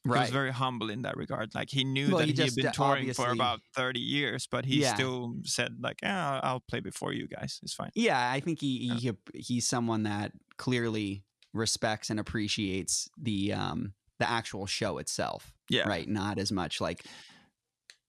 He 0.04 0.08
was 0.08 0.30
very 0.30 0.50
humble 0.52 0.88
in 0.88 1.02
that 1.02 1.16
regard. 1.16 1.54
Like 1.54 1.68
he 1.68 1.84
knew 1.84 2.08
Well, 2.08 2.18
that 2.20 2.28
he, 2.28 2.34
he 2.34 2.42
had 2.42 2.54
been 2.54 2.66
uh, 2.68 2.72
touring 2.72 3.12
for 3.12 3.28
about 3.30 3.60
thirty 3.76 4.00
years, 4.00 4.46
but 4.50 4.64
he 4.64 4.80
Yeah. 4.80 4.94
still 4.94 5.34
said 5.44 5.76
like, 5.80 5.98
"Yeah, 6.02 6.40
I'll 6.42 6.60
play 6.70 6.80
before 6.80 7.12
you 7.12 7.26
guys. 7.28 7.60
It's 7.62 7.74
fine." 7.74 7.90
Yeah, 7.94 8.32
I 8.36 8.40
think 8.40 8.60
he, 8.60 8.96
he 8.98 9.12
he's 9.34 9.66
someone 9.68 10.04
that 10.04 10.32
clearly 10.56 11.24
respects 11.52 12.08
and 12.10 12.18
appreciates 12.18 13.10
the 13.20 13.52
um 13.52 13.92
the 14.18 14.28
actual 14.30 14.64
show 14.66 14.96
itself. 14.98 15.52
Yeah, 15.68 15.86
Right. 15.86 16.08
Not 16.08 16.38
as 16.38 16.50
much 16.50 16.80
like 16.80 17.04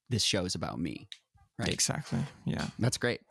this 0.10 0.24
show's 0.24 0.56
about 0.56 0.80
me. 0.80 1.08
Right. 1.60 1.74
Exactly. 1.74 2.20
Yeah. 2.46 2.68
That's 2.80 2.98
great. 2.98 3.22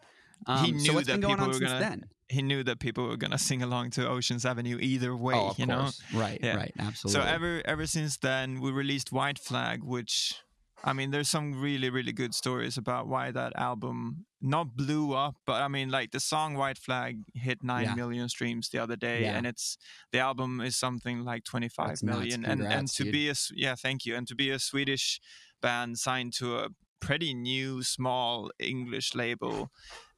Um, 0.47 0.65
He 0.65 0.79
so 0.79 0.85
knew 0.85 0.95
what's 0.95 1.07
that 1.07 1.13
been 1.15 1.21
going 1.23 1.35
people 1.37 1.45
on 1.45 1.49
were 1.51 1.55
since 1.55 1.71
gonna- 1.71 1.81
then? 1.81 2.05
He 2.29 2.43
knew 2.43 2.63
that 2.63 2.79
people 2.79 3.09
were 3.09 3.17
gonna 3.17 3.39
sing 3.39 3.61
along 3.63 3.91
to 3.93 4.09
Ocean's 4.09 4.45
Avenue 4.47 4.79
either 4.81 5.17
way. 5.17 5.35
oh, 5.35 5.49
of 5.51 5.59
you 5.59 5.67
know. 5.67 5.81
course. 5.81 6.01
Right. 6.15 6.39
Yeah. 6.43 6.55
Right. 6.57 6.73
Absolutely. 6.79 7.21
So 7.21 7.27
ever 7.29 7.61
ever 7.65 7.87
since 7.87 8.17
then, 8.19 8.61
we 8.61 8.71
released 8.71 9.11
White 9.11 9.39
Flag, 9.39 9.83
which 9.83 10.35
I 10.83 10.93
mean, 10.95 11.11
there's 11.11 11.29
some 11.29 11.61
really 11.61 11.91
really 11.91 12.13
good 12.13 12.33
stories 12.35 12.79
about 12.79 13.09
why 13.09 13.33
that 13.33 13.53
album 13.57 14.27
not 14.41 14.77
blew 14.77 15.13
up, 15.13 15.35
but 15.45 15.61
I 15.61 15.67
mean, 15.69 15.91
like 15.91 16.13
the 16.13 16.21
song 16.21 16.55
White 16.55 16.79
Flag 16.79 17.19
hit 17.35 17.63
nine 17.65 17.95
million 17.97 18.23
Yeah. 18.23 18.29
streams 18.29 18.69
the 18.71 18.79
other 18.79 18.97
day, 18.97 19.23
Yeah. 19.23 19.37
and 19.37 19.45
it's 19.47 19.77
the 20.13 20.21
album 20.21 20.61
is 20.61 20.77
something 20.79 21.25
like 21.25 21.43
twenty 21.45 21.69
five 21.69 22.01
million. 22.03 22.43
Million, 22.43 22.45
and 22.45 22.61
and 22.61 22.71
Congrats, 22.71 22.95
to 22.95 23.05
dude. 23.05 23.13
be 23.13 23.29
a 23.29 23.35
yeah, 23.55 23.75
thank 23.75 24.07
you, 24.07 24.15
and 24.17 24.27
to 24.29 24.35
be 24.37 24.51
a 24.51 24.59
Swedish 24.61 25.21
band 25.61 25.99
signed 25.99 26.33
to 26.35 26.59
a 26.59 26.69
pretty 27.01 27.33
new 27.35 27.83
small 27.83 28.51
English 28.59 29.15
label, 29.15 29.71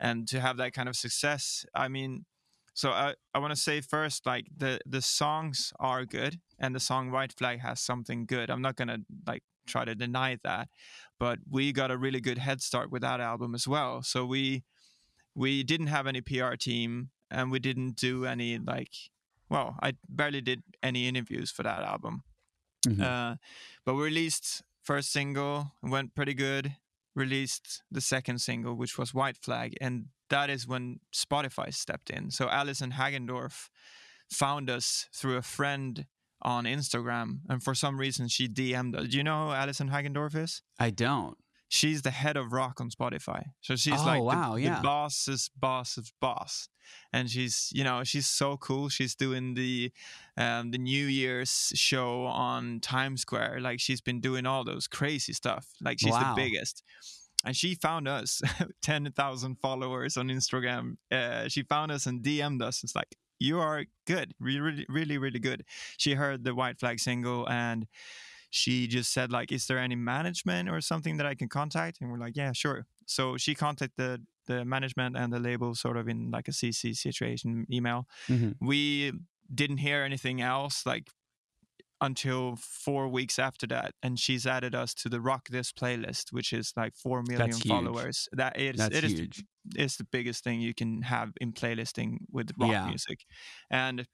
and 0.02 0.28
to 0.28 0.40
have 0.40 0.58
that 0.58 0.74
kind 0.74 0.90
of 0.90 0.96
success, 0.96 1.66
I 1.74 1.88
mean. 1.88 2.26
So 2.74 2.90
I, 2.90 3.14
I 3.34 3.38
want 3.40 3.52
to 3.54 3.60
say 3.60 3.82
first, 3.82 4.26
like 4.26 4.46
the 4.56 4.80
the 4.86 5.02
songs 5.02 5.72
are 5.80 6.06
good, 6.06 6.40
and 6.58 6.74
the 6.74 6.80
song 6.80 7.10
White 7.12 7.32
Flag 7.34 7.60
has 7.60 7.80
something 7.80 8.26
good. 8.26 8.50
I'm 8.50 8.62
not 8.62 8.76
gonna 8.76 9.00
like 9.26 9.44
try 9.66 9.84
to 9.86 9.94
deny 9.94 10.38
that, 10.44 10.68
but 11.20 11.38
we 11.50 11.72
got 11.72 11.90
a 11.90 11.98
really 11.98 12.20
good 12.20 12.38
head 12.38 12.62
start 12.62 12.90
with 12.90 13.02
that 13.02 13.20
album 13.20 13.54
as 13.54 13.68
well. 13.68 14.02
So 14.02 14.26
we 14.26 14.64
we 15.34 15.62
didn't 15.62 15.88
have 15.88 16.06
any 16.06 16.20
PR 16.20 16.56
team, 16.56 17.10
and 17.30 17.50
we 17.50 17.58
didn't 17.58 17.96
do 17.96 18.24
any 18.26 18.58
like, 18.58 18.92
well, 19.48 19.76
I 19.82 19.94
barely 20.08 20.40
did 20.40 20.62
any 20.82 21.08
interviews 21.08 21.50
for 21.50 21.62
that 21.64 21.82
album. 21.82 22.24
Mhm. 22.86 23.00
Uh, 23.00 23.36
but 23.84 23.94
we 23.94 24.04
released 24.04 24.62
first 24.82 25.12
single, 25.12 25.72
went 25.82 26.14
pretty 26.14 26.34
good. 26.34 26.76
Released 27.14 27.82
the 27.90 28.00
second 28.00 28.40
single, 28.40 28.74
which 28.74 28.96
was 28.96 29.12
White 29.12 29.36
Flag, 29.36 29.74
and 29.80 30.06
that 30.30 30.48
is 30.48 30.66
when 30.66 31.00
Spotify 31.14 31.72
stepped 31.74 32.08
in. 32.08 32.30
So 32.30 32.48
Allison 32.48 32.92
Hagendorf 32.92 33.68
found 34.30 34.70
us 34.70 35.08
through 35.14 35.36
a 35.36 35.42
friend 35.42 36.06
on 36.40 36.64
Instagram, 36.64 37.40
and 37.48 37.62
for 37.62 37.74
some 37.74 37.98
reason 37.98 38.28
she 38.28 38.48
DM'd 38.48 38.96
us. 38.96 39.08
Do 39.08 39.16
you 39.16 39.24
know 39.24 39.48
who 39.48 39.52
Allison 39.52 39.90
Hagendorf 39.90 40.34
is? 40.34 40.62
I 40.78 40.90
don't. 40.90 41.36
She's 41.74 42.02
the 42.02 42.10
head 42.10 42.36
of 42.36 42.52
rock 42.52 42.82
on 42.82 42.90
Spotify. 42.90 43.44
So 43.62 43.76
she's 43.76 43.98
Oh, 44.00 44.04
like 44.04 44.18
the- 44.20 44.24
wow, 44.24 44.54
the, 44.56 44.60
yeah. 44.62 44.82
boss's 44.82 45.48
boss's 45.58 46.12
boss. 46.20 46.68
And 47.14 47.30
she's, 47.30 47.70
you 47.72 47.82
know, 47.82 48.04
she's 48.04 48.26
so 48.26 48.58
cool. 48.58 48.90
She's 48.90 49.14
doing 49.14 49.54
the 49.54 49.90
um, 50.36 50.70
the 50.70 50.76
New 50.78 51.06
Year's 51.06 51.72
show 51.74 52.26
on 52.26 52.80
Times 52.80 53.22
Square. 53.22 53.60
Like 53.62 53.80
she's 53.80 54.02
been 54.02 54.20
doing 54.20 54.44
all 54.44 54.64
those 54.64 54.86
crazy 54.86 55.32
stuff. 55.32 55.66
Like 55.80 55.98
she's 55.98 56.12
Wow. 56.12 56.34
the 56.34 56.42
biggest. 56.42 56.82
and 57.46 57.56
she 57.56 57.74
found 57.74 58.06
us 58.06 58.42
10,000 58.82 59.56
followers 59.62 60.16
on 60.18 60.28
Instagram. 60.28 60.96
Uh, 61.10 61.48
she 61.48 61.62
found 61.62 61.90
us 61.90 62.04
and 62.06 62.22
DM'd 62.22 62.60
us. 62.62 62.84
It's 62.84 62.94
like, 62.94 63.16
you 63.40 63.58
are 63.60 63.86
good, 64.06 64.34
really, 64.38 64.84
really, 64.90 65.16
really 65.18 65.40
good. 65.40 65.64
She 65.96 66.14
heard 66.14 66.44
the 66.44 66.54
White 66.54 66.78
Flag 66.78 67.00
single 67.00 67.48
and 67.48 67.86
she 68.54 68.86
just 68.86 69.12
said 69.12 69.32
like, 69.32 69.50
is 69.50 69.66
there 69.66 69.78
any 69.78 69.96
management 69.96 70.68
or 70.68 70.80
something 70.82 71.16
that 71.16 71.26
I 71.26 71.34
can 71.34 71.48
contact? 71.48 72.00
And 72.00 72.10
we're 72.10 72.18
like, 72.26 72.36
yeah, 72.36 72.52
sure. 72.52 72.84
So 73.06 73.36
she 73.38 73.54
contacted 73.54 73.92
the 73.96 74.20
the 74.46 74.64
management 74.64 75.16
and 75.16 75.32
the 75.32 75.38
label 75.38 75.74
sort 75.74 75.96
of 75.96 76.08
in 76.08 76.30
like 76.30 76.48
a 76.48 76.52
CC 76.52 76.94
situation 76.96 77.64
email. 77.70 78.06
Mhm. 78.28 78.56
We 78.60 79.12
didn't 79.54 79.78
hear 79.78 80.02
anything 80.04 80.40
else 80.40 80.84
like 80.84 81.08
until 82.00 82.56
four 82.56 83.06
weeks 83.08 83.38
after 83.38 83.66
that, 83.68 83.94
and 84.02 84.18
she's 84.18 84.44
added 84.46 84.74
us 84.74 84.92
to 84.94 85.08
the 85.08 85.20
Rock 85.20 85.48
This 85.50 85.70
playlist, 85.72 86.32
which 86.32 86.52
is 86.52 86.72
like 86.76 86.94
four 86.96 87.22
million 87.22 87.38
That's 87.50 87.62
huge. 87.62 87.68
followers. 87.70 88.28
That 88.32 88.58
is 88.60 88.76
That's 88.76 88.96
it 88.96 89.04
is 89.04 89.12
huge. 89.12 89.44
is 89.76 89.96
the 89.96 90.04
biggest 90.10 90.42
thing 90.44 90.60
you 90.60 90.74
can 90.74 91.02
have 91.02 91.32
in 91.40 91.52
playlisting 91.52 92.18
with 92.30 92.50
rock 92.58 92.72
Yeah. 92.72 92.86
music, 92.88 93.20
and 93.70 94.06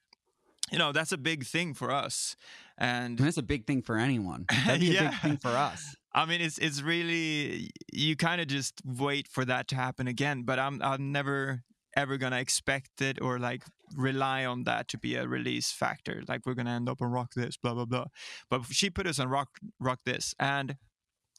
you 0.73 0.79
know 0.79 0.93
that's 0.93 1.13
a 1.13 1.19
big 1.19 1.45
thing 1.45 1.75
for 1.75 1.91
us. 1.91 2.37
And 2.81 3.19
that's 3.19 3.37
a 3.39 3.43
big 3.43 3.67
thing 3.67 3.83
for 3.83 3.97
anyone. 3.97 4.47
That'd 4.67 4.81
be 4.81 4.91
a 4.97 5.03
Yeah. 5.03 5.11
big 5.11 5.21
thing 5.21 5.37
for 5.39 5.51
us. 5.51 5.97
I 6.13 6.27
mean, 6.27 6.41
it's 6.41 6.59
it's 6.59 6.81
really 6.83 7.71
you 7.93 8.17
kind 8.17 8.41
of 8.41 8.47
just 8.47 8.81
wait 8.85 9.27
for 9.29 9.45
that 9.45 9.69
to 9.69 9.75
happen 9.77 10.07
again. 10.09 10.43
But 10.43 10.59
I'm 10.59 10.81
I'm 10.83 11.13
never 11.13 11.63
ever 11.97 12.17
gonna 12.19 12.39
expect 12.39 13.01
it 13.01 13.21
or 13.21 13.39
like 13.39 13.63
rely 13.97 14.45
on 14.45 14.63
that 14.65 14.87
to 14.89 14.99
be 14.99 15.17
a 15.17 15.27
release 15.27 15.73
factor. 15.73 16.23
Like 16.29 16.47
we're 16.47 16.55
gonna 16.55 16.71
end 16.75 16.89
up 16.89 17.03
on 17.03 17.11
rock 17.11 17.33
this, 17.35 17.57
blah 17.57 17.75
blah 17.75 17.85
blah. 17.87 18.07
But 18.51 18.67
she 18.71 18.91
put 18.91 19.07
us 19.07 19.19
on 19.19 19.29
rock 19.29 19.49
rock 19.81 20.01
this, 20.05 20.35
and 20.39 20.77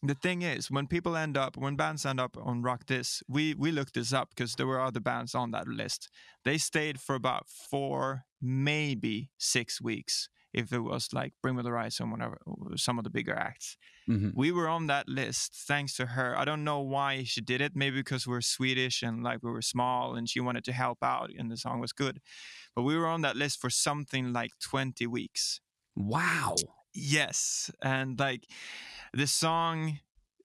the 0.02 0.16
thing 0.16 0.42
is, 0.42 0.72
when 0.72 0.88
people 0.88 1.16
end 1.18 1.38
up, 1.38 1.58
when 1.58 1.76
bands 1.76 2.06
end 2.06 2.20
up 2.20 2.38
on 2.38 2.62
rock 2.62 2.86
this, 2.88 3.22
we 3.28 3.54
we 3.54 3.72
looked 3.72 3.94
this 3.96 4.14
up 4.14 4.30
because 4.30 4.56
there 4.56 4.68
were 4.68 4.80
other 4.82 5.00
bands 5.02 5.36
on 5.36 5.52
that 5.52 5.68
list. 5.68 6.10
They 6.46 6.58
stayed 6.58 7.00
for 7.02 7.16
about 7.16 7.48
four, 7.50 8.24
maybe 8.42 9.32
six 9.38 9.82
weeks. 9.82 10.30
If 10.52 10.74
it 10.74 10.80
was 10.80 11.14
like 11.14 11.34
Bring 11.44 11.56
Me 11.58 11.62
the 11.62 11.70
Horizon, 11.70 12.10
whatever, 12.10 12.40
some 12.76 12.98
of 12.98 13.04
the 13.04 13.12
bigger 13.12 13.36
acts 13.36 13.78
Mhm. 14.10 14.32
we 14.34 14.52
were 14.52 14.68
on 14.68 14.88
that 14.88 15.08
list 15.08 15.54
thanks 15.68 15.96
to 15.98 16.08
her. 16.08 16.36
I 16.36 16.44
don't 16.44 16.64
know 16.64 16.80
why 16.80 17.24
she 17.24 17.42
did 17.42 17.62
it. 17.62 17.76
Maybe 17.76 17.98
because 17.98 18.26
we're 18.26 18.42
Swedish 18.42 19.04
and 19.04 19.22
like 19.24 19.44
we 19.44 19.52
were 19.52 19.62
small 19.62 20.16
and 20.16 20.28
she 20.28 20.40
wanted 20.40 20.64
to 20.64 20.74
help 20.74 21.04
out 21.04 21.30
and 21.38 21.52
the 21.52 21.58
song 21.58 21.80
was 21.80 21.94
good. 21.94 22.20
But 22.76 22.82
we 22.84 22.98
were 22.98 23.06
on 23.06 23.22
that 23.22 23.36
list 23.36 23.62
for 23.62 23.70
something 23.70 24.34
like 24.34 24.52
20 24.60 25.06
weeks. 25.06 25.62
Wow. 25.96 26.56
Yes. 26.94 27.72
And 27.82 28.20
like 28.20 28.48
the 29.14 29.28
song 29.28 30.00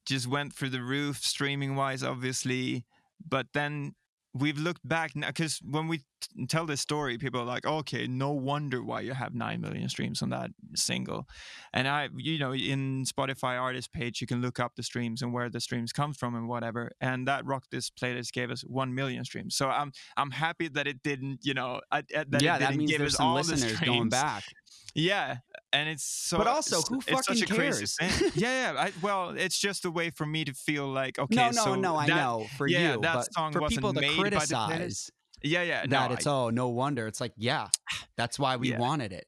just 0.06 0.26
went 0.26 0.52
through 0.52 0.70
the 0.70 0.82
roof 0.82 1.18
streaming 1.18 1.76
wise, 1.76 2.02
obviously. 2.02 2.84
But 3.26 3.46
then 3.54 3.94
we've 4.34 4.58
looked 4.58 4.86
back 4.86 5.14
now 5.16 5.28
because 5.28 5.60
when 5.64 5.88
we 5.88 6.02
tell 6.48 6.66
this 6.66 6.80
story, 6.80 7.18
people 7.18 7.40
are 7.40 7.44
like, 7.44 7.66
okay, 7.66 8.06
no 8.06 8.30
wonder 8.32 8.82
why 8.82 9.00
you 9.00 9.12
have 9.14 9.34
9 9.34 9.60
million 9.60 9.88
streams 9.88 10.22
on 10.22 10.30
that 10.30 10.50
single. 10.74 11.26
And 11.72 11.86
I, 11.88 12.08
you 12.16 12.38
know, 12.38 12.52
in 12.54 13.04
Spotify 13.04 13.60
artist 13.60 13.92
page, 13.92 14.20
you 14.20 14.26
can 14.26 14.40
look 14.40 14.60
up 14.60 14.76
the 14.76 14.82
streams 14.82 15.22
and 15.22 15.32
where 15.32 15.48
the 15.48 15.60
streams 15.60 15.92
come 15.92 16.12
from 16.12 16.34
and 16.34 16.48
whatever. 16.48 16.92
And 17.00 17.26
that 17.28 17.44
Rock 17.44 17.64
This 17.70 17.90
playlist 17.90 18.32
gave 18.32 18.50
us 18.50 18.62
1 18.62 18.94
million 18.94 19.24
streams. 19.24 19.56
So 19.56 19.68
I'm, 19.68 19.92
I'm 20.16 20.30
happy 20.30 20.68
that 20.68 20.86
it 20.86 21.02
didn't, 21.02 21.40
you 21.42 21.54
know, 21.54 21.80
I, 21.90 21.98
I- 22.16 22.24
that 22.28 22.42
yeah, 22.42 22.56
it 22.56 22.60
that 22.60 22.74
means 22.76 22.90
give 22.90 22.98
there's 23.00 23.14
us 23.14 23.18
some 23.18 23.26
all 23.26 23.42
the 23.42 23.50
listeners 23.50 23.80
going 23.80 24.08
back. 24.08 24.44
Yeah, 24.96 25.38
and 25.72 25.88
it's 25.88 26.04
so. 26.04 26.38
But 26.38 26.46
also, 26.46 26.80
who 26.82 27.00
fucking 27.00 27.42
cares? 27.46 27.96
yeah, 28.00 28.72
yeah. 28.72 28.74
I, 28.78 28.92
well, 29.02 29.30
it's 29.30 29.58
just 29.58 29.84
a 29.84 29.90
way 29.90 30.10
for 30.10 30.24
me 30.24 30.44
to 30.44 30.54
feel 30.54 30.86
like 30.86 31.18
okay. 31.18 31.34
no, 31.34 31.46
no, 31.46 31.64
so 31.64 31.74
no. 31.74 31.96
I 31.96 32.06
that- 32.06 32.14
know 32.14 32.46
for 32.56 32.68
yeah, 32.68 32.94
you, 32.94 33.00
that 33.00 33.14
but 33.14 33.34
song 33.34 33.52
for 33.52 33.60
wasn't 33.60 33.78
people 33.78 33.92
to 33.92 34.00
made 34.00 34.16
by 34.16 34.30
the 34.30 34.36
playlist. 34.36 34.48
criticize 34.50 35.10
Yeah, 35.44 35.62
yeah. 35.62 35.82
No, 35.82 36.00
that, 36.08 36.12
it's 36.12 36.26
I- 36.26 36.32
oh 36.32 36.50
no 36.50 36.68
wonder. 36.70 37.06
It's 37.06 37.20
like 37.20 37.32
yeah, 37.36 37.68
that's 38.16 38.38
why 38.38 38.56
we 38.56 38.70
Yeah. 38.70 38.78
wanted 38.78 39.12
it. 39.12 39.26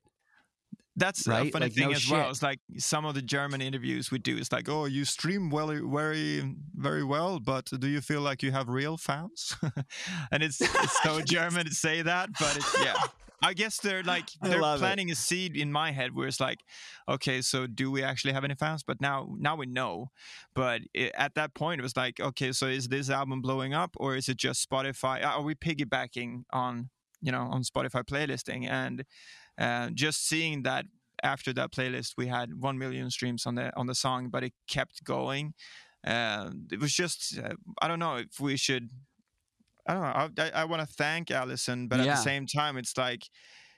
that's 0.98 1.28
right? 1.28 1.48
a 1.48 1.50
funny 1.50 1.66
Like, 1.66 1.74
thing 1.74 1.90
no 1.90 1.94
as 1.94 2.10
well. 2.10 2.30
It's 2.30 2.42
like 2.42 2.58
some 2.78 3.04
of 3.04 3.14
the 3.14 3.20
German 3.20 3.60
interviews 3.60 4.10
we 4.10 4.18
do. 4.18 4.38
It's 4.38 4.50
like, 4.50 4.66
oh, 4.68 4.86
you 4.86 5.04
stream 5.04 5.50
well, 5.50 5.68
very, 5.68 6.56
very 6.74 7.04
well, 7.04 7.38
but 7.38 7.66
do 7.66 7.86
you 7.86 8.00
feel 8.00 8.22
like 8.22 8.42
you 8.42 8.50
have 8.52 8.68
real 8.70 8.96
fans? 8.96 9.54
and 10.32 10.42
it's, 10.42 10.58
it's 10.60 11.02
so 11.02 11.20
German 11.36 11.66
to 11.66 11.74
say 11.74 12.00
that, 12.00 12.30
but 12.40 12.56
it's 12.56 12.82
yeah. 12.82 12.94
I 13.42 13.52
guess 13.52 13.78
they're 13.80 14.02
like 14.02 14.28
they're 14.40 14.60
planting 14.60 15.10
a 15.10 15.14
seed 15.14 15.56
in 15.56 15.70
my 15.70 15.90
head 15.90 16.14
where 16.14 16.26
it's 16.26 16.40
like, 16.40 16.60
okay, 17.08 17.42
so 17.42 17.66
do 17.66 17.90
we 17.90 18.02
actually 18.02 18.32
have 18.32 18.44
any 18.44 18.54
fans? 18.54 18.82
But 18.82 19.00
now, 19.00 19.34
now 19.38 19.56
we 19.56 19.66
know. 19.66 20.10
But 20.54 20.82
it, 20.94 21.12
at 21.14 21.34
that 21.34 21.54
point, 21.54 21.80
it 21.80 21.82
was 21.82 21.96
like, 21.96 22.18
okay, 22.18 22.52
so 22.52 22.66
is 22.66 22.88
this 22.88 23.10
album 23.10 23.42
blowing 23.42 23.74
up, 23.74 23.94
or 23.98 24.16
is 24.16 24.28
it 24.28 24.38
just 24.38 24.68
Spotify? 24.68 25.24
Are 25.24 25.42
we 25.42 25.54
piggybacking 25.54 26.44
on, 26.50 26.90
you 27.20 27.30
know, 27.30 27.42
on 27.42 27.62
Spotify 27.62 28.04
playlisting? 28.04 28.68
And 28.68 29.04
uh, 29.58 29.90
just 29.92 30.26
seeing 30.26 30.62
that 30.62 30.86
after 31.22 31.52
that 31.54 31.72
playlist, 31.72 32.14
we 32.16 32.26
had 32.28 32.60
one 32.60 32.78
million 32.78 33.10
streams 33.10 33.46
on 33.46 33.54
the 33.54 33.74
on 33.76 33.86
the 33.86 33.94
song, 33.94 34.28
but 34.30 34.44
it 34.44 34.52
kept 34.68 35.04
going. 35.04 35.54
Uh, 36.06 36.50
it 36.70 36.80
was 36.80 36.92
just, 36.92 37.38
uh, 37.38 37.54
I 37.82 37.88
don't 37.88 37.98
know 37.98 38.16
if 38.16 38.38
we 38.40 38.56
should. 38.56 38.90
I 39.88 39.94
don't 39.94 40.02
know. 40.02 40.42
I, 40.44 40.48
I, 40.48 40.62
I 40.62 40.64
want 40.64 40.80
to 40.82 40.94
thank 40.94 41.30
Allison, 41.30 41.88
but 41.88 42.00
at 42.00 42.06
the 42.06 42.16
same 42.16 42.46
time, 42.46 42.76
it's 42.76 42.96
like 42.96 43.22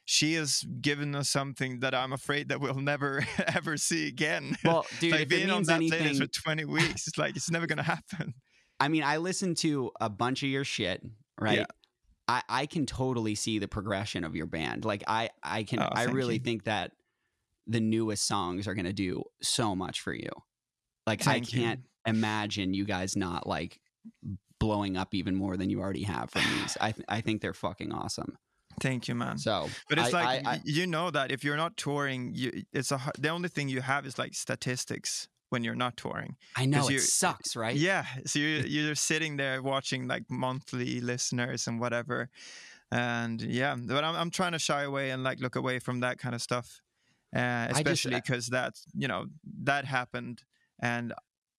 she 0.05 0.35
has 0.35 0.65
given 0.81 1.15
us 1.15 1.29
something 1.29 1.81
that 1.81 1.95
I'm 1.95 2.13
afraid 2.15 2.49
that 2.49 2.61
we'll 2.61 2.75
never 2.81 3.27
ever 3.55 3.77
see 3.77 4.09
again. 4.09 4.57
Well, 4.65 4.87
dude, 5.01 5.13
like 5.13 5.21
if 5.21 5.27
it 5.27 5.29
being 5.29 5.51
on 5.51 5.57
means 5.59 5.67
that 5.67 5.81
playlist 5.81 6.01
anything, 6.01 6.17
for 6.17 6.27
20 6.27 6.65
weeks, 6.65 7.07
it's 7.07 7.19
like 7.19 7.37
it's 7.37 7.51
never 7.51 7.67
gonna 7.67 7.83
happen. 7.83 8.35
I 8.81 8.89
mean, 8.89 9.03
I 9.03 9.19
listened 9.19 9.59
to 9.59 9.91
a 10.01 10.09
bunch 10.09 10.43
of 10.43 10.49
your 10.49 10.65
shit, 10.65 11.03
right? 11.41 11.59
Yeah. 11.59 11.67
I, 12.27 12.43
I 12.49 12.67
can 12.67 12.87
totally 12.87 13.35
see 13.35 13.59
the 13.59 13.69
progression 13.69 14.23
of 14.25 14.37
your 14.37 14.47
band. 14.47 14.85
Like 14.85 15.03
I, 15.09 15.31
I 15.43 15.63
can 15.63 15.81
Oh, 15.81 15.89
I 15.91 16.05
really 16.05 16.35
you. 16.35 16.41
think 16.41 16.65
that 16.65 16.93
the 17.67 17.81
newest 17.81 18.27
songs 18.27 18.67
are 18.69 18.75
gonna 18.75 18.93
do 18.93 19.25
so 19.43 19.75
much 19.77 20.01
for 20.01 20.15
you. 20.15 20.31
Like 21.07 21.23
Thank 21.23 21.49
I 21.49 21.51
can't 21.51 21.81
imagine 22.07 22.73
you 22.73 22.85
guys 22.85 23.17
not 23.17 23.47
like 23.47 23.79
blowing 24.59 24.97
up 24.97 25.15
even 25.15 25.35
more 25.35 25.57
than 25.57 25.71
you 25.71 25.81
already 25.81 26.03
have 26.05 26.31
from 26.31 26.43
these. 26.55 26.77
I 26.81 26.93
th- 26.93 27.05
I 27.09 27.21
think 27.21 27.41
they're 27.43 27.55
fucking 27.55 27.93
awesome. 27.93 28.37
Thank 28.81 29.09
you, 29.09 29.15
man. 29.15 29.39
So 29.39 29.69
But 29.89 29.99
it's 29.99 30.15
I- 30.15 30.25
like 30.25 30.47
I- 30.47 30.51
I- 30.53 30.61
you 30.65 30.87
know 30.87 31.11
that 31.11 31.33
if 31.33 31.43
you're 31.45 31.57
not 31.57 31.77
touring, 31.77 32.33
you, 32.35 32.63
it's 32.73 32.93
a 32.93 33.01
the 33.19 33.29
only 33.31 33.49
thing 33.49 33.69
you 33.69 33.81
have 33.83 34.07
is 34.07 34.19
like 34.19 34.35
statistics 34.35 35.29
when 35.51 35.65
you're 35.65 35.75
not 35.75 35.97
touring. 35.97 36.37
I 36.57 36.67
know 36.67 36.89
it 36.89 37.01
sucks, 37.01 37.57
right? 37.57 37.75
Yeah, 37.77 38.05
so 38.27 38.39
you're 38.39 38.67
you're 38.67 38.95
sitting 38.95 39.37
there 39.39 39.63
watching 39.63 40.07
like 40.07 40.25
monthly 40.31 41.01
listeners 41.01 41.67
and 41.67 41.81
whatever, 41.81 42.29
and 42.91 43.41
yeah. 43.41 43.75
But 43.77 44.05
I'm 44.05 44.15
I'm 44.17 44.31
trying 44.31 44.53
to 44.53 44.59
shy 44.59 44.83
away 44.83 45.11
and 45.11 45.23
like 45.25 45.41
look 45.41 45.57
away 45.57 45.79
from 45.79 46.01
that 46.01 46.19
kind 46.19 46.35
of 46.35 46.43
stuff, 46.43 46.81
uh, 47.35 47.67
especially 47.71 48.15
because 48.17 48.47
that's 48.47 48.85
you 48.95 49.09
know 49.09 49.27
that 49.65 49.85
happened, 49.87 50.43
and 50.81 51.13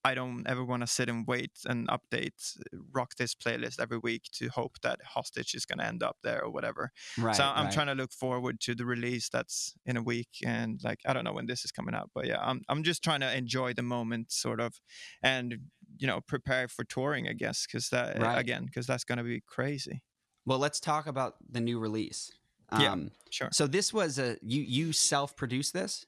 I 0.04 0.14
don't 0.16 0.48
ever 0.48 0.64
want 0.64 0.82
to 0.82 0.88
sit 0.88 1.10
and 1.10 1.28
wait 1.28 1.52
and 1.66 1.88
update 1.90 2.58
uh, 2.60 2.78
rock 2.92 3.16
this 3.18 3.36
playlist 3.36 3.80
every 3.80 3.98
week 3.98 4.24
to 4.34 4.48
hope 4.48 4.80
that 4.82 5.00
hostage 5.04 5.54
is 5.54 5.66
going 5.66 5.80
to 5.80 5.86
end 5.86 6.04
up 6.04 6.18
there 6.24 6.44
or 6.44 6.50
whatever. 6.50 6.92
Right. 7.18 7.36
so 7.36 7.44
I'm 7.44 7.66
right. 7.66 7.74
trying 7.74 7.88
to 7.88 7.96
look 7.96 8.12
forward 8.12 8.60
to 8.62 8.76
the 8.76 8.86
release 8.86 9.30
that's 9.30 9.74
in 9.86 9.98
a 9.98 10.02
week, 10.04 10.30
and 10.46 10.80
like 10.84 11.00
I 11.06 11.14
don't 11.14 11.24
know 11.24 11.34
when 11.34 11.48
this 11.48 11.66
is 11.66 11.72
coming 11.72 11.96
out, 11.96 12.10
but 12.14 12.28
yeah, 12.28 12.40
I'm 12.42 12.62
I'm 12.70 12.84
just 12.84 13.04
trying 13.04 13.20
to 13.22 13.36
enjoy 13.36 13.74
the 13.74 13.84
moment, 13.84 14.32
sort 14.32 14.60
of, 14.60 14.80
and 15.22 15.58
you 15.98 16.08
know 16.08 16.22
prepare 16.22 16.68
for 16.68 16.84
touring, 16.84 17.28
I 17.28 17.34
guess, 17.34 17.66
because 17.66 17.90
that 17.90 18.20
Right. 18.20 18.38
again, 18.38 18.66
because 18.66 18.88
that's 18.88 19.04
gonna 19.04 19.24
be 19.24 19.42
crazy. 19.42 20.02
Well, 20.46 20.60
let's 20.60 20.80
talk 20.80 21.08
about 21.08 21.36
the 21.48 21.62
new 21.62 21.80
release. 21.80 22.32
Yeah. 22.72 22.94
Um, 22.94 23.12
Sure. 23.30 23.50
So 23.52 23.68
this 23.68 23.94
was 23.94 24.18
a 24.18 24.38
you 24.42 24.62
you 24.62 24.92
self 24.92 25.36
produced 25.36 25.74
this. 25.74 26.06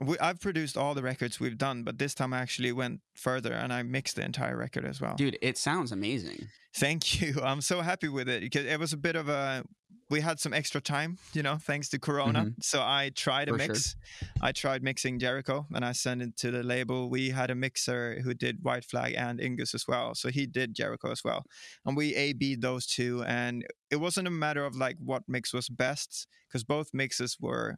We, 0.00 0.18
I've 0.18 0.40
produced 0.40 0.76
all 0.76 0.94
the 0.94 1.02
records 1.02 1.40
we've 1.40 1.58
done, 1.58 1.82
but 1.82 1.98
this 1.98 2.14
time 2.14 2.32
I 2.32 2.38
actually 2.40 2.72
went 2.72 3.00
further 3.14 3.52
and 3.52 3.72
I 3.72 3.82
mixed 3.82 4.16
the 4.16 4.24
entire 4.24 4.56
record 4.56 4.84
as 4.84 5.00
well. 5.00 5.16
Dude, 5.16 5.38
it 5.42 5.58
sounds 5.58 5.90
amazing. 5.90 6.48
Thank 6.76 7.20
you. 7.20 7.40
I'm 7.42 7.60
so 7.60 7.80
happy 7.80 8.08
with 8.08 8.28
it 8.28 8.42
because 8.42 8.64
it 8.66 8.78
was 8.78 8.92
a 8.92 8.96
bit 8.96 9.16
of 9.16 9.28
a. 9.28 9.64
We 10.10 10.22
had 10.22 10.40
some 10.40 10.54
extra 10.54 10.80
time, 10.80 11.18
you 11.34 11.42
know, 11.42 11.56
thanks 11.56 11.90
to 11.90 11.98
Corona. 11.98 12.40
Mm-hmm. 12.40 12.62
So 12.62 12.80
I 12.80 13.10
tried 13.14 13.50
a 13.50 13.52
For 13.52 13.58
sure. 13.58 13.68
mix. 13.68 13.96
I 14.40 14.52
tried 14.52 14.82
mixing 14.82 15.18
Jericho 15.18 15.66
and 15.74 15.84
I 15.84 15.92
sent 15.92 16.22
it 16.22 16.34
to 16.38 16.50
the 16.50 16.62
label. 16.62 17.10
We 17.10 17.28
had 17.28 17.50
a 17.50 17.54
mixer 17.54 18.20
who 18.24 18.32
did 18.32 18.62
White 18.62 18.86
Flag 18.86 19.14
and 19.18 19.38
Inguz 19.38 19.74
as 19.74 19.84
well. 19.86 20.14
So 20.14 20.30
he 20.30 20.46
did 20.46 20.72
Jericho 20.74 21.10
as 21.10 21.22
well. 21.22 21.44
And 21.84 21.94
we 21.94 22.14
A 22.14 22.32
B'd 22.32 22.62
those 22.62 22.86
two. 22.86 23.22
And 23.24 23.66
it 23.90 23.96
wasn't 23.96 24.28
a 24.28 24.30
matter 24.30 24.64
of 24.64 24.76
like 24.76 24.96
what 24.98 25.24
mix 25.28 25.52
was 25.52 25.68
best 25.68 26.26
because 26.48 26.64
both 26.64 26.94
mixes 26.94 27.36
were 27.38 27.76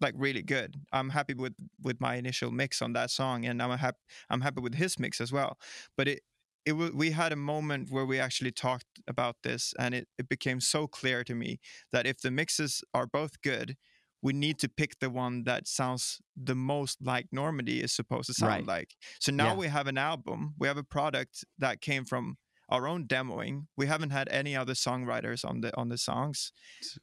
like 0.00 0.14
really 0.16 0.42
good. 0.42 0.76
I'm 0.92 1.10
happy 1.10 1.34
with 1.34 1.54
with 1.82 2.00
my 2.00 2.16
initial 2.16 2.50
mix 2.50 2.82
on 2.82 2.92
that 2.94 3.10
song 3.10 3.44
and 3.46 3.62
I'm 3.62 3.76
happy 3.78 3.98
I'm 4.30 4.40
happy 4.42 4.60
with 4.60 4.74
his 4.74 4.98
mix 4.98 5.20
as 5.20 5.32
well. 5.32 5.58
But 5.96 6.08
it 6.08 6.20
it 6.64 6.72
we 6.74 7.10
had 7.12 7.32
a 7.32 7.36
moment 7.36 7.90
where 7.90 8.04
we 8.06 8.18
actually 8.18 8.52
talked 8.52 8.86
about 9.06 9.36
this 9.42 9.72
and 9.78 9.94
it, 9.94 10.08
it 10.18 10.28
became 10.28 10.60
so 10.60 10.86
clear 10.86 11.24
to 11.24 11.34
me 11.34 11.58
that 11.92 12.06
if 12.06 12.20
the 12.20 12.30
mixes 12.30 12.82
are 12.94 13.06
both 13.06 13.40
good 13.42 13.76
we 14.22 14.32
need 14.32 14.58
to 14.58 14.68
pick 14.68 14.98
the 14.98 15.10
one 15.10 15.44
that 15.44 15.68
sounds 15.68 16.20
the 16.36 16.54
most 16.54 16.98
like 17.02 17.26
Normandie 17.32 17.82
is 17.82 17.92
supposed 17.92 18.26
to 18.26 18.34
sound 18.34 18.50
Right. 18.56 18.66
like. 18.66 18.96
So 19.20 19.30
now 19.30 19.54
Yeah. 19.54 19.54
we 19.54 19.68
have 19.68 19.86
an 19.86 19.98
album, 19.98 20.54
we 20.58 20.66
have 20.68 20.78
a 20.78 20.82
product 20.84 21.44
that 21.58 21.80
came 21.80 22.04
from 22.04 22.36
our 22.68 22.86
own 22.88 23.06
demoing. 23.06 23.66
We 23.76 23.86
haven't 23.86 24.10
had 24.10 24.28
any 24.30 24.56
other 24.56 24.74
songwriters 24.74 25.44
on 25.44 25.60
the 25.60 25.76
on 25.76 25.88
the 25.88 25.98
songs. 25.98 26.52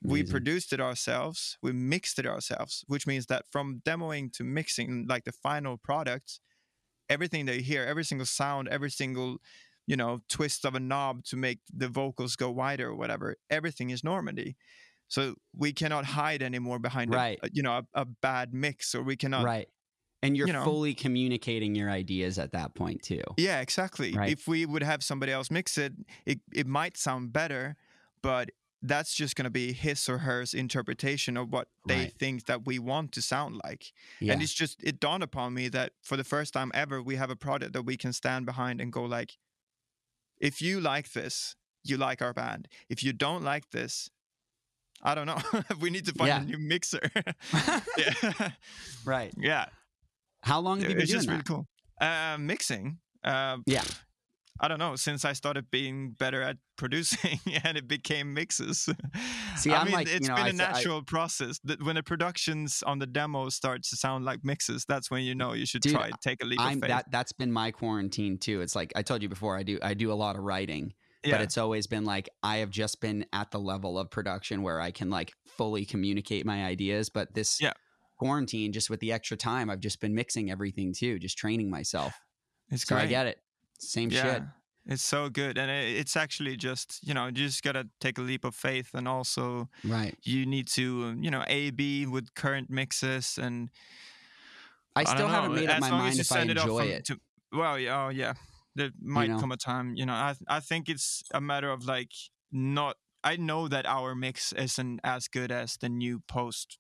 We 0.02 0.24
produced 0.32 0.74
it 0.74 0.82
ourselves. 0.82 1.58
We 1.62 1.72
mixed 1.72 2.20
it 2.20 2.26
ourselves, 2.26 2.84
which 2.88 3.08
means 3.08 3.26
that 3.28 3.46
from 3.52 3.82
demoing 3.86 4.32
to 4.34 4.44
mixing, 4.44 5.06
like 5.08 5.24
the 5.24 5.32
final 5.32 5.78
product, 5.78 6.40
everything 7.10 7.46
that 7.46 7.56
you 7.56 7.62
hear, 7.64 7.84
every 7.84 8.04
single 8.04 8.26
sound, 8.26 8.68
every 8.68 8.92
single, 8.92 9.38
you 9.88 9.96
know, 9.96 10.20
twist 10.30 10.66
of 10.66 10.76
a 10.76 10.80
knob 10.80 11.24
to 11.26 11.36
make 11.38 11.60
the 11.74 11.88
vocals 11.88 12.36
go 12.36 12.50
wider 12.52 12.90
or 12.90 12.96
whatever, 12.96 13.38
everything 13.50 13.90
is 13.90 14.04
Normandie. 14.04 14.56
So 15.08 15.36
we 15.56 15.74
cannot 15.74 16.06
hide 16.06 16.42
anymore 16.42 16.80
behind, 16.80 17.14
Right. 17.14 17.40
a, 17.44 17.50
you 17.54 17.62
know, 17.62 17.74
a, 17.78 18.02
a 18.02 18.06
bad 18.06 18.54
mix, 18.54 18.96
or 18.96 19.04
we 19.04 19.16
cannot. 19.16 19.44
right. 19.46 19.68
And 20.24 20.36
you're 20.38 20.48
you 20.48 20.54
know. 20.54 20.64
fully 20.64 20.94
communicating 20.96 21.76
your 21.76 21.90
ideas 21.92 22.40
at 22.40 22.52
that 22.54 22.74
point 22.74 23.04
too. 23.04 23.22
Yeah, 23.38 23.60
exactly. 23.62 24.14
Right. 24.14 24.32
If 24.32 24.48
we 24.48 24.66
would 24.66 24.82
have 24.82 25.04
somebody 25.04 25.32
else 25.32 25.52
mix 25.52 25.78
it, 25.78 25.94
it, 26.26 26.40
it 26.52 26.66
might 26.66 26.98
sound 26.98 27.34
better, 27.34 27.76
but 28.22 28.50
that's 28.82 29.14
just 29.14 29.36
going 29.36 29.46
to 29.46 29.50
be 29.52 29.72
his 29.74 30.10
or 30.10 30.20
her 30.20 30.44
interpretation 30.54 31.38
of 31.38 31.52
what 31.52 31.68
they 31.88 31.96
Right. 32.06 32.14
think 32.18 32.46
that 32.48 32.66
we 32.66 32.80
want 32.80 33.12
to 33.14 33.22
sound 33.22 33.62
like. 33.64 33.94
Yeah. 34.20 34.34
And 34.34 34.42
it's 34.42 34.54
just, 34.54 34.82
it 34.84 35.00
dawned 35.00 35.24
upon 35.24 35.54
me 35.54 35.70
that 35.70 35.92
for 36.02 36.18
the 36.18 36.24
first 36.24 36.54
time 36.54 36.72
ever, 36.74 37.02
we 37.02 37.16
have 37.16 37.30
a 37.30 37.36
product 37.36 37.74
that 37.74 37.84
we 37.84 37.96
can 37.98 38.12
stand 38.14 38.46
behind 38.46 38.82
and 38.82 38.92
go 38.92 39.04
like, 39.04 39.38
if 40.40 40.62
you 40.62 40.82
like 40.82 41.14
this, 41.14 41.56
you 41.84 41.96
like 41.98 42.22
our 42.22 42.34
band. 42.34 42.68
If 42.90 43.04
you 43.04 43.14
don't 43.14 43.44
like 43.44 43.72
this, 43.72 44.10
I 45.02 45.16
don't 45.16 45.28
know. 45.28 45.40
we 45.82 45.90
need 45.90 46.06
to 46.06 46.14
find 46.14 46.28
Yeah. 46.30 46.42
a 46.42 46.46
new 46.46 46.58
mixer. 46.58 47.10
yeah. 47.98 48.52
right. 49.06 49.34
yeah. 49.38 49.66
How 50.44 50.60
long 50.60 50.80
have 50.82 50.90
you 50.90 50.96
been 50.96 51.04
It's 51.04 51.12
doing 51.12 51.18
just 51.20 51.28
that? 51.28 51.34
really 51.34 51.44
cool. 51.44 51.68
Uh, 52.00 52.38
mixing. 52.40 53.00
Uh, 53.24 53.58
Yeah. 53.66 53.84
I 54.62 54.68
don't 54.68 54.78
know. 54.78 54.96
Since 54.96 55.26
I 55.26 55.34
started 55.34 55.72
being 55.72 56.12
better 56.12 56.42
at 56.44 56.58
producing, 56.78 57.40
and 57.64 57.76
it 57.76 57.88
became 57.88 58.36
mixes. 58.36 58.88
See, 59.56 59.72
I 59.72 59.80
I'm 59.80 59.86
mean, 59.86 59.96
like, 59.96 60.08
you 60.14 60.20
know, 60.28 60.36
been 60.36 60.44
I 60.46 60.48
a 60.50 60.54
s- 60.54 60.60
I- 60.60 60.72
natural 60.74 61.02
process. 61.02 61.60
That 61.64 61.82
when 61.84 61.96
the 61.96 62.04
productions 62.04 62.84
on 62.86 63.00
the 63.00 63.08
demo 63.08 63.50
starts 63.50 63.90
to 63.90 63.96
sound 63.98 64.26
like 64.26 64.42
mixes, 64.44 64.86
that's 64.88 65.10
when 65.10 65.24
you 65.24 65.34
know 65.34 65.54
you 65.54 65.66
should 65.66 65.82
Dude, 65.82 65.94
try 65.94 66.12
take 66.22 66.44
a 66.44 66.46
leap 66.46 66.60
I'm 66.62 66.76
of 66.78 66.82
faith. 66.82 66.90
that 66.90 67.06
that's 67.12 67.32
been 67.34 67.52
my 67.52 67.72
quarantine 67.72 68.38
too. 68.38 68.62
It's 68.62 68.76
like 68.76 68.94
I 68.96 69.02
told 69.02 69.24
you 69.24 69.30
before, 69.30 69.58
I 69.58 69.64
do 69.64 69.80
I 69.82 69.96
do 69.96 70.12
a 70.12 70.14
lot 70.14 70.36
of 70.36 70.44
writing, 70.44 70.94
yeah. 71.24 71.32
but 71.32 71.42
it's 71.42 71.58
always 71.58 71.88
been 71.88 72.06
like 72.06 72.30
I 72.44 72.58
have 72.58 72.70
just 72.70 73.02
been 73.02 73.26
at 73.34 73.50
the 73.50 73.60
level 73.60 73.98
of 73.98 74.12
production 74.12 74.62
where 74.62 74.80
I 74.80 74.92
can 74.92 75.10
like 75.10 75.34
fully 75.58 75.84
communicate 75.84 76.46
my 76.46 76.64
ideas. 76.64 77.10
But 77.10 77.34
this 77.34 77.60
Yeah. 77.60 77.74
Quarantine, 78.18 78.72
just 78.74 78.90
with 78.90 79.00
the 79.00 79.12
extra 79.12 79.38
time, 79.38 79.70
I've 79.70 79.80
just 79.80 80.00
been 80.00 80.14
mixing 80.16 80.52
everything 80.52 80.94
too, 80.94 81.20
just 81.20 81.38
training 81.38 81.70
myself. 81.70 82.14
it's 82.70 82.86
So 82.88 82.96
great. 82.96 83.04
I 83.06 83.08
get 83.08 83.28
it. 83.28 83.40
Same 83.80 84.10
yeah. 84.10 84.24
shit. 84.24 84.44
It's 84.86 85.02
so 85.04 85.30
good, 85.30 85.58
and 85.58 85.72
it's 85.72 86.18
actually 86.18 86.58
just 86.58 87.00
you 87.08 87.14
know 87.14 87.28
you 87.28 87.32
just 87.32 87.64
gotta 87.64 87.88
take 88.02 88.18
a 88.18 88.22
leap 88.22 88.44
of 88.44 88.54
faith, 88.54 88.90
and 88.94 89.08
also 89.08 89.70
Right. 89.86 90.14
you 90.24 90.46
need 90.46 90.68
to 90.70 91.06
um, 91.06 91.24
you 91.24 91.32
know 91.32 91.44
A 91.48 91.72
B 91.72 92.06
with 92.06 92.34
current 92.36 92.70
mixes 92.70 93.38
and 93.38 93.70
I 94.96 95.06
still 95.06 95.28
haven't 95.28 95.56
know, 95.56 95.62
made 95.62 95.70
up 95.70 95.80
my 95.80 95.90
mind 95.90 96.16
you 96.16 96.22
if 96.22 96.32
I 96.32 96.42
it 96.42 96.50
enjoy 96.52 96.86
it. 96.86 97.06
to- 97.06 97.20
well, 97.52 97.80
yeah, 97.80 98.06
oh, 98.06 98.10
yeah. 98.10 98.34
There 98.76 98.90
might 99.02 99.30
know? 99.30 99.40
come 99.40 99.52
a 99.52 99.58
time, 99.58 99.96
you 99.96 100.06
know. 100.06 100.14
I 100.14 100.36
I 100.48 100.60
think 100.60 100.90
it's 100.90 101.24
a 101.34 101.40
matter 101.42 101.70
of 101.72 101.86
like 101.86 102.12
not. 102.52 102.98
I 103.24 103.38
know 103.38 103.68
that 103.68 103.86
our 103.86 104.16
mix 104.16 104.52
isn't 104.54 105.00
as 105.04 105.28
good 105.28 105.52
as 105.52 105.78
the 105.78 105.90
new 105.90 106.20
post 106.28 106.78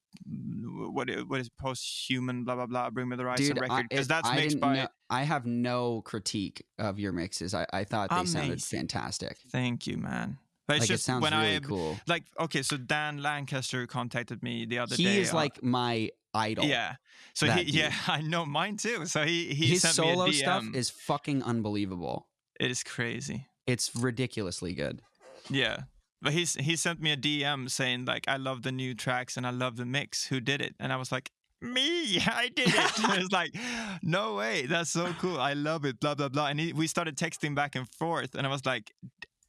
what 0.91 1.09
what 1.27 1.39
is 1.39 1.49
post 1.49 1.83
human? 2.09 2.43
Blah 2.43 2.55
blah 2.55 2.65
blah. 2.65 2.89
Bring 2.89 3.09
me 3.09 3.15
the 3.15 3.23
horizon 3.23 3.47
Dude, 3.55 3.61
record 3.61 3.87
because 3.89 4.07
that's 4.07 4.27
I 4.27 4.35
mixed 4.35 4.59
by. 4.59 4.75
know- 4.75 4.87
I 5.09 5.23
have 5.23 5.45
no 5.45 6.01
critique 6.01 6.65
of 6.79 6.99
your 6.99 7.11
mixes. 7.11 7.53
I, 7.53 7.65
I 7.71 7.83
thought 7.83 8.09
they 8.09 8.25
sounded 8.25 8.61
fantastic. 8.63 9.37
Thank 9.51 9.85
you, 9.87 9.97
man. 9.97 10.37
But 10.67 10.77
it's 10.77 10.81
Like 10.83 10.89
it 10.89 10.93
just 10.93 11.05
sounds 11.05 11.21
when 11.23 11.33
really 11.33 11.55
I 11.57 11.59
cool. 11.59 11.97
like 12.07 12.23
okay, 12.39 12.61
so 12.61 12.77
Dan 12.77 13.21
Lancaster 13.21 13.85
contacted 13.87 14.41
me 14.43 14.65
the 14.65 14.79
other 14.79 14.95
He 14.95 15.03
day. 15.03 15.13
He 15.13 15.19
is 15.21 15.33
like 15.33 15.61
my 15.63 16.09
idol. 16.33 16.65
yeah. 16.65 16.95
So 17.35 17.47
he, 17.47 17.63
yeah, 17.63 17.93
I 18.07 18.21
know 18.21 18.45
mine 18.45 18.77
too. 18.77 19.05
So 19.05 19.23
he 19.25 19.53
he 19.53 19.67
His 19.67 19.81
sent 19.81 19.95
solo 19.95 20.25
me 20.25 20.29
a 20.31 20.33
DM. 20.33 20.37
stuff 20.39 20.63
is 20.73 20.89
fucking 20.89 21.43
unbelievable. 21.43 22.27
it 22.59 22.71
is 22.71 22.83
crazy. 22.83 23.47
It's 23.67 23.95
ridiculously 23.95 24.73
good. 24.73 25.01
Yeah. 25.49 25.83
But 26.23 26.33
he's 26.33 26.55
he 26.55 26.75
sent 26.75 27.01
me 27.01 27.11
a 27.11 27.17
DM 27.17 27.69
saying 27.69 28.05
like 28.05 28.25
I 28.27 28.37
love 28.37 28.61
the 28.63 28.71
new 28.71 28.95
tracks 28.95 29.37
and 29.37 29.45
I 29.45 29.51
love 29.51 29.75
the 29.75 29.85
mix. 29.85 30.27
Who 30.27 30.39
did 30.39 30.61
it? 30.61 30.73
And 30.79 30.91
I 30.93 30.95
was 30.95 31.11
like, 31.11 31.31
me, 31.61 32.19
I 32.25 32.49
did 32.55 32.69
it. 32.69 32.91
It's 33.21 33.31
like, 33.31 33.53
no 34.01 34.35
way, 34.35 34.65
that's 34.65 34.89
so 34.91 35.13
cool. 35.19 35.39
I 35.39 35.53
love 35.53 35.85
it. 35.85 35.99
Blah 35.99 36.15
blah 36.15 36.29
blah. 36.29 36.47
And 36.47 36.59
he, 36.59 36.73
we 36.73 36.87
started 36.87 37.17
texting 37.17 37.53
back 37.55 37.75
and 37.75 37.87
forth, 37.89 38.35
and 38.35 38.47
I 38.47 38.49
was 38.49 38.65
like, 38.65 38.91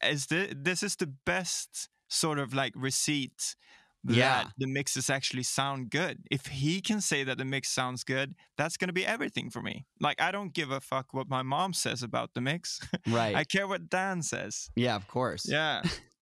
is 0.03 0.25
this 0.27 0.53
this 0.55 0.83
is 0.83 0.95
the 0.97 1.07
best 1.25 1.89
sort 2.09 2.39
of 2.39 2.53
like 2.53 2.73
receipt 2.75 3.55
that 4.03 4.15
Yeah. 4.15 4.43
the 4.59 4.67
mixes 4.67 5.09
actually 5.09 5.41
sound 5.43 5.89
good. 5.89 6.19
If 6.29 6.45
he 6.47 6.79
can 6.79 7.01
say 7.01 7.23
that 7.23 7.37
the 7.39 7.45
mix 7.45 7.69
sounds 7.69 8.03
good, 8.03 8.35
that's 8.57 8.77
gonna 8.77 8.93
be 8.93 9.03
everything 9.05 9.49
for 9.49 9.61
me. 9.63 9.85
Like 9.99 10.21
I 10.21 10.31
don't 10.31 10.53
give 10.53 10.69
a 10.71 10.79
fuck 10.79 11.13
what 11.13 11.27
my 11.27 11.41
mom 11.41 11.73
says 11.73 12.03
about 12.03 12.33
the 12.33 12.41
mix. 12.41 12.79
Right. 13.07 13.35
I 13.35 13.43
care 13.45 13.67
what 13.67 13.89
Dan 13.89 14.21
says. 14.21 14.69
yeah, 14.75 14.95
of 14.95 15.07
course. 15.07 15.47
Yeah. 15.49 15.81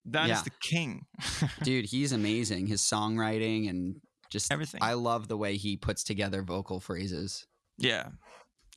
Dan 0.09 0.29
Yeah. 0.29 0.37
is 0.37 0.43
the 0.43 0.51
king. 0.61 1.05
Dude, 1.63 1.85
he's 1.85 2.11
amazing. 2.11 2.67
His 2.67 2.81
songwriting 2.81 3.69
and 3.69 4.01
just 4.29 4.51
Everything. 4.51 4.81
I 4.83 4.93
love 4.93 5.27
the 5.27 5.37
way 5.37 5.57
he 5.57 5.77
puts 5.77 6.03
together 6.03 6.41
vocal 6.41 6.79
phrases. 6.79 7.45
Yeah. 7.77 8.09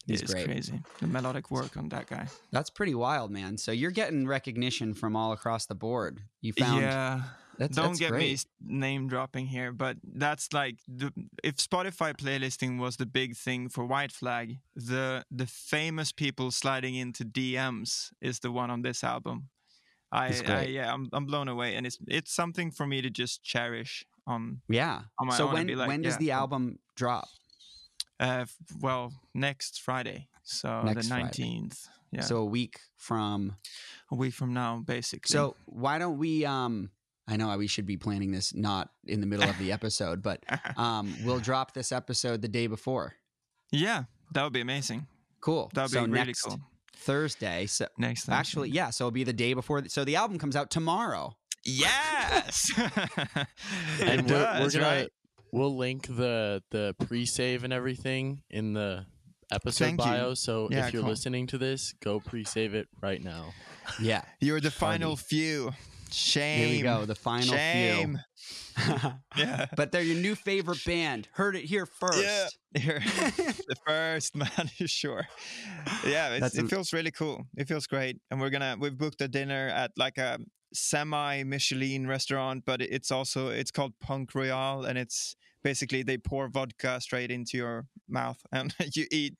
He's 0.06 0.22
it's 0.22 0.32
great. 0.32 0.44
crazy. 0.46 0.80
The 1.00 1.08
melodic 1.08 1.50
work 1.50 1.76
on 1.76 1.88
that 1.88 2.06
guy. 2.06 2.28
That's 2.52 2.70
pretty 2.70 2.94
wild, 2.94 3.30
man. 3.32 3.58
So 3.58 3.72
you're 3.72 3.90
getting 3.90 4.26
recognition 4.26 4.94
from 4.94 5.16
all 5.16 5.32
across 5.32 5.66
the 5.66 5.74
board. 5.74 6.20
You 6.40 6.52
found 6.52 6.82
yeah. 6.82 7.22
that's 7.58 7.74
Don't 7.74 7.86
that's 7.88 7.98
get 7.98 8.12
me 8.12 8.18
great. 8.18 8.32
s- 8.34 8.46
name 8.64 9.08
dropping 9.08 9.46
here, 9.46 9.72
but 9.72 9.96
that's 10.04 10.52
like 10.52 10.76
the 10.86 11.12
if 11.42 11.56
Spotify 11.56 12.14
playlisting 12.16 12.78
was 12.78 12.98
the 12.98 13.06
big 13.06 13.34
thing 13.36 13.68
for 13.68 13.84
White 13.84 14.12
Flag, 14.12 14.58
the 14.76 15.24
the 15.32 15.46
famous 15.46 16.12
people 16.12 16.52
sliding 16.52 16.94
into 16.94 17.24
DMs 17.24 18.10
is 18.20 18.38
the 18.38 18.52
one 18.52 18.70
on 18.70 18.82
this 18.82 19.02
album. 19.02 19.48
I, 20.16 20.42
I 20.46 20.62
yeah, 20.64 20.92
I'm 20.92 21.08
I'm 21.12 21.26
blown 21.26 21.48
away, 21.48 21.76
and 21.76 21.86
it's 21.86 21.98
it's 22.08 22.32
something 22.32 22.70
for 22.70 22.86
me 22.86 23.02
to 23.02 23.10
just 23.10 23.42
cherish. 23.44 24.04
On 24.28 24.60
Yeah. 24.68 25.02
on 25.20 25.28
my 25.28 25.36
so 25.36 25.46
own 25.48 25.54
when 25.54 25.68
like, 25.78 25.88
when 25.88 26.02
does 26.02 26.14
yeah, 26.14 26.18
the 26.18 26.30
album 26.32 26.78
drop? 26.96 27.28
uh, 28.18 28.44
well 28.80 29.12
next 29.34 29.82
Friday, 29.82 30.26
so 30.42 30.82
Next 30.82 31.08
the 31.08 31.14
nineteenth. 31.14 31.86
Yeah, 32.12 32.22
So 32.22 32.38
a 32.38 32.44
week 32.44 32.80
from 32.96 33.56
a 34.10 34.14
week 34.16 34.34
from 34.34 34.52
now, 34.54 34.82
basically. 34.84 35.32
So 35.32 35.54
why 35.66 35.98
don't 35.98 36.18
we 36.18 36.44
um 36.44 36.90
I 37.28 37.36
know 37.36 37.56
we 37.58 37.66
should 37.66 37.86
be 37.86 37.96
planning 37.96 38.32
this 38.32 38.54
not 38.54 38.90
in 39.06 39.20
the 39.20 39.26
middle 39.26 39.48
of 39.48 39.58
the 39.58 39.70
episode, 39.70 40.22
but 40.22 40.42
um 40.76 41.14
we'll 41.24 41.40
drop 41.40 41.72
this 41.74 41.92
episode 41.92 42.42
the 42.42 42.48
day 42.48 42.66
before. 42.66 43.14
yeah, 43.70 44.04
that 44.32 44.42
would 44.44 44.52
be 44.52 44.60
amazing. 44.60 45.06
Cool. 45.40 45.70
That 45.74 45.82
would 45.82 45.90
so 45.92 46.04
be 46.04 46.10
really 46.10 46.26
next 46.26 46.42
cool. 46.42 46.58
Thursday. 46.96 47.66
So 47.66 47.86
Next, 47.98 48.28
actually, 48.28 48.70
yeah, 48.70 48.90
so 48.90 49.04
it'll 49.04 49.12
be 49.12 49.24
the 49.24 49.32
day 49.32 49.54
before. 49.54 49.84
So 49.88 50.04
the 50.04 50.16
album 50.16 50.38
comes 50.38 50.56
out 50.56 50.70
tomorrow. 50.70 51.36
Yes. 51.64 52.70
and 52.76 54.20
it 54.20 54.22
we're, 54.22 54.38
does, 54.38 54.74
we're 54.74 54.80
gonna 54.80 55.00
right? 55.02 55.08
we'll 55.52 55.76
link 55.76 56.06
the 56.06 56.62
the 56.70 56.94
pre-save 57.06 57.64
and 57.64 57.72
everything 57.72 58.42
in 58.50 58.72
the 58.72 59.04
episode 59.50 59.84
Thank 59.84 60.00
you. 60.00 60.06
bio. 60.06 60.34
So 60.34 60.68
Yeah, 60.70 60.86
if 60.86 60.92
you're 60.92 61.02
cool. 61.02 61.10
listening 61.10 61.46
to 61.48 61.58
this, 61.58 61.92
go 62.02 62.20
pre-save 62.20 62.74
it 62.74 62.88
right 63.02 63.22
now. 63.22 63.52
Yeah. 64.00 64.22
You're 64.40 64.60
the 64.60 64.70
final 64.70 65.16
few. 65.16 65.72
Shame. 66.12 66.68
Here 66.68 66.76
we 66.76 66.82
go. 66.82 67.04
The 67.04 67.14
final 67.16 67.48
Shame. 67.56 68.14
few. 68.14 68.18
Yeah. 69.36 69.66
but 69.76 69.92
they're 69.92 70.02
your 70.02 70.16
new 70.16 70.34
favorite 70.34 70.84
band. 70.84 71.28
Heard 71.32 71.56
it 71.56 71.64
here 71.64 71.86
first. 71.86 72.58
Yeah. 72.74 72.98
The 73.68 73.76
first 73.86 74.36
man, 74.36 74.70
is 74.78 74.90
sure. 74.90 75.26
Yeah, 76.06 76.34
it's, 76.34 76.54
it 76.54 76.68
feels 76.68 76.92
really 76.92 77.10
cool. 77.10 77.46
It 77.56 77.66
feels 77.68 77.86
great, 77.86 78.20
and 78.30 78.38
we're 78.38 78.50
gonna 78.50 78.76
we've 78.78 78.96
booked 78.96 79.22
a 79.22 79.28
dinner 79.28 79.68
at 79.68 79.92
like 79.96 80.18
a 80.18 80.38
semi 80.74 81.42
Michelin 81.44 82.06
restaurant, 82.06 82.64
but 82.66 82.82
it's 82.82 83.10
also 83.10 83.48
it's 83.48 83.70
called 83.70 83.94
Punk 83.98 84.34
Royale, 84.34 84.84
and 84.84 84.98
it's 84.98 85.36
basically 85.64 86.02
they 86.02 86.18
pour 86.18 86.48
vodka 86.48 87.00
straight 87.00 87.30
into 87.30 87.56
your 87.56 87.86
mouth, 88.08 88.38
and 88.52 88.74
you 88.94 89.06
eat 89.10 89.36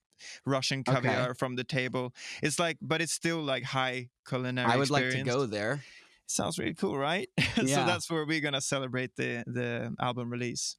Russian 0.47 0.81
Okay. 0.81 0.95
caviar 0.95 1.35
from 1.35 1.57
the 1.57 1.65
table. 1.65 2.15
It's 2.43 2.59
like, 2.59 2.79
but 2.81 3.01
it's 3.03 3.13
still 3.13 3.43
like 3.43 3.65
high 3.65 4.09
culinary. 4.27 4.73
I 4.73 4.77
would 4.77 4.91
like 4.91 5.11
to 5.11 5.23
go 5.23 5.47
there. 5.47 5.83
Sounds 6.27 6.59
really 6.59 6.75
cool, 6.75 6.97
right? 6.99 7.29
so 7.57 7.63
that's 7.65 8.11
where 8.11 8.25
we're 8.27 8.41
gonna 8.41 8.61
celebrate 8.61 9.15
the 9.17 9.45
the 9.47 9.95
album 10.01 10.31
release, 10.31 10.77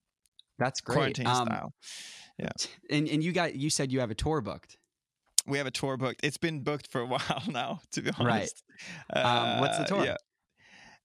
That's 0.59 0.81
great. 0.81 0.95
quarantine 1.15 1.27
Um, 1.27 1.47
style. 1.47 1.73
Yeah. 2.37 2.51
And 2.89 3.07
and 3.07 3.23
you 3.23 3.31
got 3.31 3.55
you 3.55 3.69
said 3.69 3.91
you 3.91 3.99
have 4.01 4.11
a 4.11 4.15
tour 4.15 4.41
booked. 4.41 4.77
We 5.45 5.57
have 5.57 5.67
a 5.67 5.71
tour 5.71 5.95
booked. 5.97 6.19
It's 6.23 6.37
been 6.37 6.61
booked 6.63 6.91
for 6.91 7.01
a 7.01 7.05
while 7.13 7.43
now, 7.47 7.79
to 7.93 8.01
be 8.01 8.11
Right. 8.19 8.49
honest. 8.49 8.63
Um, 9.15 9.59
what's 9.61 9.77
the 9.77 9.83
Uh, 9.83 9.87
tour? 9.87 10.05
Yeah. 10.05 10.17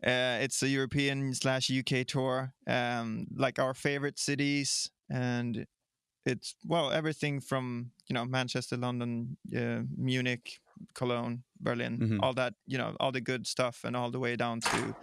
Uh, 0.05 0.43
it's 0.43 0.61
a 0.65 0.69
European 0.69 1.33
slash 1.33 1.71
UK 1.71 2.05
tour, 2.05 2.53
um, 2.67 3.27
like 3.37 3.61
our 3.61 3.73
favorite 3.73 4.19
cities, 4.19 4.91
and 5.09 5.65
it's 6.27 6.57
well 6.65 6.91
everything 6.91 7.41
from 7.41 7.93
you 8.09 8.15
know 8.15 8.25
Manchester, 8.25 8.77
London, 8.77 9.37
uh, 9.57 9.83
Munich, 9.97 10.59
Cologne, 10.95 11.45
Berlin, 11.61 11.99
Mhm. 11.99 12.19
all 12.23 12.35
that 12.35 12.55
you 12.67 12.79
know 12.79 12.97
all 13.01 13.13
the 13.13 13.21
good 13.21 13.47
stuff, 13.47 13.85
and 13.85 13.97
all 13.97 14.11
the 14.11 14.19
way 14.21 14.37
down 14.37 14.61
to. 14.61 14.95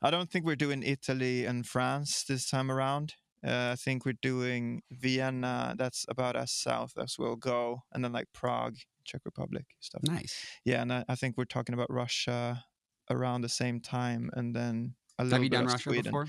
I 0.00 0.10
don't 0.10 0.30
think 0.30 0.44
we're 0.46 0.56
doing 0.56 0.82
Italy 0.84 1.44
and 1.44 1.66
France 1.66 2.22
this 2.24 2.48
time 2.48 2.70
around. 2.70 3.14
Uh, 3.44 3.70
I 3.72 3.76
think 3.76 4.04
we're 4.04 4.20
doing 4.22 4.82
Vienna. 4.90 5.74
That's 5.78 6.04
about 6.08 6.36
as 6.36 6.52
south 6.52 6.92
as 6.98 7.16
we'll 7.18 7.36
go, 7.36 7.82
and 7.92 8.04
then 8.04 8.12
like 8.12 8.26
Prague, 8.32 8.76
Czech 9.04 9.22
Republic, 9.24 9.66
stuff. 9.80 10.02
Nice. 10.02 10.34
Yeah, 10.64 10.82
and 10.82 10.92
I, 10.92 11.04
I 11.08 11.14
think 11.16 11.36
we're 11.36 11.44
talking 11.56 11.74
about 11.74 11.90
Russia 11.90 12.64
around 13.10 13.40
the 13.42 13.48
same 13.48 13.80
time, 13.80 14.30
and 14.34 14.54
then 14.54 14.94
a 15.18 15.24
little 15.24 15.38
Have 15.38 15.44
you 15.44 15.50
done 15.50 15.66
Russia 15.66 15.82
Sweden. 15.90 16.04
before? 16.04 16.26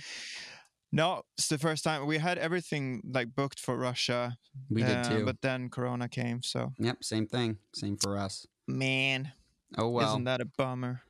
No, 0.91 1.21
it's 1.37 1.47
the 1.49 1.57
first 1.59 1.83
time 1.83 2.07
we 2.07 2.17
had 2.17 2.37
everything 2.39 3.01
like 3.13 3.35
booked 3.35 3.59
for 3.59 3.77
Russia. 3.77 4.37
We 4.69 4.81
did 4.81 4.97
uh, 5.05 5.09
too. 5.09 5.25
but 5.25 5.41
then 5.41 5.69
Corona 5.69 6.09
came, 6.09 6.41
so 6.41 6.73
Yep, 6.79 7.03
same 7.03 7.27
thing. 7.27 7.57
Same 7.75 7.97
for 7.97 8.17
us. 8.17 8.47
Man, 8.69 9.31
Oh 9.77 9.89
well. 9.89 10.09
isn't 10.11 10.23
that 10.25 10.41
a 10.41 10.45
bummer? 10.45 11.01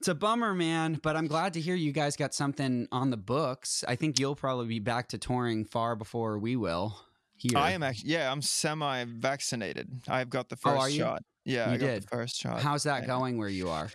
It's 0.00 0.08
a 0.08 0.14
bummer, 0.14 0.52
man, 0.54 1.00
but 1.02 1.16
I'm 1.16 1.26
glad 1.26 1.54
to 1.54 1.60
hear 1.60 1.74
you 1.74 1.92
guys 1.92 2.16
got 2.16 2.34
something 2.34 2.86
on 2.92 3.10
the 3.10 3.16
books. 3.16 3.84
I 3.88 3.96
think 3.96 4.18
you'll 4.18 4.34
probably 4.36 4.66
be 4.66 4.78
back 4.80 5.08
to 5.10 5.18
touring 5.18 5.64
far 5.64 5.96
before 5.96 6.38
we 6.38 6.56
will. 6.56 7.00
Here. 7.36 7.56
I 7.56 7.70
am 7.72 7.82
actually, 7.82 8.10
yeah, 8.10 8.30
I'm 8.30 8.42
semi-vaccinated. 8.42 10.02
I've 10.08 10.30
got 10.30 10.48
the 10.48 10.58
Oh, 10.64 10.78
first 10.80 10.94
you? 10.94 11.00
shot. 11.00 11.22
Yeah, 11.44 11.68
You 11.68 11.74
I 11.74 11.76
got 11.78 11.86
did? 11.86 12.02
the 12.04 12.08
first 12.08 12.36
shot. 12.36 12.60
How's 12.62 12.82
that 12.84 13.02
yeah. 13.02 13.06
going 13.06 13.38
where 13.38 13.48
you 13.48 13.68
are? 13.70 13.88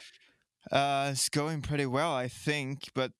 Uh, 0.72 1.10
it's 1.12 1.30
going 1.30 1.62
pretty 1.62 1.86
well, 1.86 2.14
I 2.14 2.28
think, 2.28 2.90
but 2.94 3.12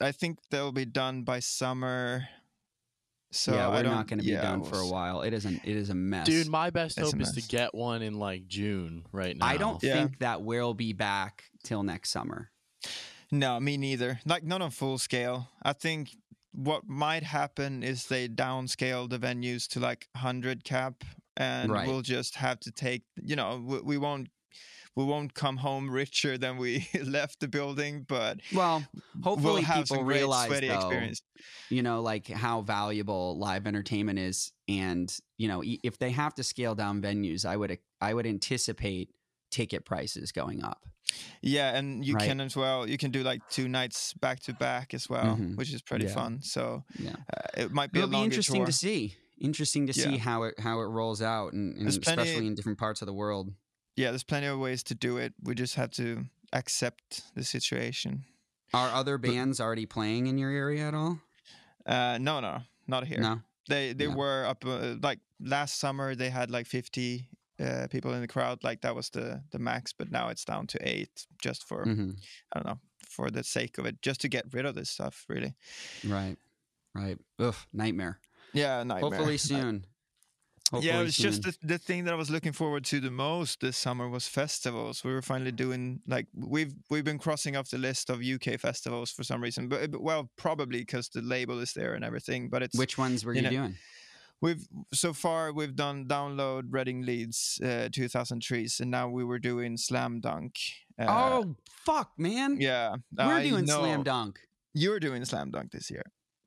I 0.00 0.12
think 0.12 0.38
they'll 0.50 0.72
be 0.72 0.84
done 0.86 1.22
by 1.24 1.40
summer. 1.40 2.28
So 3.30 3.52
yeah, 3.54 3.68
we're 3.68 3.82
don't- 3.82 4.06
going 4.08 4.18
to 4.20 4.24
be 4.24 4.32
yeah, 4.32 4.40
done 4.40 4.60
we'll 4.60 4.70
for 4.70 4.78
a 4.78 4.86
while. 4.88 5.20
It 5.22 5.34
isn't. 5.34 5.60
It 5.64 5.76
is 5.76 5.90
a 5.90 5.94
mess, 5.94 6.26
Dude, 6.26 6.48
my 6.48 6.70
best 6.70 6.96
It's 6.98 7.12
hope 7.12 7.20
is 7.20 7.32
to 7.32 7.42
get 7.42 7.74
one 7.74 8.00
in 8.02 8.18
like 8.18 8.46
June 8.48 9.04
right 9.12 9.36
now. 9.36 9.44
I 9.46 9.56
don't 9.58 9.82
Yeah. 9.82 9.94
think 9.94 10.18
that 10.20 10.42
we'll 10.42 10.74
be 10.74 10.92
back 10.94 11.44
till 11.62 11.82
next 11.82 12.10
summer. 12.10 12.50
No, 13.30 13.60
me 13.60 13.76
neither. 13.76 14.20
Like 14.24 14.44
not 14.44 14.62
on 14.62 14.70
full 14.70 14.96
scale. 14.98 15.48
I 15.62 15.74
think 15.74 16.16
what 16.52 16.88
might 16.88 17.22
happen 17.22 17.82
is 17.82 18.06
they 18.06 18.28
downscale 18.28 19.10
the 19.10 19.18
venues 19.18 19.68
to 19.68 19.80
like 19.80 20.08
100 20.14 20.64
cap 20.64 21.04
and 21.36 21.70
Right. 21.70 21.86
we'll 21.86 22.00
just 22.02 22.36
have 22.36 22.58
to 22.60 22.72
take, 22.72 23.02
you 23.22 23.36
know, 23.36 23.62
we, 23.64 23.80
we 23.80 23.98
won't 23.98 24.28
we 24.98 25.04
won't 25.04 25.32
come 25.32 25.56
home 25.58 25.88
richer 25.88 26.36
than 26.36 26.56
we 26.58 26.88
left 27.04 27.38
the 27.38 27.46
building, 27.48 28.04
but 28.08 28.40
Well, 28.52 28.84
hopefully 29.22 29.64
we'll 29.68 29.82
people 29.84 30.04
realize 30.04 30.50
though, 30.50 30.74
experience. 30.74 31.22
you 31.70 31.82
know, 31.82 32.02
like 32.02 32.26
how 32.26 32.62
valuable 32.62 33.38
live 33.38 33.66
entertainment 33.66 34.18
is, 34.18 34.52
and 34.68 35.08
you 35.38 35.46
know, 35.46 35.62
if 35.64 35.98
they 35.98 36.10
have 36.10 36.34
to 36.34 36.42
scale 36.42 36.74
down 36.74 37.00
venues, 37.00 37.44
I 37.46 37.56
would 37.56 37.78
I 38.00 38.12
would 38.12 38.26
anticipate 38.26 39.10
ticket 39.50 39.84
prices 39.84 40.32
going 40.32 40.64
up. 40.64 40.84
Yeah, 41.40 41.76
and 41.78 42.04
you 42.04 42.14
Right. 42.14 42.26
can 42.28 42.40
as 42.40 42.56
well. 42.56 42.86
You 42.88 42.98
can 42.98 43.10
do 43.12 43.22
like 43.22 43.40
two 43.48 43.68
nights 43.68 44.12
back 44.14 44.40
to 44.40 44.52
back 44.52 44.92
as 44.94 45.08
well, 45.08 45.36
Mhm. 45.36 45.56
which 45.56 45.72
is 45.72 45.80
pretty 45.80 46.06
Yeah. 46.06 46.14
fun. 46.14 46.42
So 46.42 46.84
Yeah. 46.98 47.16
uh, 47.34 47.62
it 47.62 47.72
might 47.72 47.92
be 47.92 48.00
It'll 48.00 48.10
a 48.10 48.18
be 48.18 48.24
interesting 48.24 48.56
tour. 48.56 48.66
to 48.66 48.72
see. 48.72 49.14
Interesting 49.40 49.86
to 49.86 49.92
see 49.92 50.16
how 50.18 50.42
it 50.42 50.58
how 50.58 50.80
it 50.80 50.86
rolls 50.86 51.22
out, 51.22 51.52
and, 51.52 51.78
and 51.78 51.88
especially 51.88 52.46
in 52.48 52.54
different 52.56 52.78
parts 52.78 53.00
of 53.00 53.06
the 53.06 53.14
world. 53.14 53.54
Yeah, 53.98 54.10
there's 54.12 54.22
plenty 54.22 54.46
of 54.46 54.60
ways 54.60 54.84
to 54.84 54.94
do 54.94 55.16
it. 55.16 55.34
We 55.42 55.56
just 55.56 55.74
have 55.74 55.90
to 55.92 56.24
accept 56.52 57.34
the 57.34 57.42
situation. 57.42 58.24
Are 58.72 58.90
other 58.90 59.18
bands 59.18 59.60
already 59.60 59.86
playing 59.86 60.28
in 60.28 60.38
your 60.38 60.50
area 60.52 60.86
at 60.86 60.94
all? 60.94 61.18
Uh, 61.84 62.16
no, 62.20 62.38
no, 62.38 62.60
not 62.86 63.06
here. 63.08 63.20
No. 63.20 63.40
They 63.68 63.94
they 63.94 64.06
Yeah. 64.06 64.14
were 64.14 64.44
up 64.46 64.64
uh, 64.64 64.94
like 65.02 65.18
last 65.40 65.80
summer. 65.80 66.14
They 66.14 66.30
had 66.30 66.48
like 66.48 66.66
50 66.68 67.28
uh, 67.58 67.88
people 67.90 68.14
in 68.14 68.20
the 68.20 68.28
crowd. 68.28 68.62
Like 68.62 68.82
that 68.82 68.94
was 68.94 69.10
the 69.10 69.42
the 69.50 69.58
max. 69.58 69.92
But 69.92 70.10
now 70.12 70.28
it's 70.28 70.44
down 70.44 70.66
to 70.68 70.78
eight, 70.80 71.26
just 71.42 71.64
for 71.64 71.82
hmm 71.82 72.12
I 72.52 72.60
don't 72.60 72.66
know, 72.66 72.78
for 73.08 73.30
the 73.30 73.42
sake 73.42 73.78
of 73.78 73.86
it, 73.86 74.00
just 74.00 74.20
to 74.20 74.28
get 74.28 74.44
rid 74.52 74.64
of 74.66 74.74
this 74.74 74.90
stuff. 74.90 75.24
Really. 75.28 75.54
Right. 76.04 76.36
Right. 76.94 77.18
Ugh, 77.40 77.56
nightmare. 77.72 78.20
Yeah, 78.54 78.84
nightmare. 78.84 79.00
Hopefully 79.10 79.38
soon. 79.52 79.86
Hopefully 80.70 80.92
yeah, 80.92 81.00
it 81.00 81.04
was 81.04 81.16
just 81.16 81.42
the, 81.42 81.56
the 81.62 81.78
thing 81.78 82.04
that 82.04 82.12
I 82.12 82.16
was 82.16 82.28
looking 82.30 82.52
forward 82.52 82.84
to 82.86 83.00
the 83.00 83.10
most 83.10 83.60
this 83.60 83.76
summer 83.78 84.06
was 84.06 84.28
festivals. 84.28 85.02
We 85.02 85.12
were 85.14 85.22
finally 85.22 85.50
doing 85.52 86.00
like 86.06 86.26
we've 86.34 86.74
we've 86.90 87.04
been 87.04 87.18
crossing 87.18 87.56
off 87.56 87.70
the 87.70 87.78
list 87.78 88.10
of 88.10 88.20
UK 88.22 88.60
festivals 88.60 89.10
for 89.10 89.24
some 89.24 89.42
reason, 89.42 89.68
but 89.68 89.90
but- 89.90 90.02
well, 90.02 90.30
probably 90.36 90.80
because 90.80 91.08
the 91.08 91.22
label 91.22 91.58
is 91.60 91.72
there 91.72 91.94
and 91.94 92.04
everything. 92.04 92.50
But 92.50 92.62
it's 92.62 92.76
Which 92.78 92.98
ones 92.98 93.24
were 93.24 93.32
you 93.32 93.40
you, 93.42 93.44
know, 93.44 93.50
doing? 93.50 93.74
we've 94.42 94.66
so 94.92 95.14
far 95.14 95.52
we've 95.54 95.74
done 95.74 96.04
download 96.06 96.64
Reading 96.70 97.00
Leeds, 97.02 97.58
uh, 97.64 97.88
2000 97.90 98.42
trees, 98.42 98.78
and 98.80 98.90
now 98.90 99.08
we 99.08 99.24
were 99.24 99.38
doing 99.38 99.78
Slam 99.78 100.20
Dunk. 100.20 100.56
Uh, 100.98 101.06
oh 101.08 101.56
fuck, 101.86 102.10
man! 102.18 102.60
yeah, 102.60 102.96
we're 103.16 103.24
I 103.24 103.48
doing 103.48 103.64
know. 103.64 103.78
slam 103.80 104.02
dunk. 104.02 104.38
You're 104.74 105.00
doing 105.00 105.24
Slam 105.24 105.50
Dunk 105.50 105.70
this 105.72 105.90
year. 105.90 106.02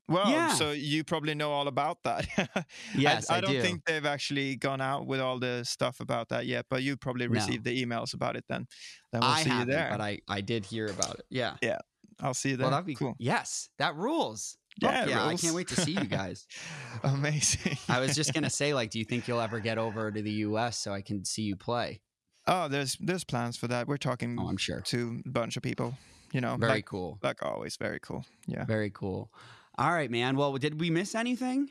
Well, 0.08 0.28
Yeah. 0.28 0.52
so 0.54 0.72
you 0.72 1.04
probably 1.04 1.34
know 1.34 1.52
all 1.52 1.68
about 1.68 1.98
that. 2.04 2.26
Yes, 2.94 3.30
I, 3.30 3.36
I, 3.36 3.40
don't 3.40 3.52
do. 3.52 3.62
think 3.62 3.84
they've 3.84 4.04
actually 4.04 4.56
gone 4.56 4.80
out 4.80 5.06
with 5.06 5.20
all 5.20 5.38
the 5.38 5.64
stuff 5.64 6.00
about 6.00 6.28
that 6.30 6.46
yet, 6.46 6.66
but 6.68 6.82
you 6.82 6.96
probably 6.96 7.26
No. 7.28 7.32
received 7.34 7.64
the 7.64 7.84
emails 7.84 8.12
about 8.14 8.36
it 8.36 8.44
then. 8.48 8.66
Then 9.12 9.20
we'll 9.22 9.30
I 9.30 9.42
see 9.42 9.58
you 9.58 9.64
there. 9.64 9.88
but 9.90 10.00
I 10.00 10.18
I 10.28 10.40
did 10.40 10.66
hear 10.66 10.86
about 10.86 11.14
it. 11.16 11.24
Yeah. 11.30 11.56
Yeah. 11.62 11.78
I'll 12.20 12.34
see 12.34 12.50
you 12.50 12.56
there. 12.56 12.64
Well, 12.64 12.72
that'd 12.72 12.86
be 12.86 12.94
cool. 12.94 13.14
Yes, 13.18 13.68
that 13.78 13.96
rules. 13.96 14.56
Yeah, 14.80 15.06
yeah, 15.06 15.26
I 15.26 15.36
can't 15.36 15.54
wait 15.54 15.68
to 15.68 15.76
see 15.80 15.92
you 15.92 16.04
guys. 16.04 16.46
Amazing. 17.02 17.76
I 17.88 18.00
was 18.00 18.14
just 18.14 18.32
gonna 18.32 18.50
say, 18.60 18.74
like, 18.74 18.90
do 18.90 18.98
you 18.98 19.04
think 19.04 19.28
you'll 19.28 19.40
ever 19.40 19.60
get 19.60 19.76
over 19.78 20.10
to 20.10 20.22
the 20.22 20.30
U.S. 20.48 20.78
so 20.78 20.92
I 20.92 21.02
can 21.02 21.24
see 21.24 21.42
you 21.42 21.56
play? 21.56 22.00
oh, 22.46 22.68
there's 22.68 22.96
there's 23.00 23.24
plans 23.24 23.56
for 23.56 23.68
that. 23.68 23.86
We're 23.86 23.94
oh, 23.94 23.96
talking 23.98 24.36
Oh, 24.40 24.48
I'm 24.48 24.56
sure. 24.56 24.80
to 24.80 25.22
a 25.26 25.28
bunch 25.28 25.56
of 25.56 25.62
people. 25.62 25.94
You 26.32 26.40
know, 26.40 26.56
Very 26.56 26.72
like, 26.72 26.86
cool. 26.86 27.18
like 27.22 27.42
always, 27.44 27.76
very 27.76 28.00
cool. 28.00 28.24
Yeah, 28.46 28.64
Very 28.64 28.88
cool. 28.90 29.30
All 29.78 29.92
right, 29.92 30.10
man. 30.10 30.36
Well, 30.36 30.52
did 30.54 30.80
we 30.80 30.90
miss 30.90 31.14
anything? 31.14 31.70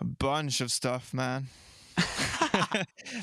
a 0.00 0.04
bunch 0.04 0.60
of 0.60 0.70
stuff, 0.70 1.14
man. 1.14 1.46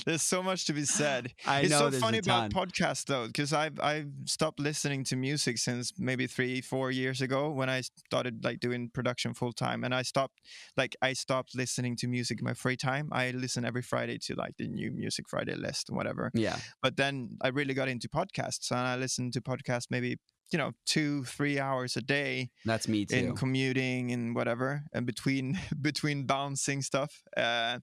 there's 0.05 0.23
so 0.23 0.41
much 0.41 0.65
to 0.65 0.73
be 0.73 0.83
said. 0.83 1.31
I 1.45 1.61
it's 1.61 1.69
know 1.69 1.91
so 1.91 1.99
funny 1.99 2.17
about 2.17 2.49
podcasts 2.49 3.05
though, 3.05 3.27
because 3.27 3.53
I've 3.53 3.79
I've 3.79 4.07
stopped 4.25 4.59
listening 4.59 5.03
to 5.05 5.15
music 5.15 5.59
since 5.59 5.93
maybe 5.99 6.25
three 6.25 6.59
four 6.61 6.89
years 6.89 7.21
ago 7.21 7.51
when 7.51 7.69
I 7.69 7.81
started 7.81 8.43
like 8.43 8.59
doing 8.59 8.89
production 8.89 9.35
full 9.35 9.53
time, 9.53 9.83
and 9.83 9.93
I 9.93 10.01
stopped 10.01 10.39
like 10.75 10.95
I 11.03 11.13
stopped 11.13 11.55
listening 11.55 11.95
to 11.97 12.07
music 12.07 12.39
in 12.39 12.45
my 12.45 12.55
free 12.55 12.77
time. 12.77 13.09
I 13.11 13.29
listen 13.31 13.63
every 13.63 13.83
Friday 13.83 14.17
to 14.23 14.35
like 14.35 14.57
the 14.57 14.67
new 14.67 14.89
Music 14.89 15.29
Friday 15.29 15.55
list 15.55 15.89
and 15.89 15.95
whatever. 15.95 16.31
Yeah. 16.33 16.57
But 16.81 16.97
then 16.97 17.37
I 17.41 17.49
really 17.49 17.75
got 17.75 17.89
into 17.89 18.09
podcasts, 18.09 18.71
and 18.71 18.79
I 18.79 18.95
listened 18.95 19.33
to 19.33 19.41
podcasts 19.41 19.87
maybe 19.91 20.17
you 20.53 20.59
know 20.59 20.71
two 20.85 21.23
three 21.23 21.59
hours 21.59 21.97
a 21.97 22.01
day 22.01 22.49
That's 22.63 22.87
me 22.87 23.05
too. 23.05 23.15
in 23.15 23.35
commuting 23.35 24.11
and 24.11 24.35
whatever 24.35 24.83
and 24.93 25.05
between 25.05 25.59
between 25.81 26.25
bouncing 26.25 26.81
stuff 26.81 27.23
uh, 27.35 27.79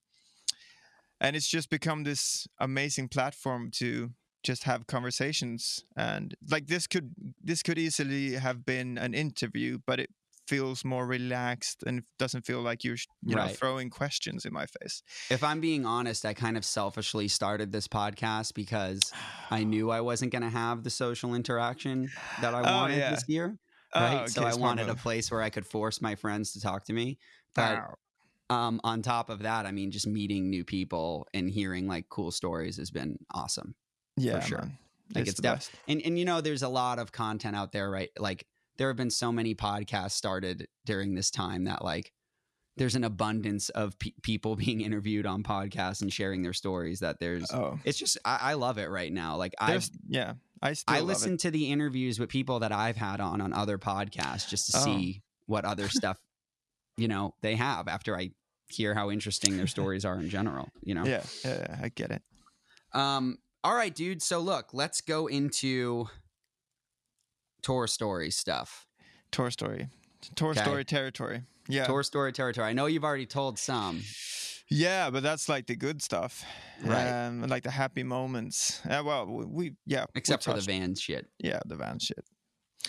and 1.20 1.36
it's 1.36 1.48
just 1.48 1.68
become 1.68 2.04
this 2.04 2.46
amazing 2.60 3.08
platform 3.08 3.70
to 3.72 4.10
just 4.42 4.64
have 4.64 4.86
conversations 4.86 5.84
and 5.96 6.34
like 6.50 6.66
this 6.66 6.86
could 6.86 7.12
this 7.42 7.62
could 7.62 7.78
easily 7.78 8.32
have 8.34 8.64
been 8.64 8.96
an 8.96 9.12
interview 9.12 9.78
but 9.86 10.00
it 10.00 10.10
feels 10.50 10.84
more 10.84 11.06
relaxed 11.06 11.78
and 11.86 12.02
doesn't 12.18 12.44
feel 12.50 12.60
like 12.68 12.80
you're 12.86 13.00
you 13.30 13.34
know 13.36 13.42
Right. 13.46 13.56
throwing 13.60 13.88
questions 14.00 14.44
in 14.48 14.52
my 14.60 14.66
face 14.76 14.96
If 15.30 15.42
I'm 15.48 15.60
being 15.60 15.82
honest, 15.96 16.20
I 16.30 16.34
kind 16.34 16.56
of 16.56 16.64
selfishly 16.64 17.28
started 17.28 17.68
this 17.72 17.86
podcast 17.88 18.48
because 18.62 19.00
I 19.58 19.60
knew 19.64 19.86
I 19.98 20.00
wasn't 20.10 20.30
going 20.34 20.46
to 20.50 20.56
have 20.64 20.76
the 20.82 20.90
social 21.04 21.30
interaction 21.40 21.96
that 22.42 22.52
I 22.58 22.60
Oh, 22.60 22.76
wanted 22.78 22.98
yeah. 22.98 23.10
this 23.14 23.24
year. 23.28 23.46
Oh, 23.94 24.00
Right. 24.00 24.28
so 24.30 24.40
I 24.52 24.54
wanted 24.66 24.88
a 24.88 24.94
place 25.06 25.26
where 25.32 25.42
I 25.48 25.50
could 25.50 25.66
force 25.66 26.00
my 26.08 26.14
friends 26.22 26.52
to 26.54 26.60
talk 26.68 26.80
to 26.86 26.92
me. 27.00 27.18
But 27.54 27.74
Wow. 27.78 27.94
um, 28.56 28.80
on 28.84 29.02
top 29.02 29.30
of 29.30 29.38
that, 29.48 29.62
I 29.66 29.72
mean, 29.78 29.90
just 29.90 30.06
meeting 30.06 30.42
new 30.50 30.64
people 30.64 31.26
and 31.36 31.48
hearing 31.58 31.84
like 31.94 32.06
cool 32.16 32.30
stories 32.40 32.76
has 32.82 32.90
been 32.90 33.12
awesome. 33.40 33.74
yeah 34.16 34.40
for 34.40 34.46
sure. 34.48 34.58
man. 34.58 34.78
Like 35.14 35.22
it's, 35.22 35.30
it's 35.30 35.36
the 35.40 35.42
def- 35.42 35.54
best. 35.56 35.70
And 35.88 35.98
and 36.06 36.14
you 36.18 36.24
know, 36.24 36.40
there's 36.40 36.62
a 36.62 36.68
lot 36.82 36.98
of 37.02 37.10
content 37.10 37.56
out 37.60 37.70
there, 37.72 37.88
right? 37.90 38.10
Like 38.18 38.46
there 38.80 38.88
have 38.88 38.96
been 38.96 39.10
so 39.10 39.30
many 39.30 39.54
podcasts 39.54 40.12
started 40.12 40.66
during 40.86 41.14
this 41.14 41.30
time 41.30 41.64
that 41.64 41.84
like 41.84 42.12
there's 42.78 42.94
an 42.94 43.04
abundance 43.04 43.68
of 43.68 43.98
pe- 43.98 44.12
people 44.22 44.56
being 44.64 44.80
interviewed 44.80 45.26
on 45.26 45.42
podcasts 45.42 46.00
and 46.00 46.10
sharing 46.10 46.40
their 46.40 46.54
stories. 46.54 47.00
That 47.00 47.20
there's 47.20 47.52
oh 47.52 47.78
it's 47.84 47.98
just 47.98 48.16
I, 48.24 48.38
I 48.40 48.54
love 48.54 48.78
it 48.78 48.88
right 48.88 49.12
now. 49.12 49.36
Like 49.36 49.54
I 49.60 49.78
yeah 50.08 50.32
i 50.62 50.72
still 50.72 50.96
I 50.96 51.00
listen 51.00 51.36
to 51.38 51.50
the 51.50 51.70
interviews 51.70 52.18
with 52.18 52.30
people 52.30 52.60
that 52.60 52.72
I've 52.72 52.96
had 52.96 53.20
on 53.20 53.42
on 53.42 53.52
other 53.52 53.76
podcasts 53.76 54.48
just 54.48 54.70
to 54.72 54.78
Oh. 54.78 54.84
see 54.84 55.22
what 55.44 55.66
other 55.66 55.88
stuff 55.98 56.18
you 56.96 57.06
know 57.08 57.34
they 57.42 57.56
have 57.56 57.86
after 57.86 58.16
I 58.16 58.30
hear 58.68 58.94
how 58.94 59.10
interesting 59.10 59.58
their 59.58 59.66
stories 59.66 60.06
are 60.06 60.18
in 60.18 60.30
general. 60.30 60.70
You 60.82 60.94
know. 60.94 61.04
yeah, 61.04 61.22
yeah 61.44 61.58
yeah, 61.68 61.76
i 61.82 61.88
get 61.90 62.10
it 62.12 62.22
Um. 62.94 63.36
All 63.62 63.74
right, 63.74 63.94
dude. 63.94 64.22
So 64.22 64.40
look, 64.40 64.72
let's 64.72 65.02
go 65.02 65.26
into 65.26 66.08
tour 67.62 67.86
story 67.86 68.30
stuff. 68.30 68.86
Tour 69.32 69.50
Story, 69.50 69.88
Tour 70.34 70.50
Okay. 70.50 70.60
Story 70.62 70.84
territory. 70.84 71.42
Yeah, 71.68 71.84
Tour 71.86 72.02
story 72.02 72.32
territory. 72.32 72.66
I 72.66 72.72
know 72.72 72.86
you've 72.86 73.04
already 73.04 73.26
told 73.26 73.58
some. 73.60 74.02
yeah, 74.68 75.08
but 75.10 75.22
that's 75.22 75.48
like 75.48 75.66
the 75.66 75.76
good 75.76 76.02
stuff, 76.02 76.44
Right. 76.82 77.26
Um, 77.26 77.42
like 77.42 77.62
the 77.62 77.70
happy 77.70 78.02
moments. 78.02 78.80
Uh, 78.84 79.02
well, 79.04 79.26
we, 79.26 79.44
we 79.44 79.72
yeah, 79.86 80.06
Except 80.16 80.42
for 80.42 80.54
the 80.54 80.60
van 80.62 80.94
shit. 80.96 81.28
Yeah, 81.38 81.60
the 81.64 81.76
van 81.76 82.00
shit. 82.00 82.24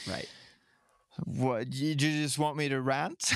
Right. 0.08 0.28
What 1.26 1.74
you, 1.74 1.90
you 1.90 1.96
just 1.96 2.40
want 2.40 2.58
me 2.58 2.70
to 2.70 2.82
rant? 2.82 3.34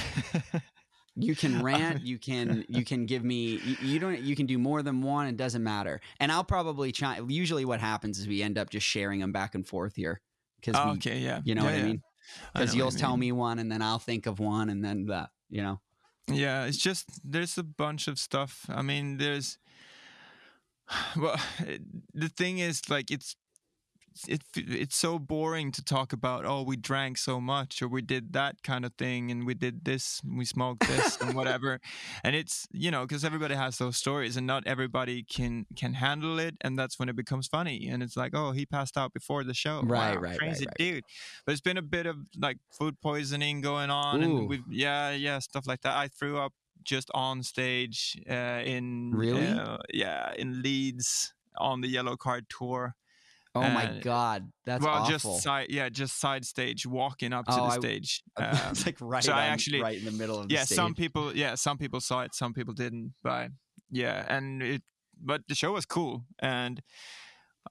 You 1.16 1.36
can 1.36 1.62
rant. 1.64 2.02
You 2.02 2.18
can 2.18 2.66
you 2.68 2.84
can 2.84 3.06
give 3.06 3.24
me. 3.24 3.60
You, 3.64 3.76
you 3.82 4.00
don't. 4.00 4.20
You 4.20 4.36
can 4.36 4.46
do 4.46 4.58
more 4.58 4.82
than 4.82 5.02
one. 5.02 5.28
It 5.28 5.38
doesn't 5.38 5.64
matter. 5.64 6.02
And 6.20 6.32
I'll 6.32 6.44
probably 6.44 6.92
try. 6.92 7.20
Usually, 7.28 7.66
what 7.66 7.80
happens 7.82 8.18
is 8.20 8.28
we 8.28 8.42
end 8.42 8.58
up 8.58 8.70
just 8.70 8.86
sharing 8.88 9.20
them 9.20 9.32
back 9.32 9.54
and 9.56 9.68
forth 9.68 9.96
here 9.96 10.22
because 10.66 10.82
Oh, 10.84 10.92
okay, 10.94 11.20
yeah, 11.20 11.42
you 11.44 11.56
know 11.56 11.64
Yeah, 11.64 11.72
what 11.72 11.80
I 11.80 11.84
mean. 11.84 12.02
Because 12.54 12.76
you'll 12.76 12.92
tell 12.92 13.12
mean. 13.12 13.20
me 13.20 13.32
one, 13.34 13.60
and 13.60 13.72
then 13.72 13.82
I'll 13.82 14.00
think 14.00 14.26
of 14.26 14.40
one, 14.40 14.70
and 14.70 14.84
then 14.84 15.06
that. 15.08 15.30
You 15.50 15.62
know. 15.62 15.82
Yeah, 16.28 16.66
it's 16.66 16.78
just 16.78 17.06
there's 17.24 17.58
a 17.58 17.64
bunch 17.64 18.08
of 18.08 18.18
stuff. 18.18 18.66
I 18.70 18.82
mean, 18.82 19.18
there's 19.18 19.60
well, 21.18 21.40
the 22.14 22.30
thing 22.30 22.60
is 22.60 22.90
like 22.90 23.12
it's 23.12 23.36
it 24.28 24.42
it's 24.56 24.96
so 24.96 25.20
boring 25.20 25.72
to 25.72 25.84
talk 25.84 26.14
about 26.14 26.46
oh 26.46 26.62
we 26.64 26.76
drank 26.78 27.18
so 27.18 27.42
much 27.42 27.82
or 27.82 27.88
we 27.88 28.02
did 28.02 28.34
that 28.34 28.56
kind 28.64 28.86
of 28.86 28.94
thing 28.94 29.30
and 29.32 29.46
we 29.46 29.54
did 29.54 29.84
this 29.86 30.22
we 30.26 30.46
smoked 30.46 30.88
this 30.88 31.20
and 31.22 31.36
whatever 31.40 31.80
and 32.24 32.36
it's 32.36 32.68
you 32.72 32.90
know 32.92 33.02
because 33.06 33.26
everybody 33.26 33.56
has 33.56 33.78
those 33.78 33.98
stories 33.98 34.38
and 34.38 34.48
not 34.48 34.66
everybody 34.66 35.24
can 35.24 35.66
can 35.76 35.94
handle 35.96 36.40
it 36.40 36.56
and 36.62 36.80
that's 36.80 36.98
when 37.00 37.10
it 37.10 37.16
becomes 37.16 37.48
funny 37.48 37.88
and 37.90 38.02
it's 38.02 38.16
like 38.16 38.34
oh 38.34 38.52
he 38.52 38.66
passed 38.66 38.98
out 38.98 39.14
before 39.14 39.44
the 39.44 39.54
show 39.54 39.82
Right, 39.84 40.16
Wow, 40.16 40.22
right, 40.22 40.22
right, 40.22 40.38
crazy 40.40 40.66
right. 40.66 40.78
dude 40.78 41.04
but 41.46 41.52
it's 41.52 41.62
been 41.62 41.78
a 41.78 41.82
bit 41.82 42.06
of 42.06 42.16
like 42.38 42.58
food 42.72 43.00
poisoning 43.02 43.62
going 43.62 43.90
on 43.90 44.24
Ooh. 44.24 44.38
and 44.40 44.50
we 44.50 44.64
yeah 44.70 45.12
yeah 45.12 45.40
stuff 45.40 45.68
like 45.68 45.82
that 45.82 45.96
i 45.98 46.08
threw 46.08 46.38
up 46.38 46.54
just 46.84 47.10
on 47.14 47.42
stage 47.44 48.16
uh, 48.30 48.62
in 48.64 49.12
Really? 49.14 49.48
uh, 49.48 49.78
yeah 49.94 50.32
in 50.38 50.62
leeds 50.62 51.34
on 51.58 51.82
the 51.82 51.94
Yellowcard 51.94 52.44
tour 52.50 52.96
Oh 53.56 53.62
my 53.62 53.86
Uh, 53.88 54.00
god, 54.02 54.52
that's 54.66 54.84
well 54.84 54.94
awful. 55.04 55.12
just 55.34 55.44
side 55.44 55.68
yeah 55.70 55.88
just 55.90 56.20
side 56.20 56.44
stage 56.46 56.86
walking 56.86 57.32
up 57.34 57.46
to 57.46 57.54
Oh, 57.54 57.68
the 57.68 57.74
I- 57.76 57.80
stage 57.80 58.22
it's 58.40 58.62
Um, 58.80 58.84
like 58.86 58.98
right. 59.00 59.24
so 59.24 59.32
I 59.34 59.46
actually- 59.46 59.82
right 59.82 59.98
in 59.98 60.06
the 60.06 60.12
middle 60.12 60.40
of 60.40 60.50
the 60.50 60.54
yeah 60.56 60.66
stage. 60.66 60.76
some 60.76 60.94
people 60.94 61.36
yeah 61.36 61.56
some 61.56 61.78
people 61.78 62.02
saw 62.02 62.22
it 62.22 62.36
some 62.36 62.54
people 62.54 62.74
didn't 62.74 63.14
but 63.24 63.50
yeah 63.90 64.26
and 64.28 64.62
it 64.62 64.84
but 65.24 65.42
the 65.48 65.56
show 65.56 65.72
was 65.72 65.86
cool 65.86 66.26
and 66.40 66.82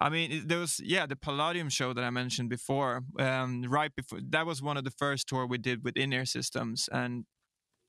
I 0.00 0.08
mean, 0.10 0.48
there 0.48 0.58
was 0.58 0.80
yeah 0.82 1.06
the 1.06 1.14
Palladium 1.14 1.68
show 1.68 1.92
that 1.92 2.02
I 2.02 2.10
mentioned 2.10 2.48
before. 2.50 3.02
Um, 3.16 3.62
right 3.68 3.94
before 3.94 4.18
that 4.30 4.44
was 4.44 4.60
one 4.60 4.76
of 4.76 4.82
the 4.82 4.90
first 4.90 5.28
tour 5.28 5.46
we 5.46 5.56
did 5.56 5.84
with 5.84 5.96
in-ear 5.96 6.24
systems, 6.26 6.88
and 6.90 7.26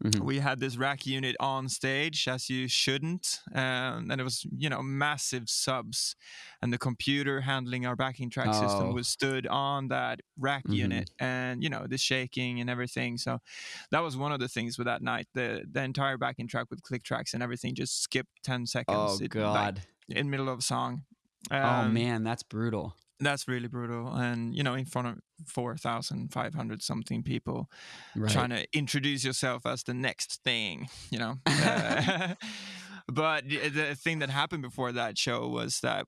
Mhm. 0.04 0.20
we 0.26 0.40
had 0.40 0.60
this 0.60 0.76
rack 0.78 1.06
unit 1.06 1.36
on 1.40 1.70
stage, 1.70 2.28
as 2.28 2.50
you 2.50 2.68
shouldn't, 2.68 3.40
um, 3.54 4.12
and 4.12 4.20
it 4.20 4.24
was 4.26 4.46
you 4.58 4.70
know 4.70 4.84
massive 4.84 5.50
subs, 5.50 6.16
and 6.62 6.74
the 6.74 6.78
computer 6.78 7.42
handling 7.42 7.86
our 7.86 7.96
backing 7.96 8.30
track 8.30 8.50
Oh. 8.52 8.62
system 8.62 8.94
was 8.94 9.08
stood 9.08 9.48
on 9.48 9.88
that 9.88 10.20
rack 10.38 10.66
Mhm. 10.66 10.76
unit, 10.76 11.10
and 11.20 11.64
you 11.64 11.70
know 11.70 11.88
the 11.88 11.98
shaking 11.98 12.60
and 12.60 12.70
everything. 12.70 13.18
So 13.18 13.40
that 13.92 14.02
was 14.02 14.18
one 14.18 14.34
of 14.34 14.40
the 14.40 14.50
things 14.50 14.78
with 14.78 14.86
that 14.86 15.02
night. 15.02 15.28
The 15.34 15.66
the 15.72 15.82
entire 15.84 16.18
backing 16.18 16.48
track 16.50 16.68
with 16.70 16.84
click 16.84 17.04
tracks 17.04 17.34
and 17.34 17.42
everything 17.42 17.74
just 17.74 18.02
skipped 18.02 18.44
ten 18.44 18.66
seconds. 18.68 19.22
Oh 19.22 19.24
It, 19.24 19.34
like, 19.34 19.76
god. 19.76 19.82
in 20.10 20.30
middle 20.30 20.50
of 20.50 20.60
a 20.60 20.62
song. 20.62 21.06
oh 21.52 21.56
Um, 21.58 21.94
man, 21.94 22.24
that's 22.24 22.44
brutal. 22.44 22.96
That's 23.20 23.48
really 23.48 23.68
brutal. 23.68 24.14
And 24.14 24.56
you 24.56 24.64
know, 24.64 24.74
in 24.74 24.86
front 24.86 25.08
of 25.08 25.18
four 25.48 25.78
thousand 25.78 26.32
five 26.32 26.54
hundred 26.54 26.82
something 26.82 27.24
people, 27.24 27.70
Right. 28.16 28.32
trying 28.32 28.50
to 28.50 28.66
introduce 28.74 29.24
yourself 29.24 29.66
as 29.66 29.84
the 29.84 29.94
next 29.94 30.44
thing, 30.44 30.90
you 31.12 31.20
know. 31.20 31.36
Uh, 31.48 32.36
but 33.08 33.48
the, 33.48 33.96
thing 33.96 34.20
that 34.20 34.30
happened 34.30 34.62
before 34.62 34.92
that 34.92 35.18
show 35.18 35.48
was 35.48 35.80
that 35.82 36.06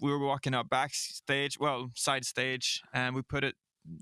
we 0.00 0.10
were 0.10 0.18
walking 0.18 0.54
up 0.54 0.68
backstage, 0.68 1.58
well, 1.58 1.90
side 1.94 2.24
stage, 2.24 2.82
and 2.92 3.14
we 3.14 3.22
put 3.22 3.44
it, 3.44 3.54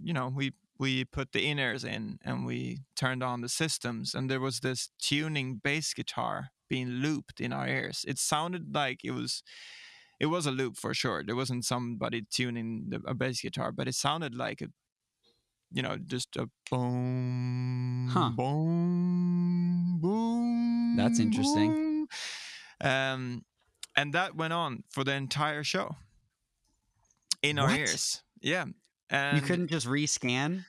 you 0.03 0.13
know, 0.13 0.29
we 0.35 0.53
we 0.79 1.05
put 1.05 1.33
the 1.33 1.49
in-ears 1.49 1.85
in 1.85 2.19
and 2.25 2.45
we 2.45 2.81
turned 2.97 3.23
on 3.23 3.41
the 3.41 3.49
systems 3.49 4.15
and 4.15 4.31
there 4.31 4.41
was 4.41 4.61
this 4.61 4.91
tuning 5.01 5.59
bass 5.63 5.95
guitar 5.95 6.51
being 6.69 6.89
looped 6.89 7.41
in 7.41 7.53
our 7.53 7.67
ears. 7.67 8.05
It 8.07 8.19
sounded 8.19 8.75
like 8.75 9.01
it 9.05 9.13
was 9.13 9.43
it 10.21 10.27
was 10.27 10.47
a 10.47 10.51
loop 10.51 10.77
for 10.77 10.95
sure. 10.95 11.23
There 11.25 11.37
wasn't 11.37 11.65
somebody 11.65 12.23
tuning 12.31 12.87
the, 12.89 13.03
a 13.07 13.15
bass 13.15 13.41
guitar, 13.41 13.73
but 13.73 13.89
it 13.89 13.95
sounded 13.95 14.35
like 14.35 14.61
a, 14.63 14.69
you 15.73 15.83
know, 15.83 15.97
just 15.99 16.37
a 16.37 16.49
boom, 16.71 18.09
Huh. 18.11 18.31
boom, 18.37 19.99
boom. 20.01 20.97
That's 20.97 21.19
interesting. 21.21 21.73
boom. 21.73 22.09
Um, 22.81 23.45
and 23.97 24.13
that 24.15 24.37
went 24.37 24.53
on 24.53 24.85
for 24.91 25.05
the 25.05 25.13
entire 25.15 25.65
show 25.65 25.97
in 27.43 27.59
our 27.59 27.69
What? 27.69 27.79
ears. 27.79 28.23
Yeah. 28.41 28.67
And 29.11 29.37
you 29.37 29.43
couldn't 29.43 29.69
just 29.69 29.87
rescan. 29.87 30.65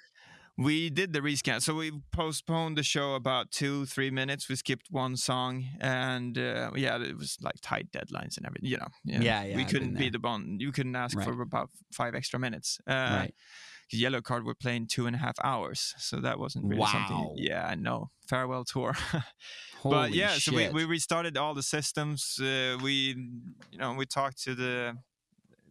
We 0.58 0.90
did 0.90 1.14
the 1.14 1.20
rescan. 1.20 1.62
So 1.62 1.76
we 1.76 1.92
postponed 2.12 2.78
the 2.78 2.84
show 2.84 3.14
about 3.14 3.52
two, 3.52 3.86
three 3.86 4.10
minutes. 4.10 4.50
We 4.50 4.56
skipped 4.56 4.88
one 4.90 5.16
song, 5.16 5.66
and 5.80 6.36
uh, 6.38 6.72
yeah, 6.76 6.98
it 7.00 7.16
was 7.16 7.38
like 7.42 7.56
tight 7.62 7.92
deadlines 7.92 8.38
and 8.38 8.46
everything. 8.48 8.70
You 8.72 8.78
know, 8.78 8.88
Yeah, 9.06 9.44
yeah, 9.44 9.56
we 9.56 9.62
I've 9.64 9.70
couldn't 9.70 9.96
be 9.98 10.10
the 10.10 10.18
bond. 10.20 10.60
You 10.62 10.72
couldn't 10.72 10.96
ask 10.96 11.16
Right. 11.16 11.26
for 11.28 11.40
about 11.42 11.70
five 11.94 12.16
extra 12.16 12.40
minutes. 12.40 12.80
Uh, 12.88 12.94
right. 12.94 13.34
Yellowcard 13.94 14.44
were 14.44 14.56
playing 14.56 14.88
two 14.88 15.06
and 15.06 15.16
a 15.16 15.20
half 15.20 15.36
hours, 15.44 15.94
so 16.00 16.20
that 16.22 16.40
wasn't 16.40 16.66
really 16.66 16.86
something. 16.88 17.16
Wow. 17.18 17.34
Yeah, 17.38 17.66
I 17.66 17.76
know. 17.76 18.10
Farewell 18.28 18.66
tour. 18.66 18.96
But 19.84 20.12
yeah, 20.12 20.34
shit. 20.34 20.42
so 20.44 20.56
we, 20.56 20.70
we 20.70 20.84
restarted 20.86 21.38
all 21.38 21.54
the 21.54 21.64
systems. 21.64 22.38
Uh, 22.42 22.78
we, 22.84 23.16
you 23.72 23.78
know, 23.78 23.94
we 23.94 24.06
talked 24.06 24.42
to 24.44 24.56
the 24.56 24.98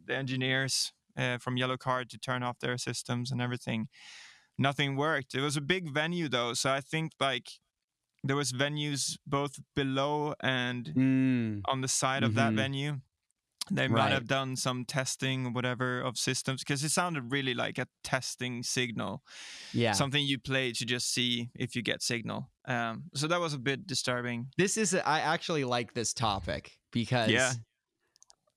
the 0.06 0.14
engineers 0.16 0.92
uh, 1.18 1.38
from 1.38 1.56
Yellowcard 1.56 2.08
to 2.10 2.18
turn 2.18 2.42
off 2.44 2.60
their 2.60 2.78
systems 2.78 3.32
and 3.32 3.42
everything. 3.42 3.88
Nothing 4.58 4.96
worked. 4.96 5.34
It 5.34 5.40
was 5.42 5.56
a 5.56 5.60
big 5.60 5.92
venue 5.92 6.28
though, 6.28 6.54
so 6.54 6.70
I 6.72 6.80
think 6.80 7.12
like 7.20 7.48
there 8.24 8.36
was 8.36 8.52
venues 8.52 9.18
both 9.26 9.58
below 9.74 10.34
and 10.40 10.86
Mm, 10.96 11.60
on 11.66 11.80
the 11.82 11.88
side 11.88 12.22
of 12.24 12.34
that 12.34 12.52
Mhm. 12.52 12.56
venue. 12.56 13.00
They 13.70 13.88
might 13.88 13.96
Right. 13.98 14.12
have 14.12 14.26
done 14.28 14.54
some 14.56 14.84
testing 14.84 15.52
whatever 15.52 16.00
of 16.00 16.16
systems 16.16 16.62
because 16.62 16.84
it 16.84 16.90
sounded 16.90 17.32
really 17.32 17.52
like 17.52 17.78
a 17.78 17.88
testing 18.04 18.62
signal 18.62 19.22
yeah. 19.72 19.92
something 19.92 20.24
you 20.24 20.38
play 20.38 20.72
to 20.72 20.84
just 20.86 21.12
see 21.12 21.50
if 21.54 21.74
you 21.74 21.82
get 21.82 22.00
signal. 22.00 22.50
Um, 22.66 23.10
so 23.14 23.26
that 23.26 23.40
was 23.40 23.54
a 23.54 23.58
bit 23.58 23.86
disturbing. 23.86 24.50
This 24.56 24.76
is 24.76 24.94
I 24.94 25.20
actually 25.20 25.64
like 25.64 25.94
this 25.94 26.12
topic 26.14 26.78
because 26.92 27.30
yeah, 27.30 27.52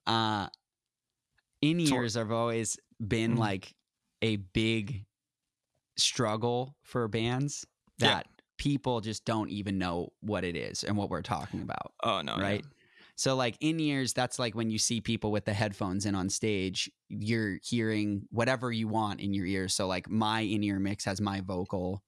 uh 0.07 0.47
in 1.61 1.79
ears 1.79 2.13
have 2.15 2.31
always 2.31 2.77
been 3.05 3.35
Mhm. 3.35 3.39
like 3.39 3.73
a 4.21 4.37
big 4.37 5.05
struggle 5.99 6.75
for 6.83 7.07
bands 7.07 7.65
Yeah. 7.99 8.07
that 8.15 8.27
people 8.57 9.01
just 9.01 9.25
don't 9.25 9.49
even 9.49 9.77
know 9.77 10.09
what 10.21 10.43
it 10.43 10.55
is 10.55 10.83
and 10.83 10.97
what 10.97 11.09
we're 11.09 11.21
talking 11.21 11.61
about, 11.61 11.93
Oh 12.03 12.21
no! 12.21 12.35
yeah. 12.37 12.41
right? 12.43 12.65
So 13.15 13.35
like 13.35 13.57
in 13.59 13.79
ears 13.81 14.13
that's 14.13 14.39
like 14.39 14.55
when 14.55 14.69
you 14.69 14.77
see 14.79 15.01
people 15.01 15.31
with 15.31 15.43
the 15.45 15.53
headphones 15.53 16.05
in 16.05 16.15
on 16.15 16.29
stage, 16.29 16.89
you're 17.09 17.57
hearing 17.63 18.23
whatever 18.31 18.71
you 18.71 18.87
want 18.87 19.19
in 19.19 19.33
your 19.33 19.45
ears. 19.45 19.73
So 19.73 19.87
like 19.87 20.09
my 20.09 20.39
in-ear 20.41 20.79
mix 20.79 21.03
has 21.05 21.19
my 21.19 21.41
vocal 21.41 22.01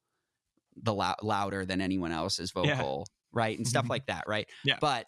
the 0.81 0.93
lou- 0.93 1.13
louder 1.21 1.65
than 1.65 1.81
anyone 1.81 2.13
else's 2.13 2.53
Yeah. 2.55 2.75
vocal, 2.77 3.05
right? 3.33 3.57
And 3.57 3.67
stuff 3.67 3.83
mm-hmm. 3.83 3.91
like 3.91 4.05
that, 4.07 4.23
right? 4.25 4.47
Yeah. 4.63 4.77
But 4.79 5.07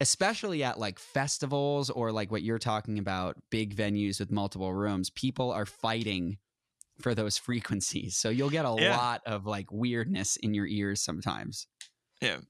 especially 0.00 0.62
at 0.62 0.78
like 0.78 0.98
festivals 0.98 1.88
or 1.88 2.12
like 2.12 2.30
what 2.30 2.42
you're 2.42 2.58
talking 2.58 2.98
about, 2.98 3.36
big 3.50 3.74
venues 3.74 4.20
with 4.20 4.30
multiple 4.30 4.74
rooms, 4.74 5.08
people 5.08 5.50
are 5.50 5.64
fighting 5.64 6.36
for 7.00 7.14
those 7.14 7.38
frequencies. 7.38 8.16
So 8.16 8.28
you'll 8.30 8.50
get 8.50 8.64
a 8.64 8.70
Yeah. 8.78 8.96
lot 8.96 9.22
of 9.26 9.46
like 9.46 9.70
weirdness 9.72 10.36
in 10.36 10.54
your 10.54 10.66
ears 10.66 11.02
sometimes. 11.02 11.66
Yeah. 12.20 12.40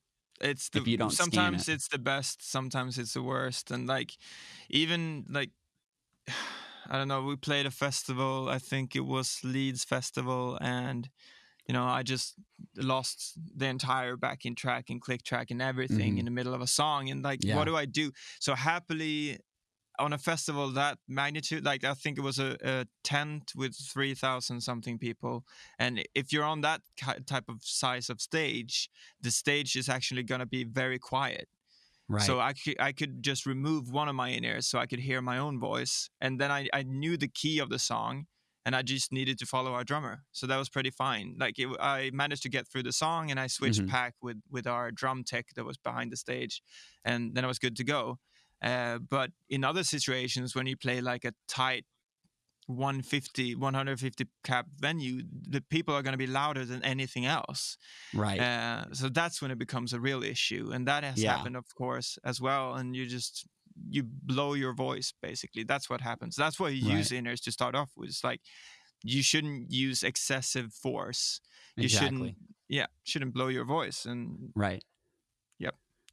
It's 0.41 0.69
the 0.69 0.81
If 0.81 0.87
you 0.87 0.97
don't 0.97 1.15
sometimes 1.15 1.67
it. 1.69 1.69
it's 1.69 1.89
the 1.89 1.99
best, 1.99 2.43
sometimes 2.49 2.99
it's 2.99 3.15
the 3.15 3.23
worst. 3.23 3.71
And 3.71 3.87
like 3.87 4.13
even 4.69 5.25
like 5.29 5.51
I 6.89 6.99
don't 6.99 7.09
know, 7.09 7.23
we 7.25 7.37
played 7.37 7.67
a 7.67 7.71
festival, 7.73 8.49
I 8.49 8.59
think 8.59 8.97
it 8.97 9.01
was 9.01 9.41
Leeds 9.45 9.85
Festival 9.85 10.59
and 10.61 11.11
you 11.69 11.75
know, 11.75 11.85
I 11.85 12.03
just 12.03 12.35
lost 12.77 13.39
the 13.57 13.67
entire 13.67 14.17
backing 14.17 14.57
track 14.57 14.91
and 14.91 15.01
click 15.01 15.23
track 15.23 15.51
and 15.51 15.63
everything 15.63 16.17
Mhm. 16.17 16.19
in 16.19 16.27
the 16.27 16.33
middle 16.33 16.55
of 16.55 16.61
a 16.63 16.67
song. 16.69 17.11
And 17.11 17.23
like, 17.25 17.43
Yeah. 17.43 17.55
what 17.55 17.67
do 17.67 17.77
I 17.77 17.87
do? 17.87 18.13
So 18.41 18.55
happily 18.57 19.39
on 19.99 20.13
a 20.13 20.19
festival 20.19 20.69
that 20.73 20.99
magnitude, 21.09 21.65
like 21.65 21.85
I 21.85 21.95
think 21.95 22.19
it 22.19 22.23
was 22.23 22.39
a, 22.39 22.57
a 22.65 22.87
tent 23.03 23.53
with 23.55 23.75
3,000 23.77 24.61
something 24.61 24.99
people. 24.99 25.45
And 25.79 26.05
if 26.15 26.33
you're 26.33 26.45
on 26.45 26.61
that 26.63 26.83
type 27.27 27.45
of 27.49 27.63
size 27.63 28.11
of 28.11 28.21
stage, 28.21 28.91
the 29.21 29.31
stage 29.31 29.77
is 29.77 29.89
actually 29.89 30.23
going 30.23 30.41
to 30.41 30.47
be 30.47 30.65
very 30.65 30.99
quiet. 30.99 31.49
Right. 32.09 32.23
So 32.23 32.39
I 32.41 32.53
could, 32.53 32.77
I 32.81 32.93
could 32.93 33.23
just 33.23 33.47
remove 33.47 33.91
one 33.91 34.09
of 34.09 34.15
my 34.15 34.29
in 34.29 34.45
ears 34.45 34.67
so 34.69 34.79
I 34.79 34.87
could 34.87 35.01
hear 35.01 35.21
my 35.21 35.39
own 35.39 35.59
voice. 35.59 36.09
And 36.21 36.41
then 36.41 36.53
I, 36.53 36.69
I 36.73 36.83
knew 36.85 37.17
the 37.17 37.29
key 37.29 37.59
of 37.59 37.69
the 37.69 37.79
song. 37.79 38.27
and 38.67 38.75
I 38.75 38.83
just 38.83 39.13
needed 39.13 39.39
to 39.39 39.47
follow 39.47 39.73
our 39.75 39.85
drummer. 39.85 40.25
So 40.33 40.47
that 40.49 40.57
was 40.59 40.69
pretty 40.69 40.91
fine. 40.91 41.37
Like 41.39 41.57
it, 41.59 41.69
I 41.81 42.11
managed 42.13 42.43
to 42.43 42.49
get 42.49 42.67
through 42.67 42.83
the 42.83 42.93
song, 42.93 43.31
and 43.31 43.39
I 43.39 43.47
switched 43.49 43.83
Mhm. 43.83 43.89
pack 43.97 44.15
with 44.27 44.39
with 44.51 44.67
our 44.67 44.91
drum 45.01 45.23
tech 45.25 45.47
that 45.55 45.65
was 45.65 45.79
behind 45.79 46.11
the 46.11 46.17
stage, 46.17 46.63
and 47.05 47.35
then 47.37 47.45
I 47.45 47.49
was 47.49 47.61
good 47.61 47.77
to 47.77 47.85
go. 47.85 48.19
Uh, 48.63 48.99
but 48.99 49.31
in 49.49 49.65
other 49.65 49.85
situations, 49.85 50.55
when 50.55 50.67
you 50.67 50.77
play 50.77 51.01
like 51.01 51.25
a 51.25 51.33
tight 51.49 51.85
150 52.67 53.55
150 53.55 54.27
cap 54.43 54.67
venue 54.81 55.23
the 55.49 55.61
people 55.71 55.95
are 55.95 56.03
going 56.03 56.13
to 56.15 56.19
be 56.19 56.27
louder 56.27 56.65
than 56.65 56.83
anything 56.83 57.25
else 57.25 57.77
Right. 58.13 58.41
uh, 58.41 58.87
so 58.93 59.09
that's 59.09 59.41
when 59.41 59.53
it 59.53 59.59
becomes 59.59 59.93
a 59.93 60.01
real 60.01 60.25
issue 60.25 60.71
and 60.73 60.85
that 60.89 61.05
has 61.05 61.23
Yeah. 61.23 61.37
happened 61.37 61.57
of 61.57 61.73
course 61.77 62.19
as 62.25 62.41
well 62.41 62.75
and 62.75 62.97
you 62.97 63.07
just 63.07 63.47
you 63.89 64.03
blow 64.03 64.55
your 64.55 64.75
voice 64.75 65.13
basically 65.23 65.63
that's 65.63 65.89
what 65.89 66.01
happens 66.01 66.35
that's 66.35 66.59
why 66.59 66.71
you 66.71 66.91
use 66.97 67.11
inners 67.11 67.41
to 67.45 67.53
start 67.53 67.77
off 67.77 67.93
with 67.97 68.09
it's 68.09 68.25
like 68.25 68.41
you 69.05 69.23
shouldn't 69.23 69.71
use 69.71 70.03
excessive 70.03 70.73
force 70.73 71.41
you 71.77 71.85
exactly. 71.85 72.09
shouldn't 72.09 72.37
yeah 72.69 72.87
shouldn't 73.05 73.33
blow 73.33 73.47
your 73.47 73.65
voice 73.65 74.05
and 74.05 74.51
Right. 74.57 74.83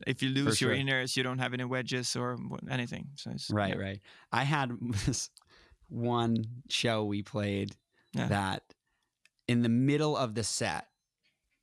If 0.07 0.21
you 0.21 0.29
lose 0.29 0.59
your 0.61 0.71
inners 0.71 1.15
you 1.15 1.23
don't 1.23 1.39
have 1.39 1.53
any 1.53 1.63
wedges 1.63 2.15
or 2.15 2.37
anything 2.69 3.07
so 3.15 3.31
it's, 3.31 3.49
Right, 3.49 3.75
yeah. 3.75 3.81
right. 3.83 3.99
I 4.31 4.43
had 4.43 4.71
this 5.05 5.29
one 5.89 6.45
show 6.69 7.03
we 7.05 7.21
played 7.23 7.75
Yeah. 8.13 8.27
that 8.27 8.63
in 9.47 9.61
the 9.61 9.69
middle 9.69 10.15
of 10.15 10.35
the 10.35 10.43
set, 10.43 10.87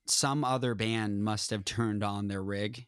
some 0.07 0.45
other 0.45 0.75
band 0.75 1.23
must 1.25 1.51
have 1.51 1.65
turned 1.65 2.03
on 2.05 2.29
their 2.29 2.43
rig, 2.43 2.87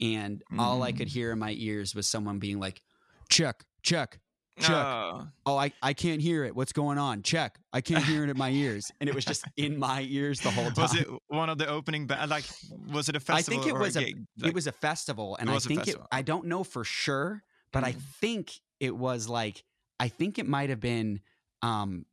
and 0.00 0.42
all 0.58 0.82
I 0.82 0.92
Mm. 0.92 0.96
could 0.98 1.08
hear 1.08 1.32
in 1.32 1.38
my 1.38 1.54
ears 1.56 1.94
was 1.94 2.06
someone 2.06 2.38
being 2.38 2.60
like, 2.60 2.82
"Check, 3.28 3.64
check, 3.82 4.20
check." 4.58 4.70
Oh. 4.70 5.28
Oh, 5.46 5.56
I, 5.56 5.72
I 5.82 5.92
can't 5.94 6.20
hear 6.20 6.44
it. 6.44 6.54
What's 6.54 6.72
going 6.72 6.98
on? 6.98 7.22
Check. 7.22 7.58
I 7.72 7.80
can't 7.80 8.04
hear 8.04 8.24
it 8.24 8.30
in 8.30 8.36
my 8.38 8.50
ears, 8.50 8.90
and 9.00 9.08
it 9.08 9.14
was 9.14 9.24
just 9.24 9.44
in 9.56 9.78
my 9.78 10.02
ears 10.08 10.40
the 10.40 10.50
whole 10.50 10.70
time. 10.70 10.82
Was 10.82 10.94
it 10.94 11.08
one 11.28 11.48
of 11.48 11.58
the 11.58 11.66
opening 11.68 12.06
band? 12.06 12.30
Like, 12.30 12.44
was 12.92 13.08
it 13.08 13.16
a 13.16 13.20
festival? 13.20 13.60
I 13.60 13.64
think 13.64 13.74
it 13.74 13.78
was 13.78 13.96
a 13.96 14.00
a, 14.00 14.04
gig? 14.04 14.26
it 14.44 14.54
was 14.54 14.66
a 14.66 14.72
festival, 14.72 15.36
and 15.40 15.48
I 15.50 15.58
think 15.58 15.88
it. 15.88 15.96
I 16.12 16.22
don't 16.22 16.46
know 16.46 16.64
for 16.64 16.84
sure, 16.84 17.42
but 17.72 17.84
I 17.84 17.92
Mhm. 17.92 18.00
think 18.20 18.52
it 18.80 18.96
was 18.96 19.28
like 19.28 19.64
I 20.00 20.08
think 20.08 20.38
it 20.38 20.46
might 20.46 20.70
have 20.70 20.80
been 20.80 21.20
um, 21.62 22.06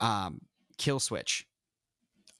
um, 0.00 0.40
Kill 0.78 1.00
Switch 1.00 1.46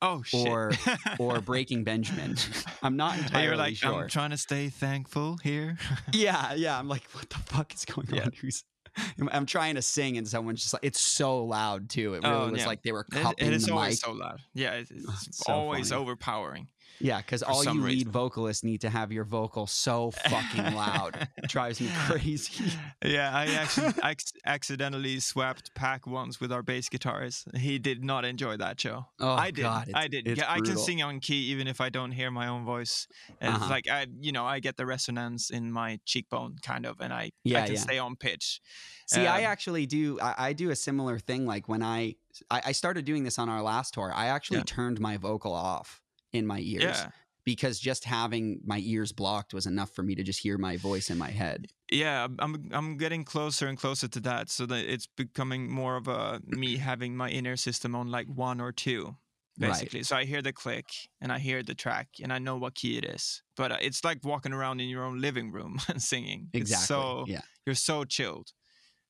oh 0.02 0.22
shit. 0.22 0.46
or 0.48 0.72
or 1.18 1.40
Breaking 1.40 1.84
Benjamin. 1.84 2.36
I'm 2.82 2.96
not 2.96 3.16
entirely 3.18 3.46
you're 3.46 3.56
like, 3.56 3.76
sure. 3.76 4.02
I'm 4.02 4.08
trying 4.08 4.30
to 4.30 4.36
stay 4.36 4.68
thankful 4.68 5.38
here. 5.42 5.78
yeah, 6.12 6.54
yeah. 6.54 6.78
I'm 6.78 6.88
like, 6.88 7.04
what 7.12 7.30
the 7.30 7.38
fuck 7.38 7.72
is 7.74 7.84
going 7.84 8.08
Yeah. 8.12 8.24
on? 8.24 8.32
Who's 8.40 8.64
I'm- 8.96 9.46
trying 9.46 9.74
to 9.76 9.82
sing, 9.82 10.18
and 10.18 10.26
someone's 10.28 10.60
just 10.62 10.72
like, 10.74 10.84
it's 10.84 11.00
so 11.00 11.44
loud 11.44 11.88
too. 11.88 12.14
It 12.14 12.22
really 12.24 12.34
Oh, 12.34 12.50
was 12.50 12.60
yeah. 12.60 12.66
like 12.66 12.82
they 12.82 12.92
were 12.92 13.06
It- 13.12 13.34
it 13.38 13.52
is 13.52 13.66
the 13.66 13.72
always 13.72 13.92
mic. 13.94 13.98
so 14.00 14.12
loud. 14.12 14.40
Yeah, 14.54 14.72
it- 14.74 14.88
it's, 14.90 15.26
it's 15.26 15.38
so 15.46 15.52
always 15.52 15.90
funny. 15.90 16.02
overpowering. 16.02 16.68
Yeah, 17.00 17.18
because 17.18 17.42
all 17.42 17.64
you 17.64 17.80
lead 17.82 18.08
vocalists 18.08 18.62
need 18.62 18.80
to 18.82 18.90
have 18.90 19.10
your 19.12 19.24
vocal 19.24 19.66
so 19.66 20.10
fucking 20.12 20.74
loud. 20.74 21.28
It 21.36 21.48
drives 21.48 21.80
me 21.80 21.88
crazy. 22.06 22.64
Yeah, 23.04 23.30
I 23.34 23.46
actually 23.46 23.92
ac- 24.04 24.38
accidentally 24.46 25.18
swapped 25.20 25.74
pack 25.74 26.06
once 26.06 26.40
with 26.40 26.52
our 26.52 26.62
bass 26.62 26.88
guitarist. 26.88 27.56
He 27.56 27.78
did 27.78 28.04
not 28.04 28.24
enjoy 28.24 28.56
that 28.58 28.80
show. 28.80 29.06
Oh, 29.18 29.32
I 29.32 29.50
did. 29.50 29.62
God, 29.62 29.90
I 29.94 30.06
did. 30.08 30.26
Yeah, 30.36 30.44
I 30.48 30.60
can 30.60 30.76
sing 30.76 31.02
on 31.02 31.18
key 31.20 31.50
even 31.52 31.66
if 31.66 31.80
I 31.80 31.88
don't 31.88 32.12
hear 32.12 32.30
my 32.30 32.46
own 32.46 32.64
voice. 32.64 33.08
And 33.40 33.54
Uh-huh. 33.54 33.64
It's 33.64 33.70
like 33.70 33.88
I, 33.90 34.06
you 34.20 34.30
know, 34.32 34.44
I 34.46 34.60
get 34.60 34.76
the 34.76 34.86
resonance 34.86 35.50
in 35.50 35.72
my 35.72 35.98
cheekbone, 36.04 36.56
kind 36.62 36.86
of, 36.86 37.00
and 37.00 37.12
I, 37.12 37.30
Yeah, 37.44 37.62
I 37.62 37.66
can 37.66 37.74
yeah. 37.74 37.80
stay 37.80 37.98
on 37.98 38.16
pitch. 38.16 38.60
See, 39.06 39.26
I 39.26 39.40
Um, 39.44 39.50
actually 39.52 39.86
do. 39.86 40.18
I, 40.20 40.34
I 40.48 40.52
do 40.52 40.70
a 40.70 40.76
similar 40.76 41.18
thing. 41.18 41.46
Like 41.46 41.68
when 41.68 41.82
I, 41.82 42.14
I 42.50 42.62
I 42.66 42.72
started 42.72 43.04
doing 43.04 43.24
this 43.24 43.38
on 43.38 43.48
our 43.48 43.62
last 43.62 43.94
tour. 43.94 44.12
I 44.14 44.26
actually 44.26 44.58
Yeah. 44.58 44.64
turned 44.64 45.00
my 45.00 45.16
vocal 45.16 45.52
off 45.52 46.00
in 46.32 46.46
my 46.46 46.58
ears 46.60 46.82
Yeah, 46.82 47.10
because 47.44 47.78
just 47.78 48.04
having 48.04 48.60
my 48.64 48.80
ears 48.82 49.12
blocked 49.12 49.52
was 49.54 49.66
enough 49.66 49.90
for 49.90 50.02
me 50.02 50.14
to 50.14 50.22
just 50.22 50.40
hear 50.40 50.58
my 50.58 50.76
voice 50.76 51.10
in 51.10 51.18
my 51.18 51.30
head. 51.30 51.68
yeah. 51.90 52.26
I'm- 52.38 52.70
I'm, 52.72 52.96
getting 52.96 53.24
closer 53.24 53.66
and 53.68 53.76
closer 53.78 54.08
to 54.08 54.20
that, 54.20 54.50
so 54.50 54.66
that 54.66 54.84
it's 54.92 55.06
becoming 55.06 55.70
more 55.70 55.96
of 55.96 56.08
a 56.08 56.40
me 56.46 56.76
having 56.76 57.16
my 57.16 57.28
inner 57.30 57.56
system 57.56 57.94
on 57.94 58.08
like 58.10 58.26
one 58.28 58.60
or 58.60 58.72
two. 58.72 59.16
Right. 59.60 59.68
basically. 59.68 60.02
So 60.04 60.16
I 60.16 60.24
hear 60.24 60.40
the 60.40 60.52
click 60.54 60.86
and 61.20 61.30
I 61.30 61.38
hear 61.38 61.62
the 61.62 61.74
track 61.74 62.08
and 62.22 62.32
I 62.32 62.38
know 62.38 62.56
what 62.56 62.74
key 62.74 62.96
it 62.96 63.04
is. 63.04 63.42
But 63.54 63.70
uh, 63.72 63.76
it's 63.82 64.02
like 64.02 64.24
walking 64.24 64.54
around 64.54 64.80
in 64.80 64.88
your 64.88 65.04
own 65.04 65.20
living 65.20 65.52
room 65.52 65.78
and 65.88 66.02
singing. 66.02 66.48
Exactly. 66.54 66.74
It's 66.80 66.86
so 66.88 67.24
yeah. 67.28 67.42
you're 67.66 67.74
so 67.74 68.04
chilled, 68.04 68.48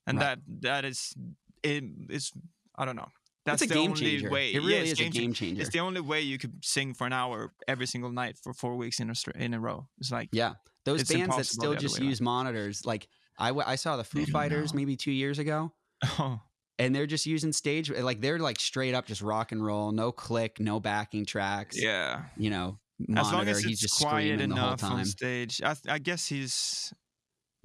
and 0.07 0.19
Right. 0.19 0.39
that 0.45 0.63
that 0.83 0.85
is 0.85 1.15
it, 1.63 1.85
it's 2.11 2.33
I 2.77 2.85
don't 2.85 2.97
know. 2.97 3.11
That's 3.45 3.61
That's 3.61 3.63
a 3.73 3.75
the 3.75 3.81
game 3.81 3.95
changer. 3.95 4.31
way. 4.31 4.53
It 4.55 4.59
really 4.59 4.75
yeah, 4.75 4.81
it's 4.83 5.01
is 5.01 5.07
a 5.07 5.11
game 5.11 5.33
changer. 5.33 5.63
It's 5.63 5.71
the 5.71 5.81
only 5.81 6.01
way 6.01 6.21
you 6.21 6.39
could 6.39 6.65
sing 6.65 6.95
for 6.95 7.07
an 7.07 7.13
hour 7.13 7.53
every 7.67 7.87
single 7.87 8.11
night 8.11 8.37
for 8.43 8.53
four 8.53 8.77
weeks 8.77 9.01
in 9.01 9.11
a 9.11 9.15
in 9.37 9.53
a 9.55 9.59
row. 9.61 9.89
It's 9.99 10.13
like 10.13 10.29
Yeah. 10.33 10.55
Those 10.85 11.05
bands 11.05 11.37
that 11.37 11.45
still 11.47 11.75
just 11.75 11.99
around. 11.99 12.09
use 12.09 12.21
monitors, 12.21 12.85
like 12.87 13.09
I, 13.39 13.49
w- 13.49 13.65
I 13.67 13.77
saw 13.77 13.97
the 13.97 14.05
Foo 14.05 14.27
Fighters 14.27 14.73
know. 14.73 14.79
maybe 14.79 14.97
two 14.97 15.13
years 15.13 15.39
ago, 15.39 15.73
oh 16.19 16.41
and 16.79 16.95
they're 16.95 17.07
just 17.07 17.27
using 17.27 17.53
stage, 17.53 17.91
like 17.91 18.21
they're 18.21 18.39
like 18.39 18.59
straight 18.59 18.95
up 18.95 19.07
just 19.07 19.23
rock 19.23 19.53
and 19.53 19.65
roll, 19.65 19.93
no 19.93 20.11
click, 20.13 20.59
no 20.59 20.81
backing 20.81 21.25
tracks. 21.25 21.81
yeah. 21.81 22.23
You 22.37 22.51
know, 22.51 22.79
As 23.17 23.31
long 23.33 23.47
as 23.47 23.59
he's 23.61 23.73
it's 23.75 23.81
just 23.83 24.01
quiet 24.01 24.27
screaming 24.39 24.49
the 24.49 24.57
whole 24.57 24.69
enough 24.69 24.83
on 24.85 25.05
stage, 25.05 25.61
I, 25.63 25.75
th- 25.75 25.87
I 25.93 25.99
guess 25.99 26.27
his 26.29 26.93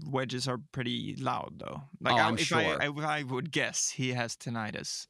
wedges 0.05 0.47
are 0.47 0.59
pretty 0.71 1.15
loud 1.19 1.53
though. 1.57 1.81
Like 2.01 2.13
Oh, 2.13 2.17
I, 2.17 2.21
I'm 2.27 2.35
if 2.35 2.41
sure. 2.41 2.59
I, 2.59 2.85
I, 2.87 3.19
I 3.19 3.23
would 3.23 3.51
guess 3.51 3.89
he 3.89 4.13
has 4.13 4.35
tinnitus. 4.35 5.07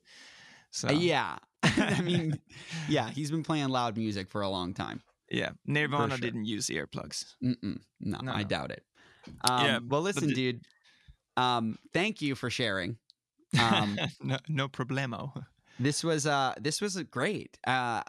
So 0.72 0.90
yeah. 0.92 1.38
I 1.64 2.02
mean, 2.02 2.40
yeah, 2.90 3.10
he's 3.10 3.32
been 3.32 3.44
playing 3.44 3.70
loud 3.70 3.98
music 3.98 4.30
for 4.30 4.42
a 4.42 4.50
long 4.50 4.74
time. 4.74 5.02
yeah. 5.30 5.52
Nirvana 5.66 6.16
sure. 6.16 6.18
didn't 6.20 6.46
use 6.46 6.68
earplugs. 6.68 7.36
Mm-mm, 7.44 7.80
no, 8.00 8.20
No, 8.22 8.32
I 8.32 8.44
doubt 8.44 8.72
it. 8.72 8.84
Um, 9.42 9.66
Yeah, 9.66 9.80
well, 9.86 10.02
listen, 10.02 10.28
the- 10.28 10.34
dude. 10.34 10.62
Um, 11.36 11.78
thank 11.94 12.22
you 12.22 12.36
for 12.36 12.50
sharing. 12.50 12.98
Um, 13.60 13.98
no, 14.22 14.38
no 14.50 14.68
problemo. 14.68 15.32
this 15.80 16.04
was 16.04 16.28
uh, 16.28 16.54
this 16.60 16.82
was 16.82 17.02
great. 17.04 17.58
Uh, 17.66 18.04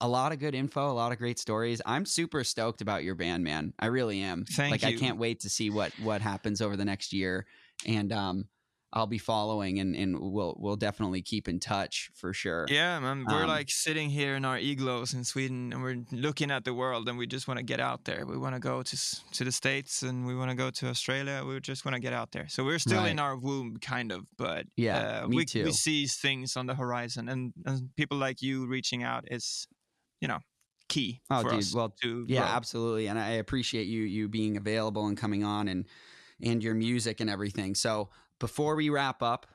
a 0.00 0.08
lot 0.08 0.32
of 0.32 0.40
good 0.40 0.54
info, 0.56 0.90
a 0.90 0.92
lot 0.92 1.12
of 1.12 1.18
great 1.18 1.38
stories. 1.38 1.80
I'm 1.86 2.04
super 2.04 2.42
stoked 2.42 2.80
about 2.80 3.04
your 3.04 3.14
band, 3.14 3.44
man. 3.44 3.72
I 3.78 3.86
really 3.86 4.20
am. 4.20 4.44
Thank 4.44 4.72
like 4.72 4.84
I 4.84 4.96
can't 4.96 5.18
wait 5.18 5.40
to 5.40 5.48
see 5.48 5.70
what 5.70 5.92
what 6.02 6.20
happens 6.20 6.60
over 6.60 6.76
the 6.76 6.84
next 6.84 7.12
year, 7.12 7.46
and 7.86 8.12
um, 8.12 8.48
I'll 8.96 9.06
be 9.08 9.18
following, 9.18 9.80
and 9.80 9.96
and 9.96 10.18
we'll 10.20 10.56
we'll 10.58 10.76
definitely 10.76 11.22
keep 11.22 11.48
in 11.48 11.60
touch 11.60 12.10
for 12.14 12.32
sure. 12.34 12.68
Yeah, 12.68 12.98
man. 12.98 13.28
We're 13.28 13.46
Um, 13.46 13.46
like 13.46 13.70
sitting 13.70 14.10
here 14.10 14.34
in 14.34 14.44
our 14.44 14.58
igloos 14.58 15.14
in 15.14 15.22
Sweden, 15.24 15.72
and 15.72 15.82
we're 15.84 16.04
looking 16.10 16.50
at 16.50 16.64
the 16.64 16.74
world, 16.74 17.08
and 17.08 17.16
we 17.16 17.26
just 17.28 17.46
want 17.46 17.58
to 17.58 17.62
get 17.64 17.78
out 17.78 18.04
there. 18.06 18.26
We 18.26 18.36
want 18.36 18.56
to 18.56 18.60
go 18.60 18.82
to 18.82 18.96
to 19.32 19.44
the 19.44 19.52
states, 19.52 20.02
and 20.02 20.26
we 20.26 20.34
want 20.34 20.50
to 20.50 20.56
go 20.56 20.70
to 20.72 20.88
Australia. 20.88 21.44
We 21.46 21.60
just 21.60 21.84
want 21.84 21.94
to 21.94 22.00
get 22.00 22.12
out 22.12 22.32
there. 22.32 22.48
So 22.48 22.64
we're 22.64 22.80
still 22.80 23.04
in 23.04 23.20
our 23.20 23.36
womb, 23.38 23.76
kind 23.76 24.10
of, 24.10 24.26
but 24.36 24.66
Yeah, 24.76 25.04
uh, 25.04 25.26
me 25.26 25.42
we 25.42 25.44
too. 25.44 25.66
we 25.66 25.72
see 25.72 26.06
things 26.08 26.56
on 26.56 26.66
the 26.66 26.74
horizon, 26.74 27.28
and, 27.28 27.52
and 27.64 27.94
people 27.94 28.18
like 28.18 28.42
you 28.42 28.66
reaching 28.66 29.04
out 29.04 29.30
is, 29.30 29.68
you 30.20 30.26
know, 30.26 30.40
key 30.88 31.22
Oh, 31.30 31.44
dude, 31.44 31.72
well, 31.72 31.96
to 32.02 32.26
Yeah, 32.26 32.44
grow. 32.44 32.56
absolutely, 32.56 33.08
and 33.08 33.18
I 33.18 33.30
appreciate 33.30 33.84
you 33.86 34.02
you 34.02 34.28
being 34.28 34.56
available 34.56 35.06
and 35.06 35.16
coming 35.16 35.44
on 35.44 35.68
and 35.68 35.86
and 36.40 36.62
your 36.62 36.74
music 36.74 37.20
and 37.20 37.30
everything. 37.30 37.74
So 37.74 38.10
before 38.38 38.74
we 38.74 38.90
wrap 38.90 39.22
up, 39.22 39.46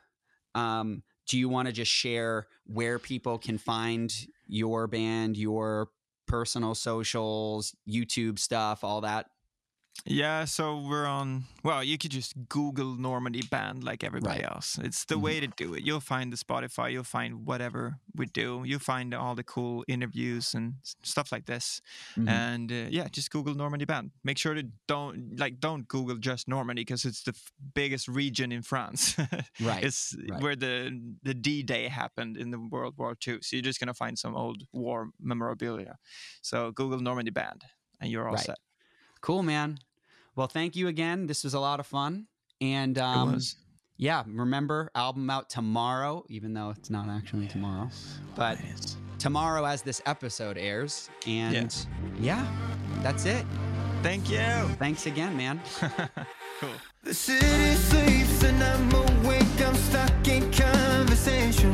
um, 0.56 1.04
do 1.28 1.38
you 1.38 1.50
want 1.50 1.68
to 1.68 1.72
just 1.72 1.92
share 1.92 2.48
where 2.66 3.00
people 3.00 3.38
can 3.38 3.58
find 3.58 4.14
your 4.48 4.88
band, 4.88 5.38
your 5.38 5.90
personal 6.28 6.76
socials, 6.76 7.76
YouTube 7.88 8.40
stuff, 8.40 8.84
all 8.84 9.02
that? 9.02 9.28
Yeah, 10.04 10.46
so 10.46 10.80
we're 10.82 11.06
on. 11.06 11.44
Well, 11.64 11.84
you 11.84 11.98
could 12.00 12.10
just 12.10 12.34
Google 12.50 12.96
Normandie 12.96 13.44
Band 13.44 13.84
like 13.84 14.04
everybody 14.04 14.42
Right. 14.42 14.52
else. 14.52 14.80
It's 14.80 15.06
the 15.06 15.14
Mhm. 15.16 15.22
way 15.22 15.40
to 15.40 15.48
do 15.48 15.76
it. 15.76 15.84
You'll 15.84 16.00
find 16.02 16.34
the 16.34 16.38
Spotify. 16.38 16.92
You'll 16.92 17.04
find 17.04 17.46
whatever 17.46 18.00
we 18.16 18.26
do. 18.26 18.64
You'll 18.66 18.80
find 18.80 19.14
all 19.14 19.36
the 19.36 19.44
cool 19.44 19.86
interviews 19.88 20.56
and 20.56 20.76
stuff 21.04 21.32
like 21.32 21.46
this. 21.46 21.82
Mhm. 22.16 22.28
And 22.30 22.72
uh, 22.72 22.88
yeah, 22.90 23.10
just 23.10 23.30
Google 23.30 23.54
Normandie 23.54 23.86
Band. 23.86 24.10
Make 24.24 24.40
sure 24.40 24.56
to 24.56 24.64
don't 24.88 25.38
like 25.40 25.60
don't 25.60 25.88
Google 25.88 26.18
just 26.18 26.48
Normandy 26.48 26.82
because 26.82 27.06
it's 27.06 27.22
the 27.22 27.34
f- 27.36 27.52
biggest 27.76 28.08
region 28.08 28.52
in 28.52 28.64
France. 28.64 29.16
Right, 29.60 29.84
It's 29.84 30.16
right. 30.30 30.42
where 30.42 30.56
the 30.56 31.00
the 31.22 31.36
D 31.36 31.62
Day 31.62 31.88
happened 31.90 32.38
in 32.38 32.50
the 32.50 32.60
World 32.60 32.96
War 32.98 33.16
II. 33.28 33.40
So 33.44 33.56
you're 33.56 33.62
just 33.62 33.80
gonna 33.80 33.94
find 33.94 34.18
some 34.18 34.36
old 34.36 34.64
war 34.74 35.12
memorabilia. 35.20 36.00
So 36.42 36.72
Google 36.72 37.00
Normandie 37.02 37.30
Band, 37.32 37.66
and 38.00 38.10
you're 38.10 38.28
all 38.28 38.34
Right. 38.34 38.46
set. 38.46 38.58
Cool, 39.22 39.44
man. 39.44 39.78
Well, 40.36 40.48
thank 40.48 40.76
you 40.76 40.88
again. 40.88 41.28
This 41.28 41.44
was 41.44 41.54
a 41.54 41.60
lot 41.60 41.80
of 41.80 41.86
fun. 41.88 42.28
And 42.60 42.98
It 42.98 43.02
um, 43.04 43.34
was. 43.34 43.56
yeah, 43.98 44.24
remember, 44.28 44.90
album 44.96 45.30
out 45.30 45.50
tomorrow, 45.50 46.24
even 46.30 46.54
though 46.54 46.70
it's 46.72 46.90
not 46.90 47.08
actually 47.10 47.48
tomorrow. 47.48 47.90
But 48.36 48.60
It 48.60 48.66
is. 48.76 48.98
tomorrow 49.20 49.66
as 49.66 49.82
this 49.82 50.02
episode 50.06 50.58
airs. 50.58 51.10
And 51.28 51.76
yeah, 52.20 52.46
that's 53.02 53.26
it. 53.26 53.46
Thank 54.04 54.30
you. 54.32 54.40
Thanks 54.80 55.06
again, 55.06 55.36
man. 55.38 55.62
cool. 56.60 56.70
The 57.04 57.14
city 57.14 57.76
sleeps 57.76 58.44
and 58.44 58.64
I'm 58.64 58.92
awake. 59.26 59.44
I'm 59.64 59.76
stuck 59.76 60.28
in 60.28 60.52
conversation. 60.52 61.74